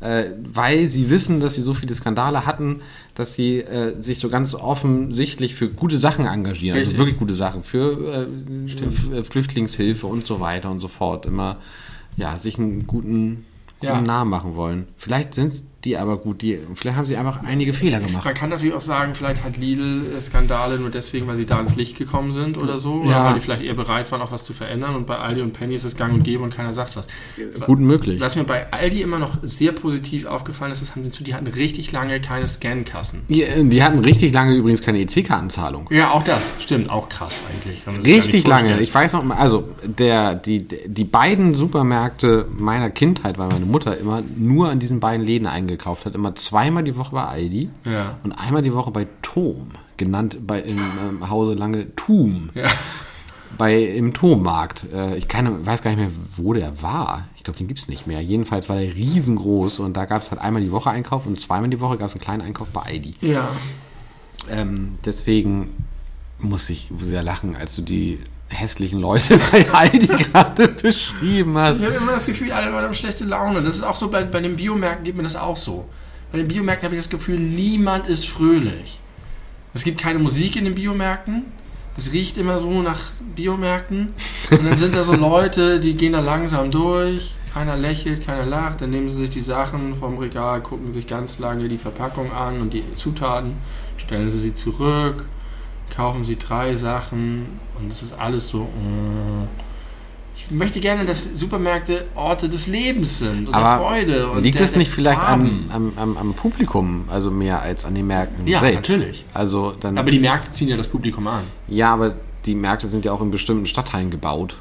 [0.00, 2.80] äh, weil sie wissen, dass sie so viele Skandale hatten,
[3.14, 6.98] dass sie äh, sich so ganz offensichtlich für gute Sachen engagieren, also Richtig.
[6.98, 8.66] wirklich gute Sachen, für äh,
[9.20, 11.58] F- Flüchtlingshilfe und so weiter und so fort, immer
[12.16, 13.44] ja, sich einen guten,
[13.78, 14.00] guten Ja.
[14.00, 14.86] Namen machen wollen.
[14.96, 15.52] Vielleicht sind
[15.84, 18.24] die aber gut, die, vielleicht haben sie einfach einige Fehler gemacht.
[18.24, 21.58] Man kann natürlich auch sagen, vielleicht hat Lidl äh, Skandale nur deswegen, weil sie da
[21.60, 23.00] ins Licht gekommen sind oder so.
[23.02, 23.24] Oder Ja.
[23.26, 24.94] weil die vielleicht eher bereit waren, auch was zu verändern.
[24.94, 27.08] Und bei Aldi und Penny ist es gang und gäbe und keiner sagt was.
[27.66, 28.20] Gut möglich.
[28.20, 31.46] Was mir bei Aldi immer noch sehr positiv aufgefallen ist, das haben die, die hatten
[31.48, 33.22] richtig lange keine Scankassen.
[33.28, 35.88] Die, die hatten richtig lange übrigens keine EC-Kartenzahlung.
[35.90, 36.44] Ja, auch das.
[36.60, 37.82] Stimmt, auch krass eigentlich.
[38.06, 38.80] Richtig lange.
[38.80, 43.96] Ich weiß noch mal, also der, die, die beiden Supermärkte meiner Kindheit, weil meine Mutter
[43.96, 48.18] immer nur an diesen beiden Läden eingekauft hat, immer zweimal die Woche bei Aldi Ja.
[48.22, 52.68] und einmal die Woche bei Tom, genannt bei im ähm, Hause lange Tum, Ja.
[53.58, 54.86] bei im Tommarkt.
[54.92, 57.28] Äh, ich keine, weiß gar nicht mehr, wo der war.
[57.36, 58.20] Ich glaube, den gibt's nicht mehr.
[58.22, 61.80] Jedenfalls war der riesengroß und da gab's halt einmal die Woche Einkauf und zweimal die
[61.80, 63.12] Woche gab's einen kleinen Einkauf bei Aldi.
[63.20, 63.48] Ja.
[64.50, 65.70] Ähm, deswegen
[66.38, 68.18] muss ich sehr lachen, als du die
[68.52, 71.80] hässlichen Leute bei Aldi gerade beschrieben hast.
[71.80, 73.62] Ich habe immer das Gefühl, alle Leute haben schlechte Laune.
[73.62, 75.88] Das ist auch so, bei, bei den Biomärkten geht mir das auch so.
[76.30, 79.00] Bei den Biomärkten habe ich das Gefühl, niemand ist fröhlich.
[79.74, 81.44] Es gibt keine Musik in den Biomärkten.
[81.96, 83.00] Es riecht immer so nach
[83.36, 84.14] Biomärkten.
[84.50, 87.32] Und dann sind da so Leute, die gehen da langsam durch.
[87.52, 88.80] Keiner lächelt, keiner lacht.
[88.80, 92.60] Dann nehmen sie sich die Sachen vom Regal, gucken sich ganz lange die Verpackung an
[92.60, 93.56] und die Zutaten,
[93.98, 95.26] stellen sie sie zurück,
[95.94, 98.64] kaufen sie drei Sachen und es ist alles so.
[98.64, 99.48] mm.
[100.34, 104.30] Ich möchte gerne, dass Supermärkte Orte des Lebens sind und der Aber Freude.
[104.30, 107.84] Und liegt der, das nicht der vielleicht am, am, am, am Publikum, also mehr als
[107.84, 108.88] an den Märkten Ja, selbst?
[108.90, 109.24] natürlich.
[109.34, 111.44] Also dann, Aber die Märkte ziehen ja das Publikum an.
[111.68, 112.16] ja, aber
[112.46, 114.56] die Märkte sind ja auch in bestimmten Stadtteilen gebaut.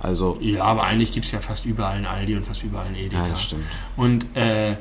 [0.00, 2.94] Also, Ja, aber eigentlich gibt es ja fast überall einen Aldi und fast überall einen
[2.96, 3.24] Edeka.
[3.24, 3.64] ja, das stimmt.
[3.96, 4.76] Und äh,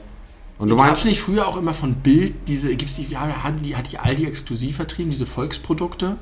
[0.60, 3.62] Und du es meinst, nicht früher auch immer von Bild diese, gibt's die, ja, hatten
[3.62, 6.18] die, hat die Aldi exklusiv vertrieben, diese Volksprodukte?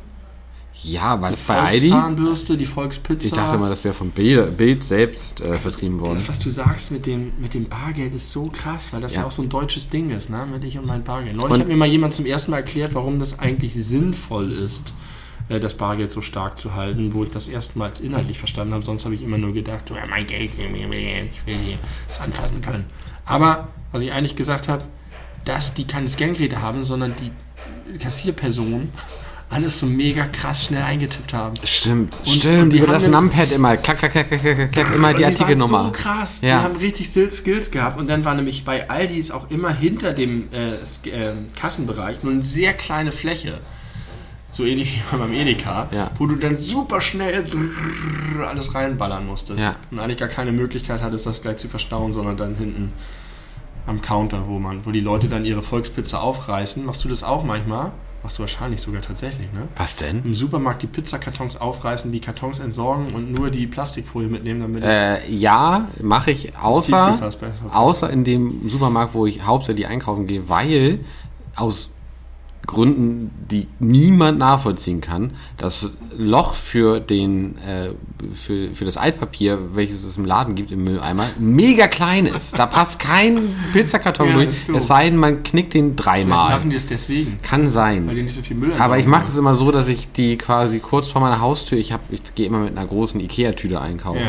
[0.83, 3.25] ja, weil Die das bei Aldi, Volkszahnbürste, die Volkspizza.
[3.27, 6.15] ich dachte mal, das wäre von Bild, Bild selbst äh, vertrieben worden.
[6.15, 9.21] Das, was du sagst mit dem, mit dem Bargeld, ist so krass, weil das ja,
[9.21, 9.27] Ja.
[9.27, 10.45] auch so ein deutsches Ding ist, ne?
[10.51, 11.37] Mit ich und mein Bargeld.
[11.37, 14.93] Neulich hat mir mal jemand zum ersten Mal erklärt, warum das eigentlich sinnvoll ist,
[15.49, 18.83] äh, das Bargeld so stark zu halten, wo ich das erstmals inhaltlich verstanden habe.
[18.83, 21.77] Sonst habe ich immer nur gedacht, oh, mein Geld, ich will hier
[22.07, 22.85] das anfassen können.
[23.25, 24.83] Aber, was ich eigentlich gesagt habe,
[25.45, 27.31] dass die keine Scangeräte haben, sondern die
[27.99, 28.91] Kassierpersonen
[29.49, 31.53] alles so mega krass schnell eingetippt haben.
[31.63, 32.63] Stimmt, Und- stimmt.
[32.63, 35.21] und die über haben das Numpad immer klack, klack, klack, klack, klack, klack immer die
[35.23, 35.85] waren Artikelnummer.
[35.85, 36.41] so krass.
[36.41, 36.57] Ja.
[36.57, 37.99] Die haben richtig Skill- Skills gehabt.
[37.99, 40.77] Und dann war nämlich bei Aldis auch immer hinter dem äh,
[41.11, 43.59] ähm, Kassenbereich nur eine sehr kleine Fläche.
[44.55, 46.11] So ähnlich wie beim Edeka, Ja.
[46.17, 47.43] wo du dann super schnell
[48.47, 49.59] alles reinballern musstest.
[49.59, 49.75] Ja.
[49.91, 52.93] Und eigentlich gar keine Möglichkeit hattest, das gleich zu verstauen, sondern dann hinten
[53.85, 56.85] am Counter, wo man, wo die Leute dann ihre Volkspizza aufreißen.
[56.85, 57.91] Machst du das auch manchmal?
[58.23, 59.67] Machst du wahrscheinlich sogar tatsächlich, ne?
[59.75, 60.23] Was denn?
[60.23, 64.89] Im Supermarkt die Pizzakartons aufreißen, die Kartons entsorgen und nur die Plastikfolie mitnehmen, damit es
[64.89, 67.19] Äh, ja, mache ich, außer,
[67.73, 71.01] außer in dem Supermarkt, wo ich hauptsächlich einkaufen gehe, weil
[71.57, 71.89] aus
[72.65, 77.89] Gründen, die niemand nachvollziehen kann, das Loch für den äh,
[78.33, 82.57] für, für das Altpapier, welches es im Laden gibt im Mülleimer, mega klein ist.
[82.57, 83.39] Da passt kein
[83.73, 86.57] Pizzakarton Ja, durch, es sei denn, man knickt den Vielleicht dreimal.
[86.57, 88.07] machen die es deswegen, Kann sein.
[88.07, 90.37] weil die nicht so viel Müll Aber ich mache das immer so, dass ich die
[90.37, 94.21] quasi kurz vor meiner Haustür, ich, hab, ich gehe immer mit einer großen Ikea-Tüte einkaufen.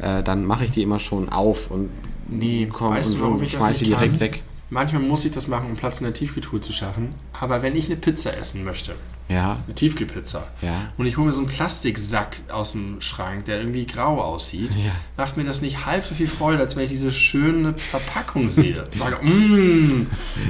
[0.00, 0.18] Ja.
[0.18, 1.90] äh, dann mache ich die immer schon auf und
[2.28, 4.42] Nee, komm weißt und, du, und ich das schmeiß nicht die direkt weg.
[4.68, 7.14] Manchmal muss ich das machen, um Platz in der Tiefkühltruhe zu schaffen.
[7.38, 8.96] Aber wenn ich eine Pizza essen möchte,
[9.28, 10.72] Ja, eine Tiefkühlpizza, ja.
[10.98, 14.90] und ich hole mir so einen Plastiksack aus dem Schrank, der irgendwie grau aussieht, Ja.
[15.16, 18.86] macht mir das nicht halb so viel Freude, als wenn ich diese schöne Verpackung sehe.
[18.96, 20.06] Sage, mmm,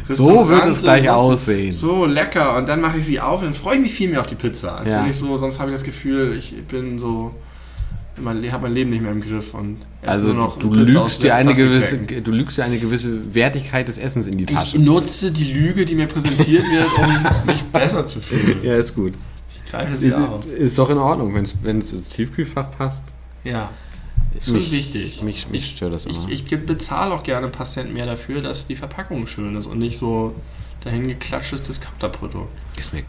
[0.09, 1.73] So wird es gleich aussehen.
[1.73, 2.57] So lecker.
[2.57, 4.35] Und dann mache ich sie auf und dann freue ich mich viel mehr auf die
[4.35, 4.79] Pizza.
[4.79, 7.35] Als wenn ich so, sonst habe ich das Gefühl, ich bin so,
[8.19, 11.35] ich habe mein Leben nicht mehr im Griff und Also nur noch du lügst, dir
[11.35, 14.79] eine gewisse, du lügst dir eine gewisse Wertigkeit des Essens in die Ich Tasche.
[14.79, 18.59] nutze die Lüge, die mir präsentiert wird, um mich besser zu fühlen.
[18.63, 19.13] Ja, ist gut.
[19.65, 20.47] Ich greife sie auf.
[20.47, 23.05] Ist doch in Ordnung, wenn es ins Tiefkühlfach passt.
[23.45, 23.71] Ja.
[24.37, 25.23] Ist schon Mich- wichtig.
[25.23, 26.29] mich- mich stört das ich, immer.
[26.29, 29.67] Ich, ich bezahle auch gerne ein paar Cent mehr dafür, dass die Verpackung schön ist
[29.67, 30.35] und nicht so
[30.87, 32.49] dahin geklatschtes Discounterprodukt.
[32.79, 33.03] Ist mir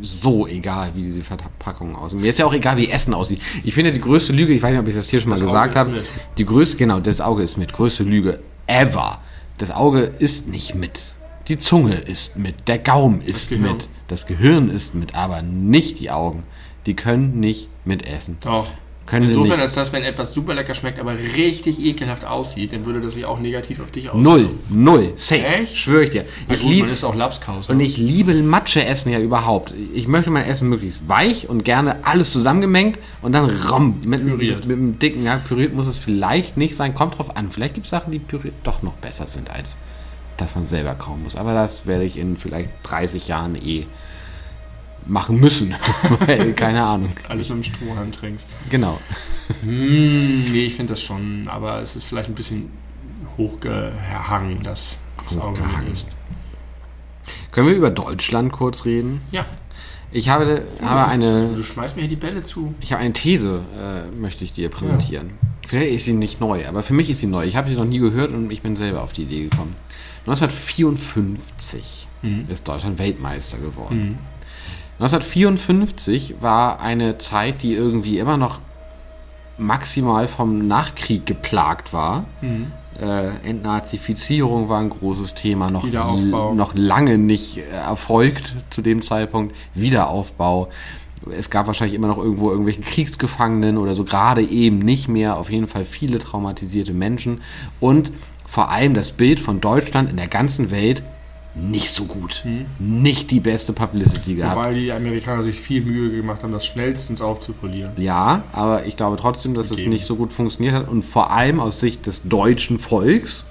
[0.00, 2.20] so egal, wie diese Verpackung aussieht.
[2.20, 3.40] Mir ist ja auch egal, wie Essen aussieht.
[3.64, 5.44] Ich finde, die größte Lüge, ich weiß nicht, ob ich das hier schon mal Das
[5.44, 6.04] gesagt habe,
[6.38, 7.72] die größte, genau, das Auge ist mit.
[7.72, 9.20] Größte Lüge ever.
[9.58, 11.14] Das Auge ist nicht mit.
[11.48, 12.68] Die Zunge ist mit.
[12.68, 13.76] Der Gaumen ist Gehirn.
[13.76, 13.88] mit.
[14.08, 16.44] Das Gehirn ist mit, aber nicht die Augen.
[16.86, 18.38] Die können nicht mitessen.
[18.40, 18.68] Doch.
[19.12, 19.66] Sie Insofern nicht.
[19.66, 23.26] ist das, wenn etwas super lecker schmeckt, aber richtig ekelhaft aussieht, dann würde das sich
[23.26, 24.22] auch negativ auf dich auswirken.
[24.22, 24.50] Null.
[24.70, 25.12] Null.
[25.16, 25.44] Safe.
[25.44, 25.76] Echt?
[25.76, 26.24] Schwöre ich dir.
[26.48, 27.68] Ich gut, liebe man ist auch Lapskaus.
[27.68, 29.74] Und ich liebe Mathe-Essen ja überhaupt.
[29.94, 34.60] Ich möchte mein Essen möglichst weich und gerne alles zusammengemengt und dann rom, mit, Püriert.
[34.60, 37.50] mit, mit einem dicken, ja, püriert muss es vielleicht nicht sein, kommt drauf an.
[37.50, 39.76] Vielleicht gibt es Sachen, die püriert doch noch besser sind, als
[40.38, 41.36] dass man selber kauen muss.
[41.36, 43.86] Aber das werde ich in vielleicht 30 Jahren eh
[45.06, 45.74] machen müssen.
[46.26, 47.12] Weil, keine Ahnung.
[47.28, 48.48] alles mit dem Strohhalm trinkst.
[48.70, 48.98] Genau.
[49.62, 52.70] Hm, nee, ich finde das schon, aber es ist vielleicht ein bisschen
[53.36, 54.98] hochgehangen, dass
[55.28, 56.08] das Auge ist.
[57.50, 59.20] Können wir über Deutschland kurz reden?
[59.30, 59.44] Ja.
[60.14, 62.74] Ich habe, habe Das ist- eine, Du schmeißt mir hier die Bälle zu.
[62.82, 65.30] Ich habe eine These, äh, möchte ich dir präsentieren.
[65.66, 67.44] Vielleicht ist sie nicht neu, aber für mich ist sie neu.
[67.44, 69.74] Ich habe sie noch nie gehört und ich bin selber auf die Idee gekommen.
[70.26, 72.06] 1954
[72.48, 74.18] ist Deutschland Weltmeister geworden.
[75.02, 78.60] 1954 war eine Zeit, die irgendwie immer noch
[79.58, 82.24] maximal vom Nachkrieg geplagt war.
[83.00, 85.84] Äh, Entnazifizierung war ein großes Thema, noch,
[86.54, 89.56] noch lange nicht äh, erfolgt zu dem Zeitpunkt.
[89.74, 90.68] Wiederaufbau.
[91.36, 95.36] Es gab wahrscheinlich immer noch irgendwo irgendwelchen Kriegsgefangenen oder so, gerade eben nicht mehr.
[95.36, 97.40] Auf jeden Fall viele traumatisierte Menschen.
[97.80, 98.12] Und
[98.46, 101.02] vor allem das Bild von Deutschland in der ganzen Welt
[101.54, 102.44] nicht so gut.
[102.78, 104.56] Nicht die beste Publicity gehabt.
[104.56, 107.92] Wobei die Amerikaner sich viel Mühe gemacht haben, das schnellstens aufzupolieren.
[107.98, 109.90] Ja, aber ich glaube trotzdem, dass es Gegeben.
[109.90, 113.46] nicht so gut funktioniert hat und vor allem aus Sicht des deutschen Volks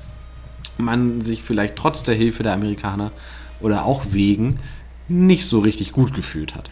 [0.78, 3.12] man sich vielleicht trotz der Hilfe der Amerikaner
[3.60, 4.60] oder auch wegen
[5.08, 6.72] nicht so richtig gut gefühlt hat.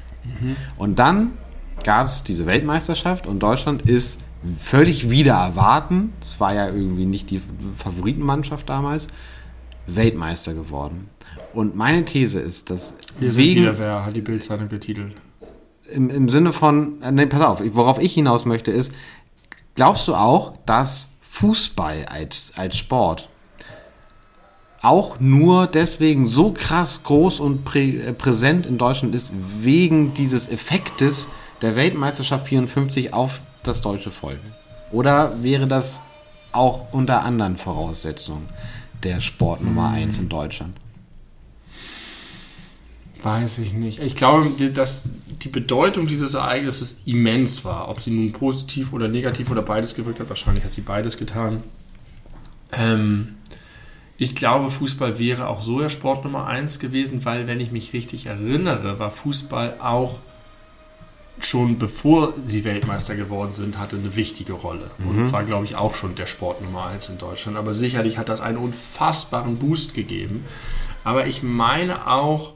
[0.78, 1.32] Und dann
[1.84, 4.24] gab es diese Weltmeisterschaft und Deutschland ist
[4.58, 7.42] völlig wieder erwarten, es war ja irgendwie nicht die
[7.76, 9.08] Favoritenmannschaft damals,
[9.88, 11.10] Weltmeister geworden.
[11.54, 15.14] Und meine These ist, dass Wir sind wieder wer, hat die Bildzeitung getitelt.
[15.92, 18.94] im, im Sinne von, äh, nee, pass auf, worauf ich hinaus möchte ist,
[19.76, 23.30] glaubst du auch, dass Fußball als, als Sport
[24.82, 30.50] auch nur deswegen so krass groß und prä, äh, präsent in Deutschland ist, wegen dieses
[30.50, 31.30] Effektes
[31.62, 34.40] der Weltmeisterschaft 54 auf das deutsche Volk?
[34.92, 36.02] Oder wäre das
[36.52, 38.48] auch unter anderen Voraussetzungen
[39.04, 40.76] der Sport Nummer 1 in Deutschland?
[43.22, 44.00] Weiß ich nicht.
[44.00, 45.10] Ich glaube, dass
[45.42, 47.90] die Bedeutung dieses Ereignisses immens war.
[47.90, 51.64] Ob sie nun positiv oder negativ oder beides gewirkt hat, wahrscheinlich hat sie beides getan.
[52.72, 53.36] Ähm,
[54.18, 57.94] ich glaube, Fußball wäre auch so der Sport Nummer eins gewesen, weil, wenn ich mich
[57.94, 60.20] richtig erinnere, war Fußball auch
[61.42, 64.92] schon bevor sie Weltmeister geworden sind, hatte eine wichtige Rolle.
[65.00, 67.58] Und war, glaube ich, auch schon der Sport Nummer eins in Deutschland.
[67.58, 70.46] Aber sicherlich hat das einen unfassbaren Boost gegeben.
[71.06, 72.54] Aber ich meine auch,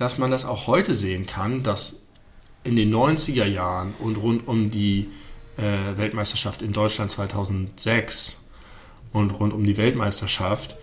[0.00, 1.96] dass man das auch heute sehen kann, dass
[2.64, 5.08] in den 90er Jahren und rund um die
[5.58, 8.40] äh, Weltmeisterschaft in Deutschland 2006
[9.12, 10.76] und rund um die Weltmeisterschaft,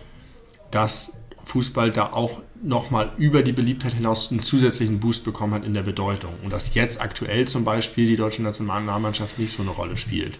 [0.70, 5.74] dass Fußball da auch nochmal über die Beliebtheit hinaus einen zusätzlichen Boost bekommen hat in
[5.74, 6.34] der Bedeutung.
[6.44, 10.38] Und dass jetzt aktuell zum Beispiel die deutsche Nationalmannschaft nicht so eine Rolle spielt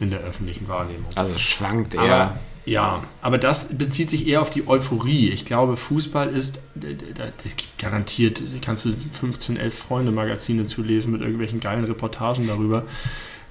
[0.00, 1.10] in der öffentlichen Wahrnehmung.
[1.14, 2.02] Also es schwankt eher.
[2.02, 5.28] Aber, ja, aber das bezieht sich eher auf die Euphorie.
[5.30, 11.60] Ich glaube, Fußball ist, das gibt garantiert, kannst du 15, 11 Freunde-Magazine zulesen mit irgendwelchen
[11.60, 12.84] geilen Reportagen darüber,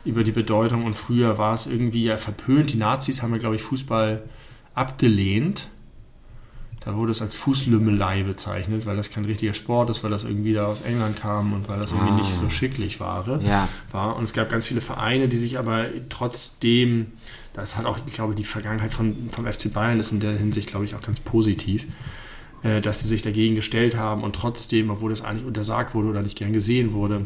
[0.05, 0.85] über die Bedeutung.
[0.85, 2.73] Und früher war es irgendwie ja verpönt.
[2.73, 4.23] Die Nazis haben ja, glaube ich, Fußball
[4.73, 5.67] abgelehnt.
[6.83, 10.51] Da wurde es als Fußlümmelei bezeichnet, weil das kein richtiger Sport ist, weil das irgendwie
[10.53, 12.17] da aus England kam und weil das irgendwie Ah.
[12.17, 13.25] nicht so schicklich war.
[13.41, 13.69] Ja.
[13.93, 14.17] war.
[14.17, 17.13] Und es gab ganz viele Vereine, die sich aber trotzdem,
[17.53, 20.67] das hat auch, ich glaube, die Vergangenheit von, vom FC Bayern ist in der Hinsicht,
[20.67, 21.85] glaube ich, auch ganz positiv,
[22.63, 26.21] äh, dass sie sich dagegen gestellt haben und trotzdem, obwohl das eigentlich untersagt wurde oder
[26.21, 27.25] nicht gern gesehen wurde,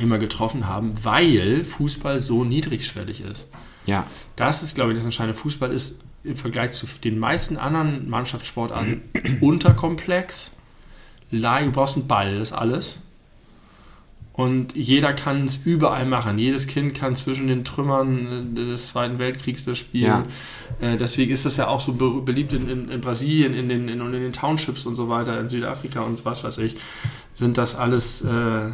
[0.00, 3.50] immer getroffen haben, weil Fußball so niedrigschwellig ist.
[3.86, 4.06] Ja.
[4.36, 5.38] Das ist, glaube ich, das entscheidende.
[5.38, 9.02] Fußball ist im Vergleich zu den meisten anderen Mannschaftssportarten
[9.40, 10.52] unterkomplex.
[11.30, 12.98] Leicht, Du brauchst einen Ball, das ist alles.
[14.36, 16.38] Und jeder kann es überall machen.
[16.38, 20.24] Jedes Kind kann zwischen den Trümmern äh, des Zweiten Weltkriegs das spielen.
[20.80, 23.88] Äh, deswegen ist das ja auch so be beliebt in, in, in Brasilien, in den,
[23.88, 26.74] in, und in den Townships und so weiter, in Südafrika und was weiß ich.
[27.34, 28.70] Sind das alles, äh,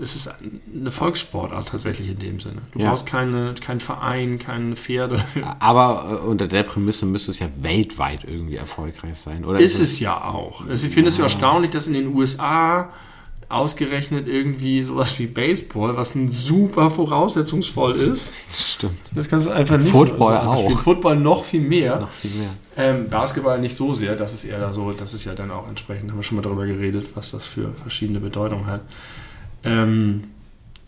[0.00, 0.30] es ist
[0.74, 2.62] eine Volkssportart tatsächlich in dem Sinne.
[2.72, 2.88] Du Ja.
[2.90, 5.22] brauchst keine, keinen Verein, keine Pferde.
[5.60, 9.60] Aber äh, unter der Prämisse müsste es ja weltweit irgendwie erfolgreich sein, oder?
[9.60, 10.66] Ist es ja auch.
[10.66, 12.90] Also ich finde es ja erstaunlich, dass in den USA
[13.48, 18.34] ausgerechnet irgendwie sowas wie Baseball, was ein super voraussetzungsvoll ist.
[18.50, 18.98] Stimmt.
[19.14, 20.80] Das kannst du einfach nicht Football so auch.
[20.80, 22.00] Football noch viel mehr.
[22.00, 22.50] Noch viel mehr.
[22.76, 25.68] Ähm, Basketball nicht so sehr, das ist eher da so, das ist ja dann auch
[25.68, 28.82] entsprechend, haben wir schon mal darüber geredet, was das für verschiedene Bedeutungen hat.
[29.62, 30.24] Ähm,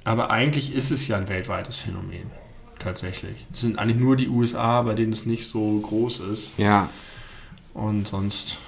[0.02, 2.30] aber eigentlich ist es ja ein weltweites Phänomen,
[2.78, 3.46] tatsächlich.
[3.52, 6.59] Es sind eigentlich nur die USA, bei denen es nicht so groß ist.
[6.59, 6.90] Ja.
[7.74, 8.59] Und sonst,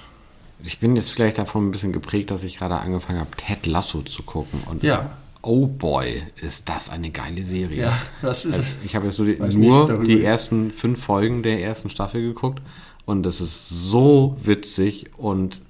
[0.63, 4.01] Ich bin jetzt vielleicht davon ein bisschen geprägt, dass ich gerade angefangen habe, Ted Lasso
[4.01, 4.61] zu gucken.
[4.65, 5.11] Und Ja.
[5.41, 7.83] oh boy, ist das eine geile Serie.
[7.83, 11.89] ja, was ist Also ich habe jetzt nur, nur die ersten fünf Folgen der ersten
[11.89, 12.61] Staffel geguckt
[13.05, 15.61] und es ist so witzig und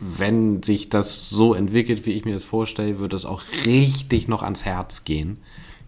[0.00, 4.42] wenn sich das so entwickelt, wie ich mir das vorstelle, wird es auch richtig noch
[4.42, 5.38] ans Herz gehen.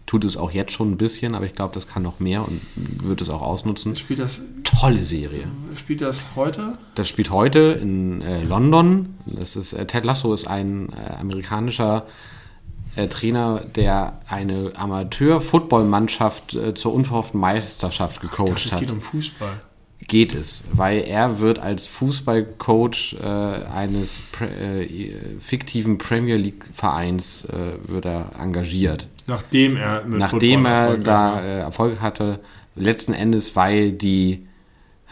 [0.07, 2.61] Tut es auch jetzt schon ein bisschen, aber ich glaube, das kann noch mehr und
[2.75, 3.93] wird es auch ausnutzen.
[3.97, 5.47] Spielt das, Tolle Serie.
[5.75, 6.77] spielt das heute?
[6.95, 9.15] Das spielt heute in äh, London.
[9.25, 12.05] Das ist, äh, Ted Lasso ist ein äh, amerikanischer
[12.95, 18.79] äh, Trainer, der eine Amateur-Football-Mannschaft äh, zur unverhofften Meisterschaft gecoacht Es hat.
[18.79, 19.61] geht um Fußball.
[20.07, 24.23] Geht es, weil er wird als Fußballcoach äh, eines
[25.39, 27.47] fiktiven Premier League-Vereins
[27.87, 29.07] wird er engagiert.
[29.27, 32.39] Nachdem er mit Nachdem Football er erfolgreich da äh, Erfolg hatte,
[32.75, 34.47] letzten Endes, weil die,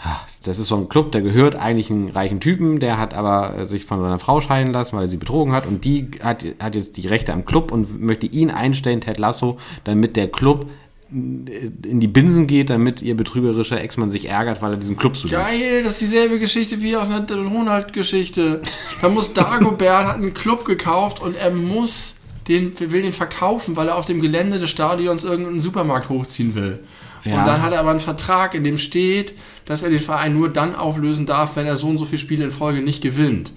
[0.03, 3.57] ja, das ist so ein Club, der gehört eigentlich einen reichen Typen, der hat aber
[3.57, 6.45] äh, sich von seiner Frau scheiden lassen, weil er sie betrogen hat und die hat,
[6.59, 10.67] hat jetzt die Rechte am Club und möchte ihn einstellen, Ted Lasso, damit der Club
[11.11, 15.17] äh, in die Binsen geht, damit ihr betrügerischer Ex-Mann sich ärgert, weil er diesen Club
[15.17, 15.39] so liebt.
[15.39, 18.61] Geil, das ist dieselbe Geschichte wie aus einer Ronald-Geschichte.
[19.01, 23.87] Da muss Dagobert hat einen Club gekauft und er muss den, will den verkaufen, weil
[23.87, 26.79] er auf dem Gelände des Stadions irgendeinen Supermarkt hochziehen will.
[27.23, 27.39] Ja.
[27.39, 29.33] Und dann hat er aber einen Vertrag, in dem steht,
[29.65, 32.45] dass er den Verein nur dann auflösen darf, wenn er so und so viele Spiele
[32.45, 33.51] in Folge nicht gewinnt.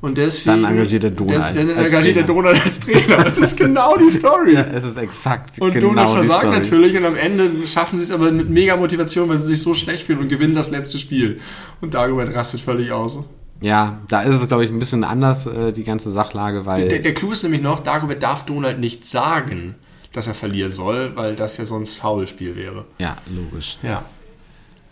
[0.00, 0.62] Und deswegen.
[0.62, 2.26] Dann engagiert er Donald Des, dann engagiert er Trainer.
[2.26, 3.16] Donald als Trainer.
[3.24, 4.54] Das ist genau die Story.
[4.54, 8.10] Ja, es ist exakt Und genau Donald versagt natürlich und am Ende schaffen sie es
[8.10, 11.38] aber mit mega Motivation, weil sie sich so schlecht fühlen und gewinnen das letzte Spiel.
[11.80, 13.20] Und Dagobert rastet völlig aus.
[13.62, 16.88] Ja, da ist es, glaube ich, ein bisschen anders, äh, die ganze Sachlage, weil...
[16.88, 19.76] Der, der Clou ist nämlich noch, Dagobert darf Donald nicht sagen,
[20.12, 22.84] dass er verlieren soll, weil das ja sonst Foulspiel wäre.
[22.98, 23.78] ja, logisch.
[23.82, 24.04] Ja.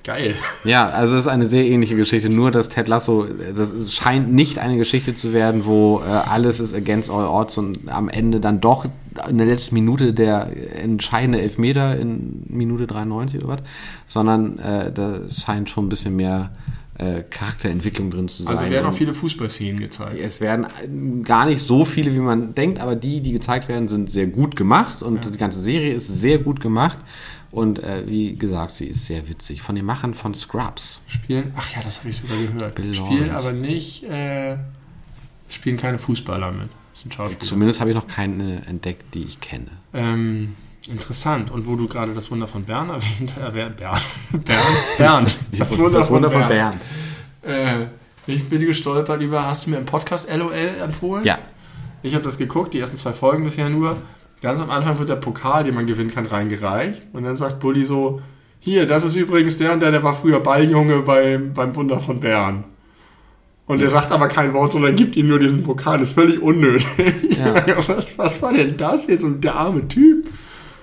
[0.03, 0.35] Geil.
[0.65, 4.59] Ja, also es ist eine sehr ähnliche Geschichte, nur dass Ted Lasso, das scheint nicht
[4.59, 8.63] eine Geschichte zu werden, wo äh, alles ist against all odds und am Ende dann
[8.63, 8.87] doch
[9.29, 10.49] in der letzten Minute der
[10.83, 13.61] entscheidende Elfmeter in Minute 93 oder was,
[14.07, 16.51] sondern äh, da scheint schon ein bisschen mehr
[17.01, 18.59] äh, Charakterentwicklung drin zu sein.
[18.59, 20.19] Also werden auch viele Fußballszenen gezeigt.
[20.21, 24.11] es werden gar nicht so viele, wie man denkt, aber die, die gezeigt werden, sind
[24.11, 26.99] sehr gut gemacht und die ganze Serie ist sehr gut gemacht.
[27.53, 29.63] Und äh, wie gesagt, sie ist sehr witzig.
[29.63, 31.03] Von den Machern von Scrubs.
[31.09, 32.75] Spielen, ach ja, das habe ich sogar gehört.
[32.77, 33.49] Bill Spielen Lawrence.
[33.49, 34.57] aber nicht, äh,
[35.49, 36.69] spielen keine Fußballer mit.
[36.93, 37.41] Das sind Schauspieler.
[37.41, 39.67] Zumindest habe ich noch keine entdeckt, die ich kenne.
[39.95, 40.55] Ähm,
[40.91, 41.51] interessant.
[41.51, 44.01] Und wo du gerade das Wunder von Bern erwähnt hast, äh, Bern,
[44.33, 46.81] Bernd, Bernd, das Wunder, von, Bern.
[47.43, 47.87] Äh,
[48.27, 51.25] ich bin gestolpert über, hast du mir im Podcast LOL empfohlen?
[51.25, 51.39] Ja,
[52.03, 53.97] Ich habe das geguckt, die ersten zwei Folgen bisher nur.
[54.43, 57.09] Ganz am Anfang wird der Pokal, den man gewinnen kann, reingereicht.
[57.13, 58.23] Und dann sagt Bulli so,
[58.59, 62.21] hier, das ist übrigens der und der, der war früher Balljunge beim, beim Wunder von
[62.21, 62.65] Bern.
[63.67, 65.99] Und er sagt aber kein Wort, sondern gibt ihm nur diesen Pokal.
[65.99, 67.39] Das ist völlig unnötig.
[67.39, 67.55] Ja.
[67.89, 69.23] was, was war denn das jetzt?
[69.23, 70.27] Und der arme Typ.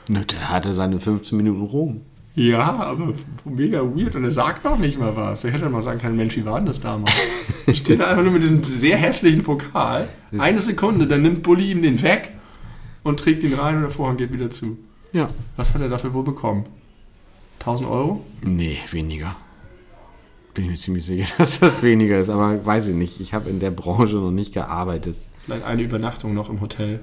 [0.10, 2.01] Ne, der hatte seine 15 Minuten Ruhm.
[2.36, 3.14] Ja, aber
[3.45, 4.16] mega weird.
[4.16, 5.43] Und er sagt noch nicht mal was.
[5.43, 7.12] Er hätte mal sagen können, Mensch, wie war denn das damals?
[7.74, 10.08] Steht da einfach nur mit diesem sehr hässlichen Pokal.
[10.38, 12.34] Eine Sekunde, dann nimmt Bulli ihm den weg
[13.03, 14.78] und trägt ihn rein und der Vorhang geht wieder zu.
[15.14, 15.30] Ja.
[15.55, 16.66] Was hat er dafür wohl bekommen?
[17.60, 18.24] 1000 Euro?
[18.43, 19.36] Nee, weniger.
[20.53, 23.20] bin ich mir ziemlich sicher, dass das weniger ist, aber weiß ich nicht.
[23.20, 25.18] Ich habe in der Branche noch nicht gearbeitet.
[25.43, 26.99] Vielleicht eine Übernachtung noch im Hotel.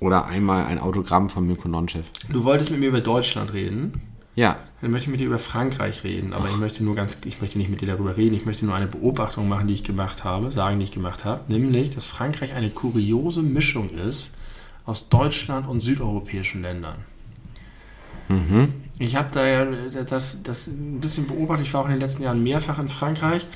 [0.00, 2.06] Oder einmal ein Autogramm von Mirko Nonchef.
[2.30, 3.92] Du wolltest mit mir über Deutschland reden.
[4.34, 7.40] Ja, Dann möchte ich mit dir über Frankreich reden, aber ich möchte nur ganz, ich
[7.42, 10.24] möchte nicht mit dir darüber reden, ich möchte nur eine Beobachtung machen, die ich gemacht
[10.24, 14.36] habe, sagen, die ich gemacht habe, nämlich, dass Frankreich eine kuriose Mischung ist
[14.86, 17.04] aus Deutschland und südeuropäischen Ländern.
[18.98, 19.64] Ich habe da ja
[20.04, 23.46] das, das ein bisschen beobachtet, ich war auch in den letzten Jahren mehrfach in Frankreich.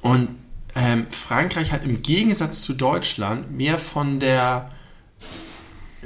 [0.00, 0.28] Und
[0.76, 4.70] ähm, Frankreich hat im Gegensatz zu Deutschland mehr von der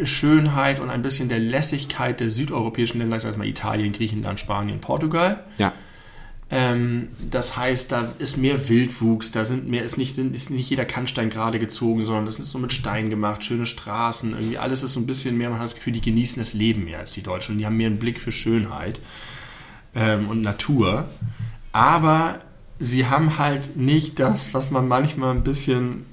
[0.03, 4.81] Schönheit und ein bisschen der Lässigkeit der südeuropäischen Länder, ich sag mal Italien, Griechenland, Spanien,
[4.81, 5.45] Portugal.
[5.59, 5.73] ja.
[6.51, 10.69] Ähm, das heißt, da ist mehr Wildwuchs, da sind mehr, ist nicht, sind, ist nicht
[10.69, 14.83] jeder Kannstein gerade gezogen, sondern das ist so mit Stein gemacht, schöne Straßen, irgendwie alles
[14.83, 17.13] ist so ein bisschen mehr, man hat das Gefühl, die genießen das Leben mehr als
[17.13, 19.01] die Deutschen und die haben mehr einen Blick für Schönheit
[19.95, 21.09] ähm, und Natur.
[21.73, 22.41] Aber
[22.79, 26.05] sie haben halt nicht das, was man manchmal ein bisschen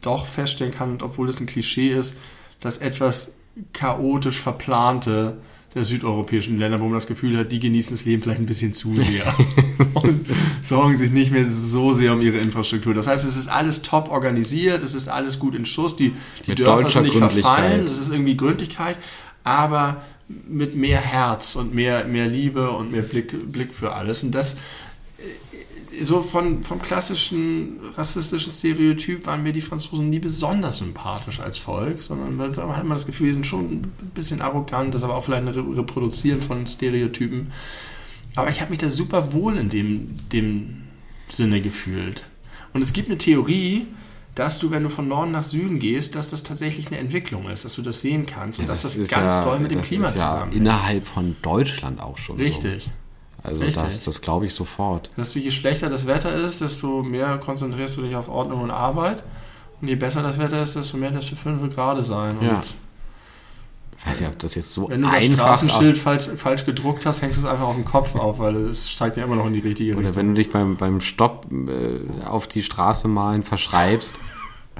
[0.00, 2.18] doch feststellen kann, und obwohl es ein Klischee ist,
[2.60, 3.36] das etwas
[3.72, 5.38] chaotisch verplante
[5.74, 8.72] der südeuropäischen Länder, wo man das Gefühl hat, die genießen das Leben vielleicht ein bisschen
[8.72, 9.34] zu sehr
[9.94, 10.26] und
[10.62, 12.94] sorgen sich nicht mehr so sehr um ihre Infrastruktur.
[12.94, 16.14] Das heißt, es ist alles top organisiert, es ist alles gut in Schuss, die,
[16.46, 18.96] die Mit Dörfer sind nicht verfallen, es ist irgendwie Gründlichkeit,
[19.42, 24.22] aber mit mehr Herz und mehr, mehr Liebe und mehr Blick, Blick für alles.
[24.22, 24.56] Und das
[26.02, 32.02] so von, vom klassischen rassistischen Stereotyp waren mir die Franzosen nie besonders sympathisch als Volk,
[32.02, 35.24] sondern man hat immer das Gefühl, die sind schon ein bisschen arrogant, das aber auch
[35.24, 37.52] vielleicht ein Re- Reproduzieren von Stereotypen.
[38.34, 40.82] Aber ich habe mich da super wohl in dem, dem
[41.28, 42.24] Sinne gefühlt.
[42.72, 43.86] Und es gibt eine Theorie,
[44.34, 47.64] dass du, wenn du von Norden nach Süden gehst, dass das tatsächlich eine Entwicklung ist,
[47.64, 49.86] dass du das sehen kannst und dass das, ist ganz ja, doll mit dem das
[49.86, 50.56] Klima ist ja zusammenhängt.
[50.60, 52.84] innerhalb von Deutschland auch schon Richtig.
[52.86, 52.90] so.
[53.44, 53.82] Also Richtig.
[53.82, 55.10] das, das glaube ich sofort.
[55.16, 58.70] Dass du, je schlechter das Wetter ist, desto mehr konzentrierst du dich auf Ordnung und
[58.70, 59.22] Arbeit.
[59.80, 62.38] Und je besser das Wetter ist, desto mehr lässt du fünf gerade sein.
[62.38, 62.62] Und Ja.
[63.98, 67.22] Ich weiß nicht, ob das jetzt so wenn du das Straßenschild falsch, falsch gedruckt hast,
[67.22, 69.54] hängst du es einfach auf den Kopf auf, weil es zeigt ja immer noch in
[69.54, 70.16] die richtige Oder Richtung.
[70.16, 74.14] wenn du dich beim, beim Stopp äh, auf die Straße malen verschreibst,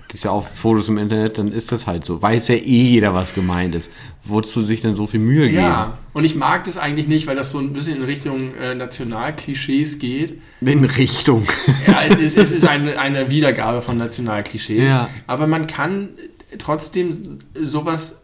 [0.08, 2.20] gibt's ja auch Fotos im Internet, dann ist das halt so.
[2.22, 3.90] Weiß ja eh jeder, was gemeint ist.
[4.24, 5.62] Wozu sich denn so viel Mühe geben?
[5.62, 8.74] Ja, und ich mag das eigentlich nicht, weil das so ein bisschen in Richtung äh,
[8.74, 10.40] Nationalklischees geht.
[10.60, 11.46] In Richtung.
[11.86, 14.90] Ja, es ist, es ist eine, eine Wiedergabe von Nationalklischees.
[14.90, 15.08] Ja.
[15.26, 16.10] Aber man kann
[16.58, 18.23] trotzdem sowas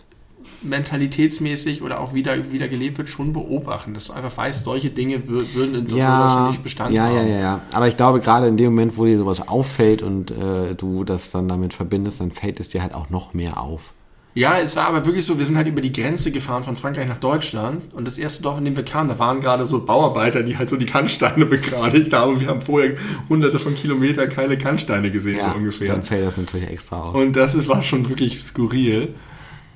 [0.63, 5.17] mentalitätsmäßig oder auch wieder, wieder gelebt wird, schon beobachten, dass du einfach weißt, solche Dinge
[5.19, 7.15] wür- würden in Deutschland ja, nicht Bestand ja, haben.
[7.17, 7.61] ja, ja, ja.
[7.73, 11.31] Aber ich glaube, gerade in dem Moment, wo dir sowas auffällt und äh, du das
[11.31, 13.93] dann damit verbindest, dann fällt es dir halt auch noch mehr auf.
[14.33, 17.09] Ja, es war aber wirklich so, wir sind halt über die Grenze gefahren von Frankreich
[17.09, 20.45] nach Deutschland und das erste Dorf, in dem wir kamen, da waren gerade so Bauarbeiter,
[20.45, 22.93] die halt so die Kannsteine begradigt haben und wir haben vorher
[23.29, 25.89] hunderte von Kilometern keine Kannsteine gesehen, so ungefähr.
[25.89, 27.15] dann fällt das natürlich extra auf.
[27.17, 29.15] Und das ist, war schon wirklich skurril.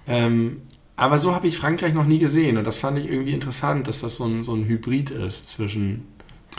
[0.06, 0.58] Ähm,
[0.96, 4.00] aber so habe ich Frankreich noch nie gesehen und das fand ich irgendwie interessant, dass
[4.00, 6.06] das so ein, so ein Hybrid ist zwischen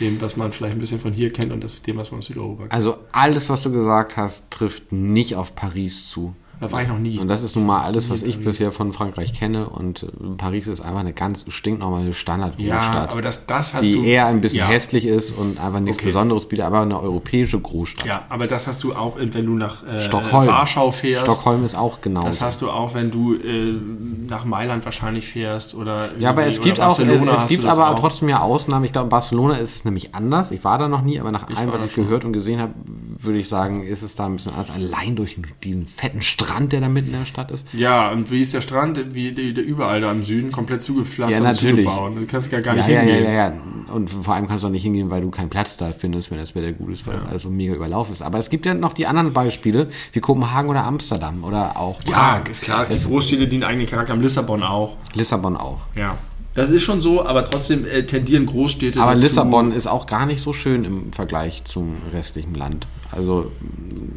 [0.00, 2.26] dem, was man vielleicht ein bisschen von hier kennt und das, dem, was man aus
[2.26, 2.72] Südeuropa kennt.
[2.72, 6.34] Also alles, was du gesagt hast, trifft nicht auf Paris zu.
[6.60, 7.18] Da war ich noch nie.
[7.18, 9.68] Und das ist nun mal alles, was ich bisher von Frankreich kenne.
[9.68, 13.94] Und äh, Paris ist einfach eine ganz stinknormale ja, Standard-Großstadt, aber das, das hast die
[13.94, 14.04] du.
[14.04, 14.66] eher ein bisschen ja.
[14.66, 16.06] hässlich ist und einfach nichts Okay.
[16.06, 18.06] Besonderes bietet, aber eine europäische Großstadt.
[18.06, 20.46] Ja, aber das hast du auch, wenn du nach äh, Stockholm.
[20.46, 21.24] Warschau fährst.
[21.24, 22.22] Stockholm ist auch genau.
[22.24, 23.74] Das hast du auch, wenn du äh,
[24.28, 27.90] nach Mailand wahrscheinlich fährst oder ja, aber es gibt auch, Barcelona es hast gibt aber
[27.90, 27.98] auch.
[27.98, 28.84] trotzdem ja Ausnahmen.
[28.84, 30.50] Ich glaube, in Barcelona ist es nämlich anders.
[30.50, 32.04] Ich war da noch nie, aber nach allem, war was ich schon.
[32.04, 32.74] gehört und gesehen habe,
[33.18, 34.70] würde ich sagen, ist es da ein bisschen anders.
[34.70, 37.66] Allein durch diesen fetten Strand, der da mitten in der Stadt ist.
[37.72, 39.14] Ja, und wie ist der Strand?
[39.14, 41.86] Wie der, überall da im Süden komplett zugepflastert Ja, und natürlich.
[41.86, 42.12] zugebaut.
[42.16, 43.24] Du kannst gar, gar Ja, nicht ja, ja, hingehen.
[43.24, 43.52] ja, ja.
[43.92, 46.38] Und vor allem kannst du auch nicht hingehen, weil du keinen Platz da findest, wenn
[46.38, 48.22] das Wetter gut ist, weil das alles so mega überlaufen ist.
[48.22, 52.38] Aber es gibt ja noch die anderen Beispiele, wie Kopenhagen oder Amsterdam oder auch Ja,
[52.40, 52.48] Prag.
[52.50, 52.82] ist klar.
[52.82, 54.20] Es gibt Großstädte, die einen eigenen Charakter haben.
[54.22, 54.96] Lissabon auch.
[55.14, 55.80] Lissabon auch.
[55.96, 56.16] Ja.
[56.56, 60.26] Das ist schon so, aber trotzdem äh, tendieren Großstädte Aber dazu- Lissabon ist auch gar
[60.26, 62.86] nicht so schön im Vergleich zum restlichen Land.
[63.12, 63.52] Also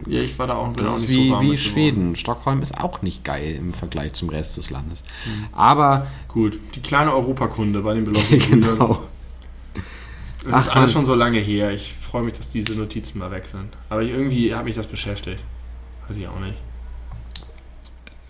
[0.07, 2.15] Ja, ich war da auch, bin auch nicht wie, so warm wie Schweden.
[2.15, 5.03] Stockholm ist auch nicht geil im Vergleich zum Rest des Landes.
[5.25, 5.45] Mhm.
[5.53, 6.11] Aber geworden.
[6.29, 9.03] Gut, die kleine Europakunde bei den Beloffenen genau.
[10.45, 10.89] Das Ach, ist alles Mann.
[10.89, 11.71] schon so lange her.
[11.73, 13.67] Ich freue mich, dass diese Notizen mal weg sind.
[13.89, 15.39] Aber irgendwie hat mich das beschäftigt.
[16.07, 16.57] Weiß ich auch nicht.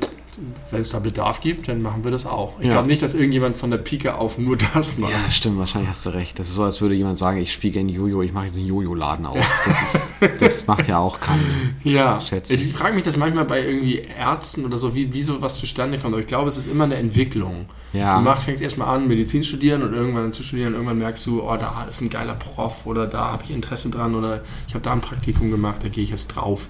[0.70, 2.58] wenn es da Bedarf gibt, dann machen wir das auch.
[2.60, 2.72] Ich Ja.
[2.72, 5.12] glaube nicht, dass irgendjemand von der Pike auf nur das macht.
[5.12, 6.38] Ja, stimmt, wahrscheinlich hast du recht.
[6.38, 8.66] Das ist so, als würde jemand sagen, ich spiele gerne Jojo, ich mache jetzt einen
[8.66, 9.38] Jojo-Laden auf.
[9.66, 10.10] Das, ist,
[10.40, 11.76] das macht ja auch keinen.
[11.84, 15.56] Ja, Schätze ich frage mich das manchmal bei irgendwie Ärzten oder so, wie, wie sowas
[15.58, 16.12] zustande kommt.
[16.14, 17.66] Aber ich glaube, es ist immer eine Entwicklung.
[17.92, 18.16] Ja.
[18.18, 20.74] Du machst, fängst erstmal an, Medizin studieren und irgendwann zu studieren.
[20.74, 24.14] Irgendwann merkst du, oh, da ist ein geiler Prof oder da habe ich Interesse dran
[24.14, 26.68] oder ich habe da ein Praktikum gemacht, da gehe ich jetzt drauf.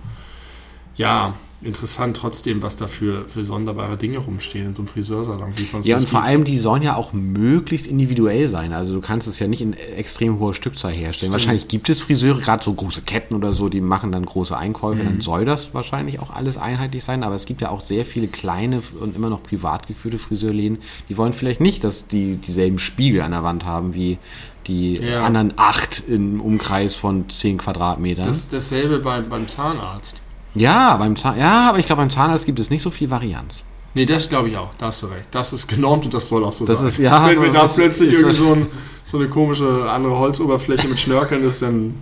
[0.94, 5.52] Ja, interessant trotzdem, was da für, für sonderbare Dinge rumstehen in so einem Friseursalon.
[5.56, 8.72] Wie es sonst Ja, und vor allem, die sollen ja auch möglichst individuell sein.
[8.72, 11.32] Also du kannst es ja nicht in extrem hoher Stückzahl herstellen.
[11.32, 15.02] Wahrscheinlich gibt es Friseure, gerade so große Ketten oder so, die machen dann große Einkäufe,
[15.02, 15.06] Mhm.
[15.06, 17.22] dann soll das wahrscheinlich auch alles einheitlich sein.
[17.24, 20.78] Aber es gibt ja auch sehr viele kleine und immer noch privat geführte Friseurläden,
[21.08, 24.18] die wollen vielleicht nicht, dass die dieselben Spiegel an der Wand haben wie
[24.66, 25.24] die Ja.
[25.24, 28.26] anderen acht im Umkreis von 10 Quadratmetern.
[28.26, 30.20] Das ist dasselbe beim, beim Zahnarzt.
[30.56, 33.64] Ja, beim Zahn, ja, aber ich glaube, beim Zahnarzt gibt es nicht so viel Varianz.
[33.94, 34.74] Nee, das glaube ich auch.
[34.76, 35.26] Da hast du recht.
[35.30, 36.88] Das ist genormt und das soll auch so Das sein.
[36.88, 38.66] ist- ja, Wenn, wenn da das plötzlich irgendwie so, ein,
[39.06, 41.94] so eine komische andere Holzoberfläche mit Schnörkeln ist, dann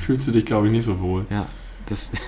[0.00, 1.24] fühlst du dich, glaube ich, nicht so wohl.
[1.30, 1.46] Ja,
[1.88, 2.10] das,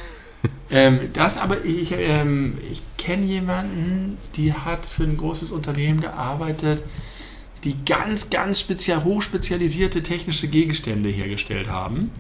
[0.71, 6.83] Ähm, das aber, ich, ähm, ich kenne jemanden, die hat für ein großes Unternehmen gearbeitet,
[7.65, 12.11] die ganz, ganz speziell, hochspezialisierte technische Gegenstände hergestellt haben.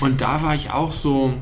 [0.00, 1.32] Und da war ich auch so,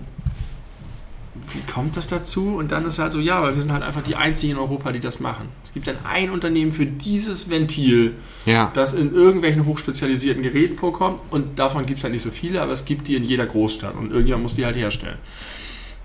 [1.54, 2.56] wie kommt das dazu?
[2.56, 4.92] Und dann ist halt so, ja, weil wir sind halt einfach die einzigen in Europa,
[4.92, 5.48] die das machen.
[5.64, 8.14] Es gibt dann ein Unternehmen für dieses Ventil,
[8.46, 8.70] ja.
[8.74, 12.72] das in irgendwelchen hochspezialisierten Geräten vorkommt und davon gibt es halt nicht so viele, aber
[12.72, 15.18] es gibt die in jeder Großstadt und irgendjemand muss die halt herstellen.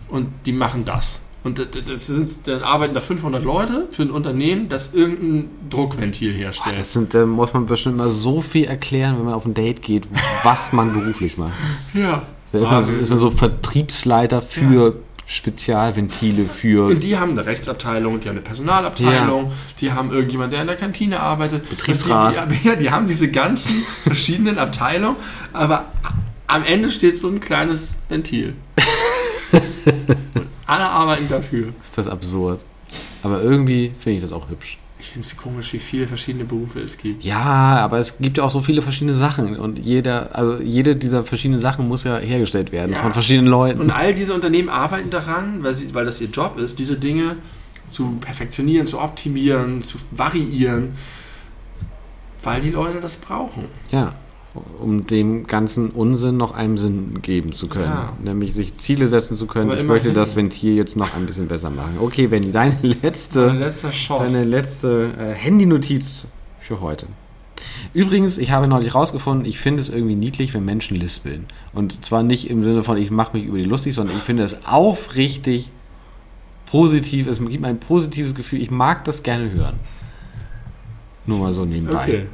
[0.09, 1.21] Und die machen das.
[1.43, 6.39] Und das- sind, dann arbeiten da 500 Leute für ein Unternehmen, das irgendein Druckventil Boah,
[6.39, 6.79] herstellt.
[6.79, 9.81] das sind, da muss man bestimmt mal so viel erklären, wenn man auf ein Date
[9.81, 10.07] geht,
[10.43, 11.53] was man beruflich macht.
[11.93, 12.23] ja.
[12.51, 18.21] Da ist man, ist man so Vertriebsleiter für Spezialventile, für Und die haben eine Rechtsabteilung,
[18.21, 19.51] die haben eine Personalabteilung,
[19.81, 21.69] die haben irgendjemand, der in der Kantine arbeitet.
[21.69, 22.49] Betriebsrat.
[22.49, 25.17] Die, die, ja, die haben diese ganzen verschiedenen Abteilungen,
[25.51, 25.91] aber
[26.47, 28.55] am Ende steht so ein kleines Ventil.
[29.53, 31.73] Und alle arbeiten dafür.
[31.83, 32.61] ist das absurd.
[33.21, 34.77] Aber irgendwie finde ich das auch hübsch.
[34.99, 37.23] Ich finde es komisch, wie viele verschiedene Berufe es gibt.
[37.23, 41.23] Ja, aber es gibt ja auch so viele verschiedene Sachen und jeder, also jede dieser
[41.23, 42.99] verschiedenen Sachen muss ja hergestellt werden Ja.
[42.99, 43.79] von verschiedenen Leuten.
[43.81, 47.35] Und all diese Unternehmen arbeiten daran, weil, sie, weil das ihr Job ist, diese Dinge
[47.87, 50.93] zu perfektionieren, zu optimieren, zu variieren,
[52.43, 53.65] weil die Leute das brauchen.
[53.91, 54.13] Ja,
[54.79, 57.85] um dem ganzen Unsinn noch einen Sinn geben zu können.
[57.85, 58.13] Ja.
[58.23, 59.69] Nämlich sich Ziele setzen zu können.
[59.69, 61.97] Aber ich möchte das Ventil jetzt noch ein bisschen besser machen.
[61.99, 64.21] Okay, Benny, deine letzte, Shot.
[64.21, 66.27] deine letzte äh, Handynotiz
[66.59, 67.07] für heute.
[67.93, 71.45] Übrigens, ich habe neulich rausgefunden, ich finde es irgendwie niedlich, wenn Menschen lispeln.
[71.73, 74.43] Und zwar nicht im Sinne von, ich mache mich über die lustig, sondern ich finde
[74.43, 75.71] es aufrichtig
[76.65, 77.27] positiv.
[77.27, 78.61] Es gibt mir ein positives Gefühl.
[78.61, 79.79] Ich mag das gerne hören.
[81.25, 82.03] Nur mal so nebenbei.
[82.03, 82.25] Okay,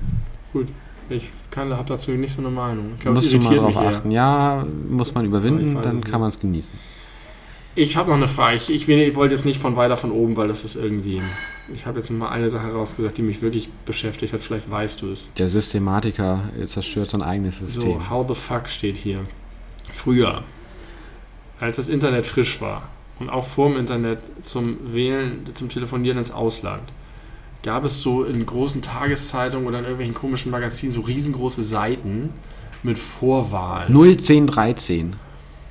[0.52, 0.68] gut.
[1.10, 2.94] Ich habe dazu nicht so eine Meinung.
[2.96, 3.98] Ich glaube, es Musst du mal irritiert darauf mich eher.
[3.98, 4.12] achten.
[4.12, 6.78] Ja, muss man überwinden, dann kann man es genießen.
[7.76, 8.56] Ich habe noch eine Frage.
[8.56, 11.22] Ich, ich, ich wollte jetzt nicht von weiter von oben, weil das ist irgendwie.
[11.74, 14.42] Ich habe jetzt mal eine Sache rausgesagt, die mich wirklich beschäftigt hat.
[14.42, 15.34] Vielleicht weißt du es.
[15.34, 17.94] Der Systematiker zerstört sein eigenes System.
[17.94, 19.20] So, how the fuck steht hier.
[19.92, 20.44] Früher,
[21.60, 22.90] als das Internet frisch war
[23.20, 26.84] und auch vor dem Internet zum Wählen, zum Telefonieren ins Ausland,
[27.64, 32.30] gab es so in großen Tageszeitungen oder in irgendwelchen komischen Magazinen so riesengroße Seiten
[32.84, 33.94] mit Vorwahlen.
[33.96, 35.16] 01013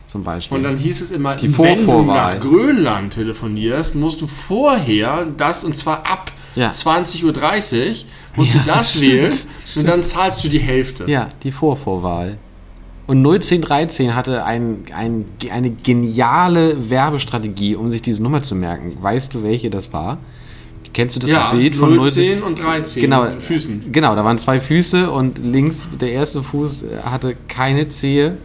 [0.06, 0.56] zum Beispiel.
[0.56, 5.64] Und dann hieß es immer, Die wenn du nach Grönland telefonierst, musst du vorher das,
[5.64, 6.70] und zwar ab Ja.
[6.70, 7.94] 20.30 Uhr,
[8.36, 9.76] musst Ja, du das stimmt, wählen stimmt.
[9.76, 11.04] und dann zahlst du die Hälfte.
[11.08, 12.38] ja, die Vorvorwahl.
[13.06, 18.96] Und 01013 hatte ein, ein, eine geniale Werbestrategie, um sich diese Nummer zu merken.
[19.00, 20.18] Weißt du, welche das war?
[20.92, 23.30] Kennst du das Ja, Bild von 010 und 13 Genau.
[23.38, 23.92] Füßen.
[23.92, 28.36] Genau, da waren zwei Füße und links der erste Fuß hatte keine Zehe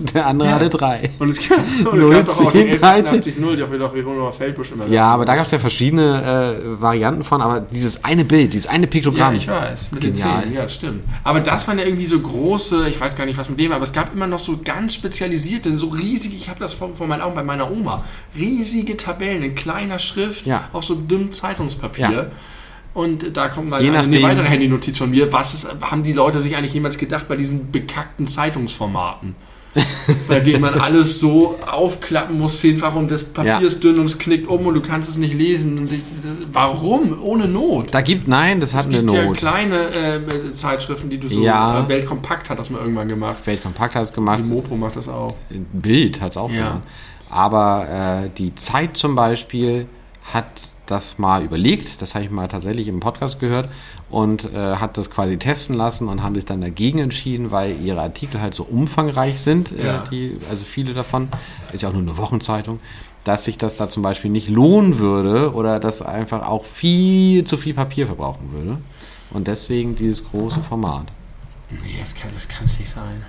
[0.00, 0.54] und der andere Ja.
[0.56, 1.10] hatte drei.
[1.18, 2.80] Und es gab, und es 0, gab doch auch die 10, 13.
[2.80, 6.80] 1180, die auf doch Veronika Feldbusch immer Ja, aber da gab es ja verschiedene äh,
[6.80, 9.34] Varianten von, aber dieses eine Bild, dieses eine Ja, Piktogramm.
[9.34, 10.30] ich weiß, mit Genial.
[10.32, 11.02] den Zähnen, ja, das stimmt.
[11.22, 13.76] Aber das waren ja irgendwie so große, ich weiß gar nicht, was mit dem war,
[13.76, 17.06] aber es gab immer noch so ganz spezialisierte, so riesige, ich habe das vor, vor
[17.06, 18.04] meinen Augen bei meiner Oma,
[18.36, 20.68] riesige Tabellen in kleiner Schrift Ja.
[20.72, 22.10] auf so dünnem Zeitungspapier.
[22.10, 22.26] Ja.
[22.94, 25.32] Und da kommt dann eine, weitere Handynotiz von mir.
[25.32, 29.34] Was ist, haben die Leute sich eigentlich jemals gedacht bei diesen bekackten Zeitungsformaten?
[30.28, 33.58] bei denen man alles so aufklappen muss, zehnfach und das Papier Ja.
[33.58, 35.78] ist dünn und es knickt um und du kannst es nicht lesen.
[35.78, 37.18] Und ich, das, warum?
[37.22, 37.92] Ohne Not.
[37.92, 39.36] Da gibt, nein, das hat Es eine gibt ja Not.
[39.36, 41.42] kleine äh, Zeitschriften, die du so.
[41.42, 41.80] Ja.
[41.84, 43.38] Äh, Weltkompakt hat das mal irgendwann gemacht.
[43.46, 45.34] Weltkompakt hat es gemacht, Die Mopo macht das auch.
[45.72, 46.56] Bild hat es auch Ja.
[46.56, 46.82] gemacht.
[47.30, 49.86] Aber äh, die Zeit zum Beispiel
[50.32, 50.46] hat
[50.86, 53.68] das mal überlegt, das habe ich mal tatsächlich im Podcast gehört
[54.10, 58.00] und äh, hat das quasi testen lassen und haben sich dann dagegen entschieden, weil ihre
[58.02, 60.02] Artikel halt so umfangreich sind, Ja.
[60.04, 61.28] äh, die, also viele davon,
[61.72, 62.80] ist ja auch nur eine Wochenzeitung,
[63.24, 67.56] dass sich das da zum Beispiel nicht lohnen würde oder das einfach auch viel zu
[67.56, 68.78] viel Papier verbrauchen würde.
[69.30, 71.06] Und deswegen dieses große Format.
[71.70, 73.24] Nee, das kann es das nicht sein.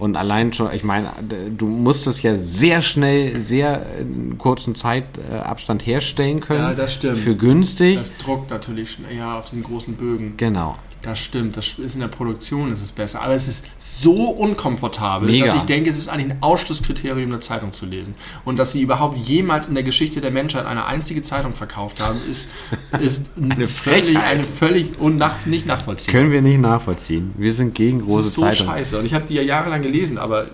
[0.00, 1.10] Und allein schon, ich meine,
[1.56, 6.62] du musst es ja sehr schnell, sehr in kurzen Zeitabstand herstellen können.
[6.62, 7.18] Ja, das stimmt.
[7.18, 7.98] Für günstig.
[7.98, 10.34] Das druckt natürlich schnell, ja, auf diesen großen Bögen.
[10.38, 10.76] genau.
[11.02, 13.22] Das stimmt, das ist in der Produktion ist es besser.
[13.22, 15.46] Aber es ist so unkomfortabel, Mega.
[15.46, 18.14] dass ich denke, es ist eigentlich ein Ausschlusskriterium, eine Zeitung zu lesen.
[18.44, 22.18] Und dass sie überhaupt jemals in der Geschichte der Menschheit eine einzige Zeitung verkauft haben,
[22.28, 22.50] ist,
[23.00, 26.20] ist Eine völlig, eine völlig unnach, nicht nachvollziehbar.
[26.20, 27.32] Können wir nicht nachvollziehen.
[27.38, 28.70] Wir sind gegen Das große ist so Zeitungen.
[28.72, 28.98] scheiße.
[28.98, 30.50] Und ich habe die ja jahrelang gelesen, aber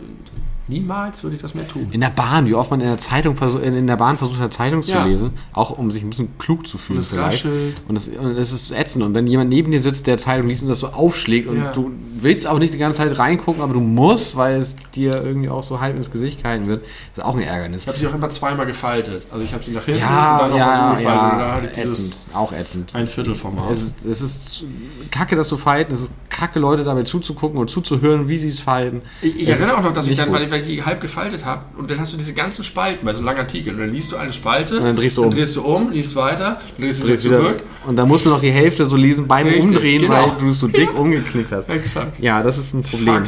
[0.68, 1.88] niemals würde ich das mehr tun.
[1.92, 4.82] In der Bahn, wie oft man in der Zeitung in der Bahn versucht hat, Zeitung
[4.82, 5.04] zu Ja.
[5.04, 6.98] lesen, auch um sich ein bisschen klug zu fühlen.
[6.98, 7.44] Und es vielleicht.
[7.44, 7.82] raschelt.
[7.88, 9.04] Und es, und es ist ätzend.
[9.04, 11.72] Und wenn jemand neben dir sitzt, der Zeitung liest und das so aufschlägt und Ja.
[11.72, 15.48] du willst auch nicht die ganze Zeit reingucken, aber du musst, weil es dir irgendwie
[15.48, 17.82] auch so halb ins Gesicht gehalten wird, ist auch ein Ärgernis.
[17.82, 19.26] Ich habe sie auch immer zweimal gefaltet.
[19.30, 21.32] Also ich habe sie nach hinten Ja, und dann nochmal ja, so gefaltet.
[21.32, 22.94] und da ja, hatte ich dieses ätzend, auch ätzend.
[22.94, 23.70] ein Viertelformat.
[23.70, 24.64] Es ist, es ist
[25.10, 25.92] kacke, das zu verhalten.
[25.94, 29.02] Es ist kacke, Leute dabei zuzugucken und zuzuhören, wie sie es verhalten.
[29.22, 31.44] Ich, ich erinnere auch noch, dass ich dann, weil ich, weil ich die halb gefaltet
[31.44, 33.72] habe, und dann hast du diese ganzen Spalten bei so einem langen Artikel.
[33.74, 35.36] Und dann liest du eine Spalte, Und dann drehst du dann um.
[35.36, 37.62] drehst du um, liest weiter, dann drehst du Drehst wieder- zurück.
[37.86, 40.14] Und dann musst du noch die Hälfte so lesen beim Richtig, Umdrehen, genau.
[40.30, 41.68] weil du es so dick umgeknickt hast.
[41.68, 42.20] Exakt.
[42.20, 43.24] Ja, das ist ein Problem.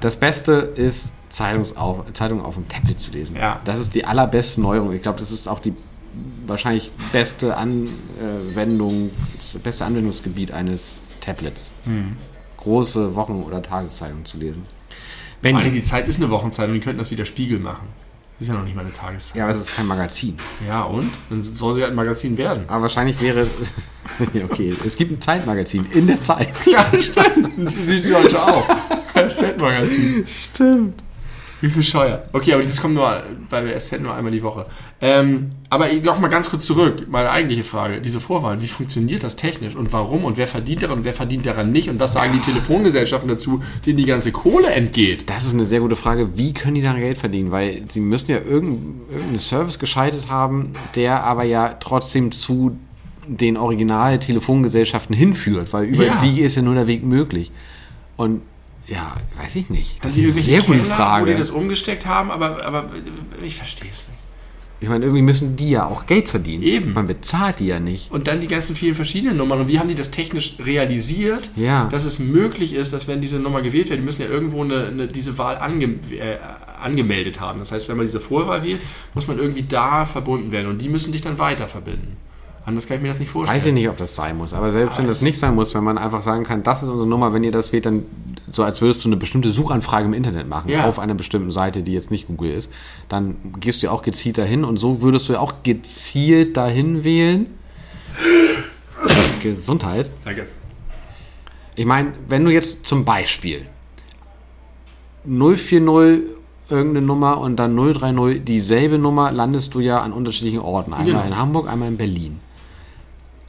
[0.00, 3.36] Das Beste ist, Zeitungsauf Zeitung auf dem Tablet zu lesen.
[3.36, 3.60] Ja.
[3.66, 4.92] Das ist die allerbeste Neuerung.
[4.94, 5.74] Ich glaube, das ist auch die
[6.46, 11.72] wahrscheinlich beste Anwendung, das beste Anwendungsgebiet eines Tablets.
[11.84, 12.16] Hm.
[12.58, 14.66] Große Wochen- oder Tageszeitungen zu lesen.
[14.88, 14.96] Vor
[15.42, 17.88] Wenn, allem die Zeit ist eine Wochenzeitung, die könnten das wieder Spiegel machen.
[18.38, 19.36] Das ist ja noch nicht mal eine Tageszeit.
[19.36, 20.36] ja, aber es ist kein Magazin.
[20.66, 21.10] Ja, und?
[21.28, 22.64] Dann soll sie halt ein Magazin werden.
[22.68, 23.46] Aber wahrscheinlich wäre.
[24.50, 26.48] Okay, es gibt ein Zeitmagazin in der Zeit.
[26.66, 27.70] Ja, stimmt.
[27.86, 28.66] Sieht die heute auch.
[29.28, 30.24] SZ-Magazin.
[30.26, 31.02] Stimmt.
[31.60, 32.28] Wie bescheuert.
[32.32, 34.66] Okay, aber das kommt nur bei der SZ nur einmal die Woche.
[35.00, 37.06] Ähm, aber ich noch mal ganz kurz zurück.
[37.10, 38.00] Meine eigentliche Frage.
[38.00, 41.46] Diese Vorwahlen, wie funktioniert das technisch und warum und wer verdient daran und wer verdient
[41.46, 45.28] daran nicht und was sagen die Telefongesellschaften dazu, denen die ganze Kohle entgeht?
[45.28, 46.36] Das ist eine sehr gute Frage.
[46.36, 47.50] Wie können die da Geld verdienen?
[47.50, 52.76] Weil sie müssen ja irgendeinen irgendeinen Service geschaltet haben, der aber ja trotzdem zu
[53.26, 56.20] den Original-Telefongesellschaften hinführt, weil über Ja.
[56.22, 57.50] die ist ja nur der Weg möglich.
[58.16, 58.42] Und
[58.88, 60.04] ja, weiß ich nicht.
[60.04, 61.36] Das die ist eine sehr gute Keller, wo die Frage.
[61.36, 62.90] das umgesteckt haben, aber, aber
[63.44, 64.18] ich verstehe es nicht.
[64.80, 66.62] Ich meine, irgendwie müssen die ja auch Geld verdienen.
[66.62, 66.92] Eben.
[66.92, 68.12] Man bezahlt die ja nicht.
[68.12, 69.60] Und dann die ganzen vielen verschiedenen Nummern.
[69.62, 71.88] Und wie haben die das technisch realisiert, Ja.
[71.90, 74.86] dass es möglich ist, dass wenn diese Nummer gewählt wird, die müssen ja irgendwo eine,
[74.86, 76.38] eine, diese Wahl ange, äh,
[76.80, 77.58] angemeldet haben.
[77.58, 78.78] Das heißt, wenn man diese Vorwahl wählt,
[79.14, 80.68] muss man irgendwie da verbunden werden.
[80.68, 82.16] Und die müssen dich dann weiter verbinden.
[82.68, 83.56] Anders kann ich mir das nicht vorstellen.
[83.56, 84.52] Weiß ich nicht, ob das sein muss.
[84.52, 86.90] Aber selbst wenn Aber das nicht sein muss, wenn man einfach sagen kann, das ist
[86.90, 88.02] unsere Nummer, wenn ihr das wählt, dann
[88.52, 90.84] so als würdest du eine bestimmte Suchanfrage im Internet machen, Ja.
[90.86, 92.70] auf einer bestimmten Seite, die jetzt nicht Google ist,
[93.08, 97.04] dann gehst du ja auch gezielt dahin und so würdest du ja auch gezielt dahin
[97.04, 97.46] wählen.
[99.42, 100.06] Gesundheit.
[100.26, 100.46] Danke.
[101.74, 103.64] Ich meine, wenn du jetzt zum Beispiel
[105.24, 106.22] 040
[106.70, 110.92] irgendeine Nummer und dann 030 dieselbe Nummer, landest du ja an unterschiedlichen Orten.
[110.92, 111.24] Einmal Genau.
[111.24, 112.40] in Hamburg, einmal in Berlin.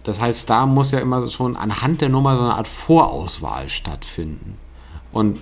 [0.03, 4.57] Das heißt, da muss ja immer schon anhand der Nummer so eine Art Vorauswahl stattfinden.
[5.11, 5.39] Und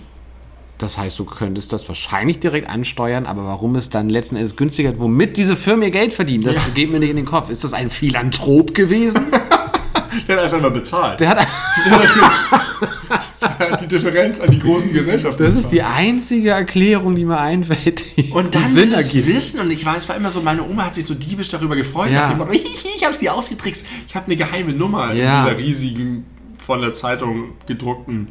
[0.78, 4.91] das heißt, du könntest das wahrscheinlich direkt ansteuern, aber warum es dann letzten Endes günstiger
[4.93, 6.62] ist, womit diese Firmen ihr Geld verdienen, das Ja.
[6.76, 7.49] geht mir nicht in den Kopf.
[7.49, 9.28] Ist das ein Philanthrop gewesen?
[10.28, 11.20] Der hat einfach mal bezahlt.
[11.20, 11.38] Der hat
[11.86, 13.16] Der hat
[13.82, 15.43] die Differenz an die großen Gesellschaften.
[15.43, 19.28] Das ist die einzige Erklärung, die mir einfällt, die, und dann Sinn ergibt.
[19.28, 21.76] Wissen, und ich war, es war immer so, meine Oma hat sich so diebisch darüber
[21.76, 22.22] gefreut, Ja.
[22.22, 22.52] nach dem Motto,
[22.95, 25.41] ich habe sie ausgetrickst, ich habe eine geheime Nummer Ja.
[25.41, 26.26] in dieser riesigen,
[26.60, 28.27] von der Zeitung gedruckten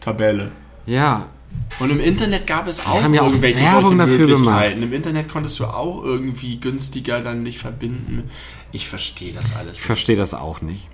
[0.00, 0.50] Tabelle.
[0.86, 1.26] Ja,
[1.80, 4.82] Und im Internet gab es auch haben ja auch irgendwelche Werbung dafür Möglichkeiten.
[4.82, 8.24] Im Internet konntest du auch irgendwie günstiger dann dich verbinden.
[8.72, 9.78] Ich verstehe das alles.
[9.80, 10.88] Ich verstehe das auch nicht.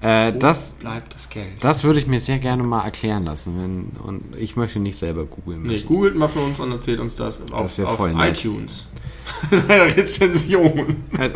[0.00, 1.52] Äh, das, bleibt das Geld?
[1.60, 3.54] das würde ich mir sehr gerne mal erklären lassen.
[3.58, 7.14] Wenn, und ich möchte nicht selber googeln Nee, googelt mal für uns und erzählt uns
[7.14, 8.88] das auf, Das wär auf voll iTunes.
[9.50, 10.96] Eine Rezension.
[11.18, 11.32] Hat,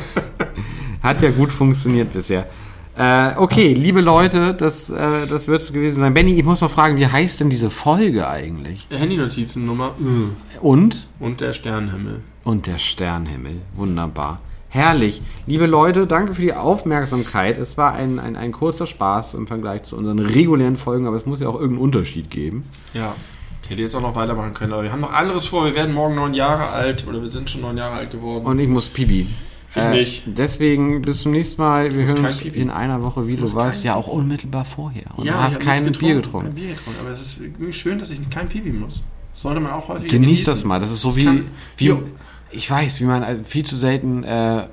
[1.02, 2.46] hat ja gut funktioniert bisher.
[2.96, 6.12] Äh, okay, liebe Leute, das, äh, das wird es gewesen sein.
[6.12, 8.86] Benny, ich muss noch fragen, wie heißt denn diese Folge eigentlich?
[8.90, 9.94] Handynotizennummer
[10.60, 11.08] Und?
[11.18, 12.20] und der Sternenhimmel.
[12.44, 13.60] Und der Sternhimmel.
[13.74, 14.40] Wunderbar.
[14.72, 15.20] Herrlich.
[15.46, 17.58] Liebe Leute, danke für die Aufmerksamkeit.
[17.58, 21.26] Es war ein, ein, ein kurzer Spaß im Vergleich zu unseren regulären Folgen, aber es
[21.26, 22.64] muss ja auch irgendeinen Unterschied geben.
[22.94, 23.16] Ja.
[23.64, 25.64] Ich hätte jetzt auch noch weitermachen können, aber wir haben noch anderes vor.
[25.64, 28.44] Wir werden morgen neun Jahre alt oder wir sind schon neun Jahre alt geworden.
[28.46, 29.26] Und ich muss Pipi.
[29.74, 30.22] Ich nicht.
[30.26, 31.94] Deswegen bis zum nächsten Mal.
[31.94, 33.42] Wir hören kein uns in einer Woche wieder.
[33.42, 35.04] Du warst kein ja auch unmittelbar vorher.
[35.16, 36.54] Und ja, du hast kein nichts Bier Kein getrunken.
[36.54, 37.40] Bier getrunken, aber es ist
[37.76, 39.02] schön, dass ich kein Pipi muss.
[39.32, 40.52] Sollte man auch häufiger Genieß genießen.
[40.52, 40.80] das mal.
[40.80, 41.96] Das ist so wie, kann- wie Ja.
[42.50, 44.64] Ich weiß, wie man äh, viel zu selten äh,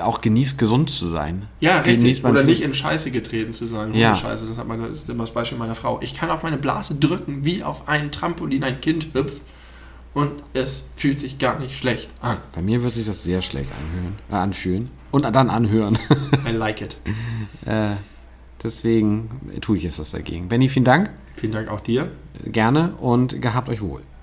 [0.00, 1.46] auch genießt, gesund zu sein.
[1.60, 2.24] Ja, richtig.
[2.24, 3.94] Oder nicht in Scheiße getreten zu sein.
[3.94, 4.14] Ja.
[4.14, 6.00] Scheiße, das, hat meine, das ist immer das Beispiel meiner Frau.
[6.02, 9.42] Ich kann auf meine Blase drücken, wie auf ein Trampolin ein Kind hüpft.
[10.14, 12.38] Und es fühlt sich gar nicht schlecht an.
[12.54, 14.90] Bei mir wird sich das sehr schlecht anhören, äh, anfühlen.
[15.10, 15.98] Und dann anhören.
[16.46, 16.96] I like it.
[17.66, 17.90] äh,
[18.62, 19.30] deswegen
[19.60, 20.48] tue ich jetzt was dagegen.
[20.48, 21.10] Benny, vielen Dank.
[21.36, 22.10] Vielen Dank auch dir.
[22.44, 24.02] Gerne und gehabt euch wohl.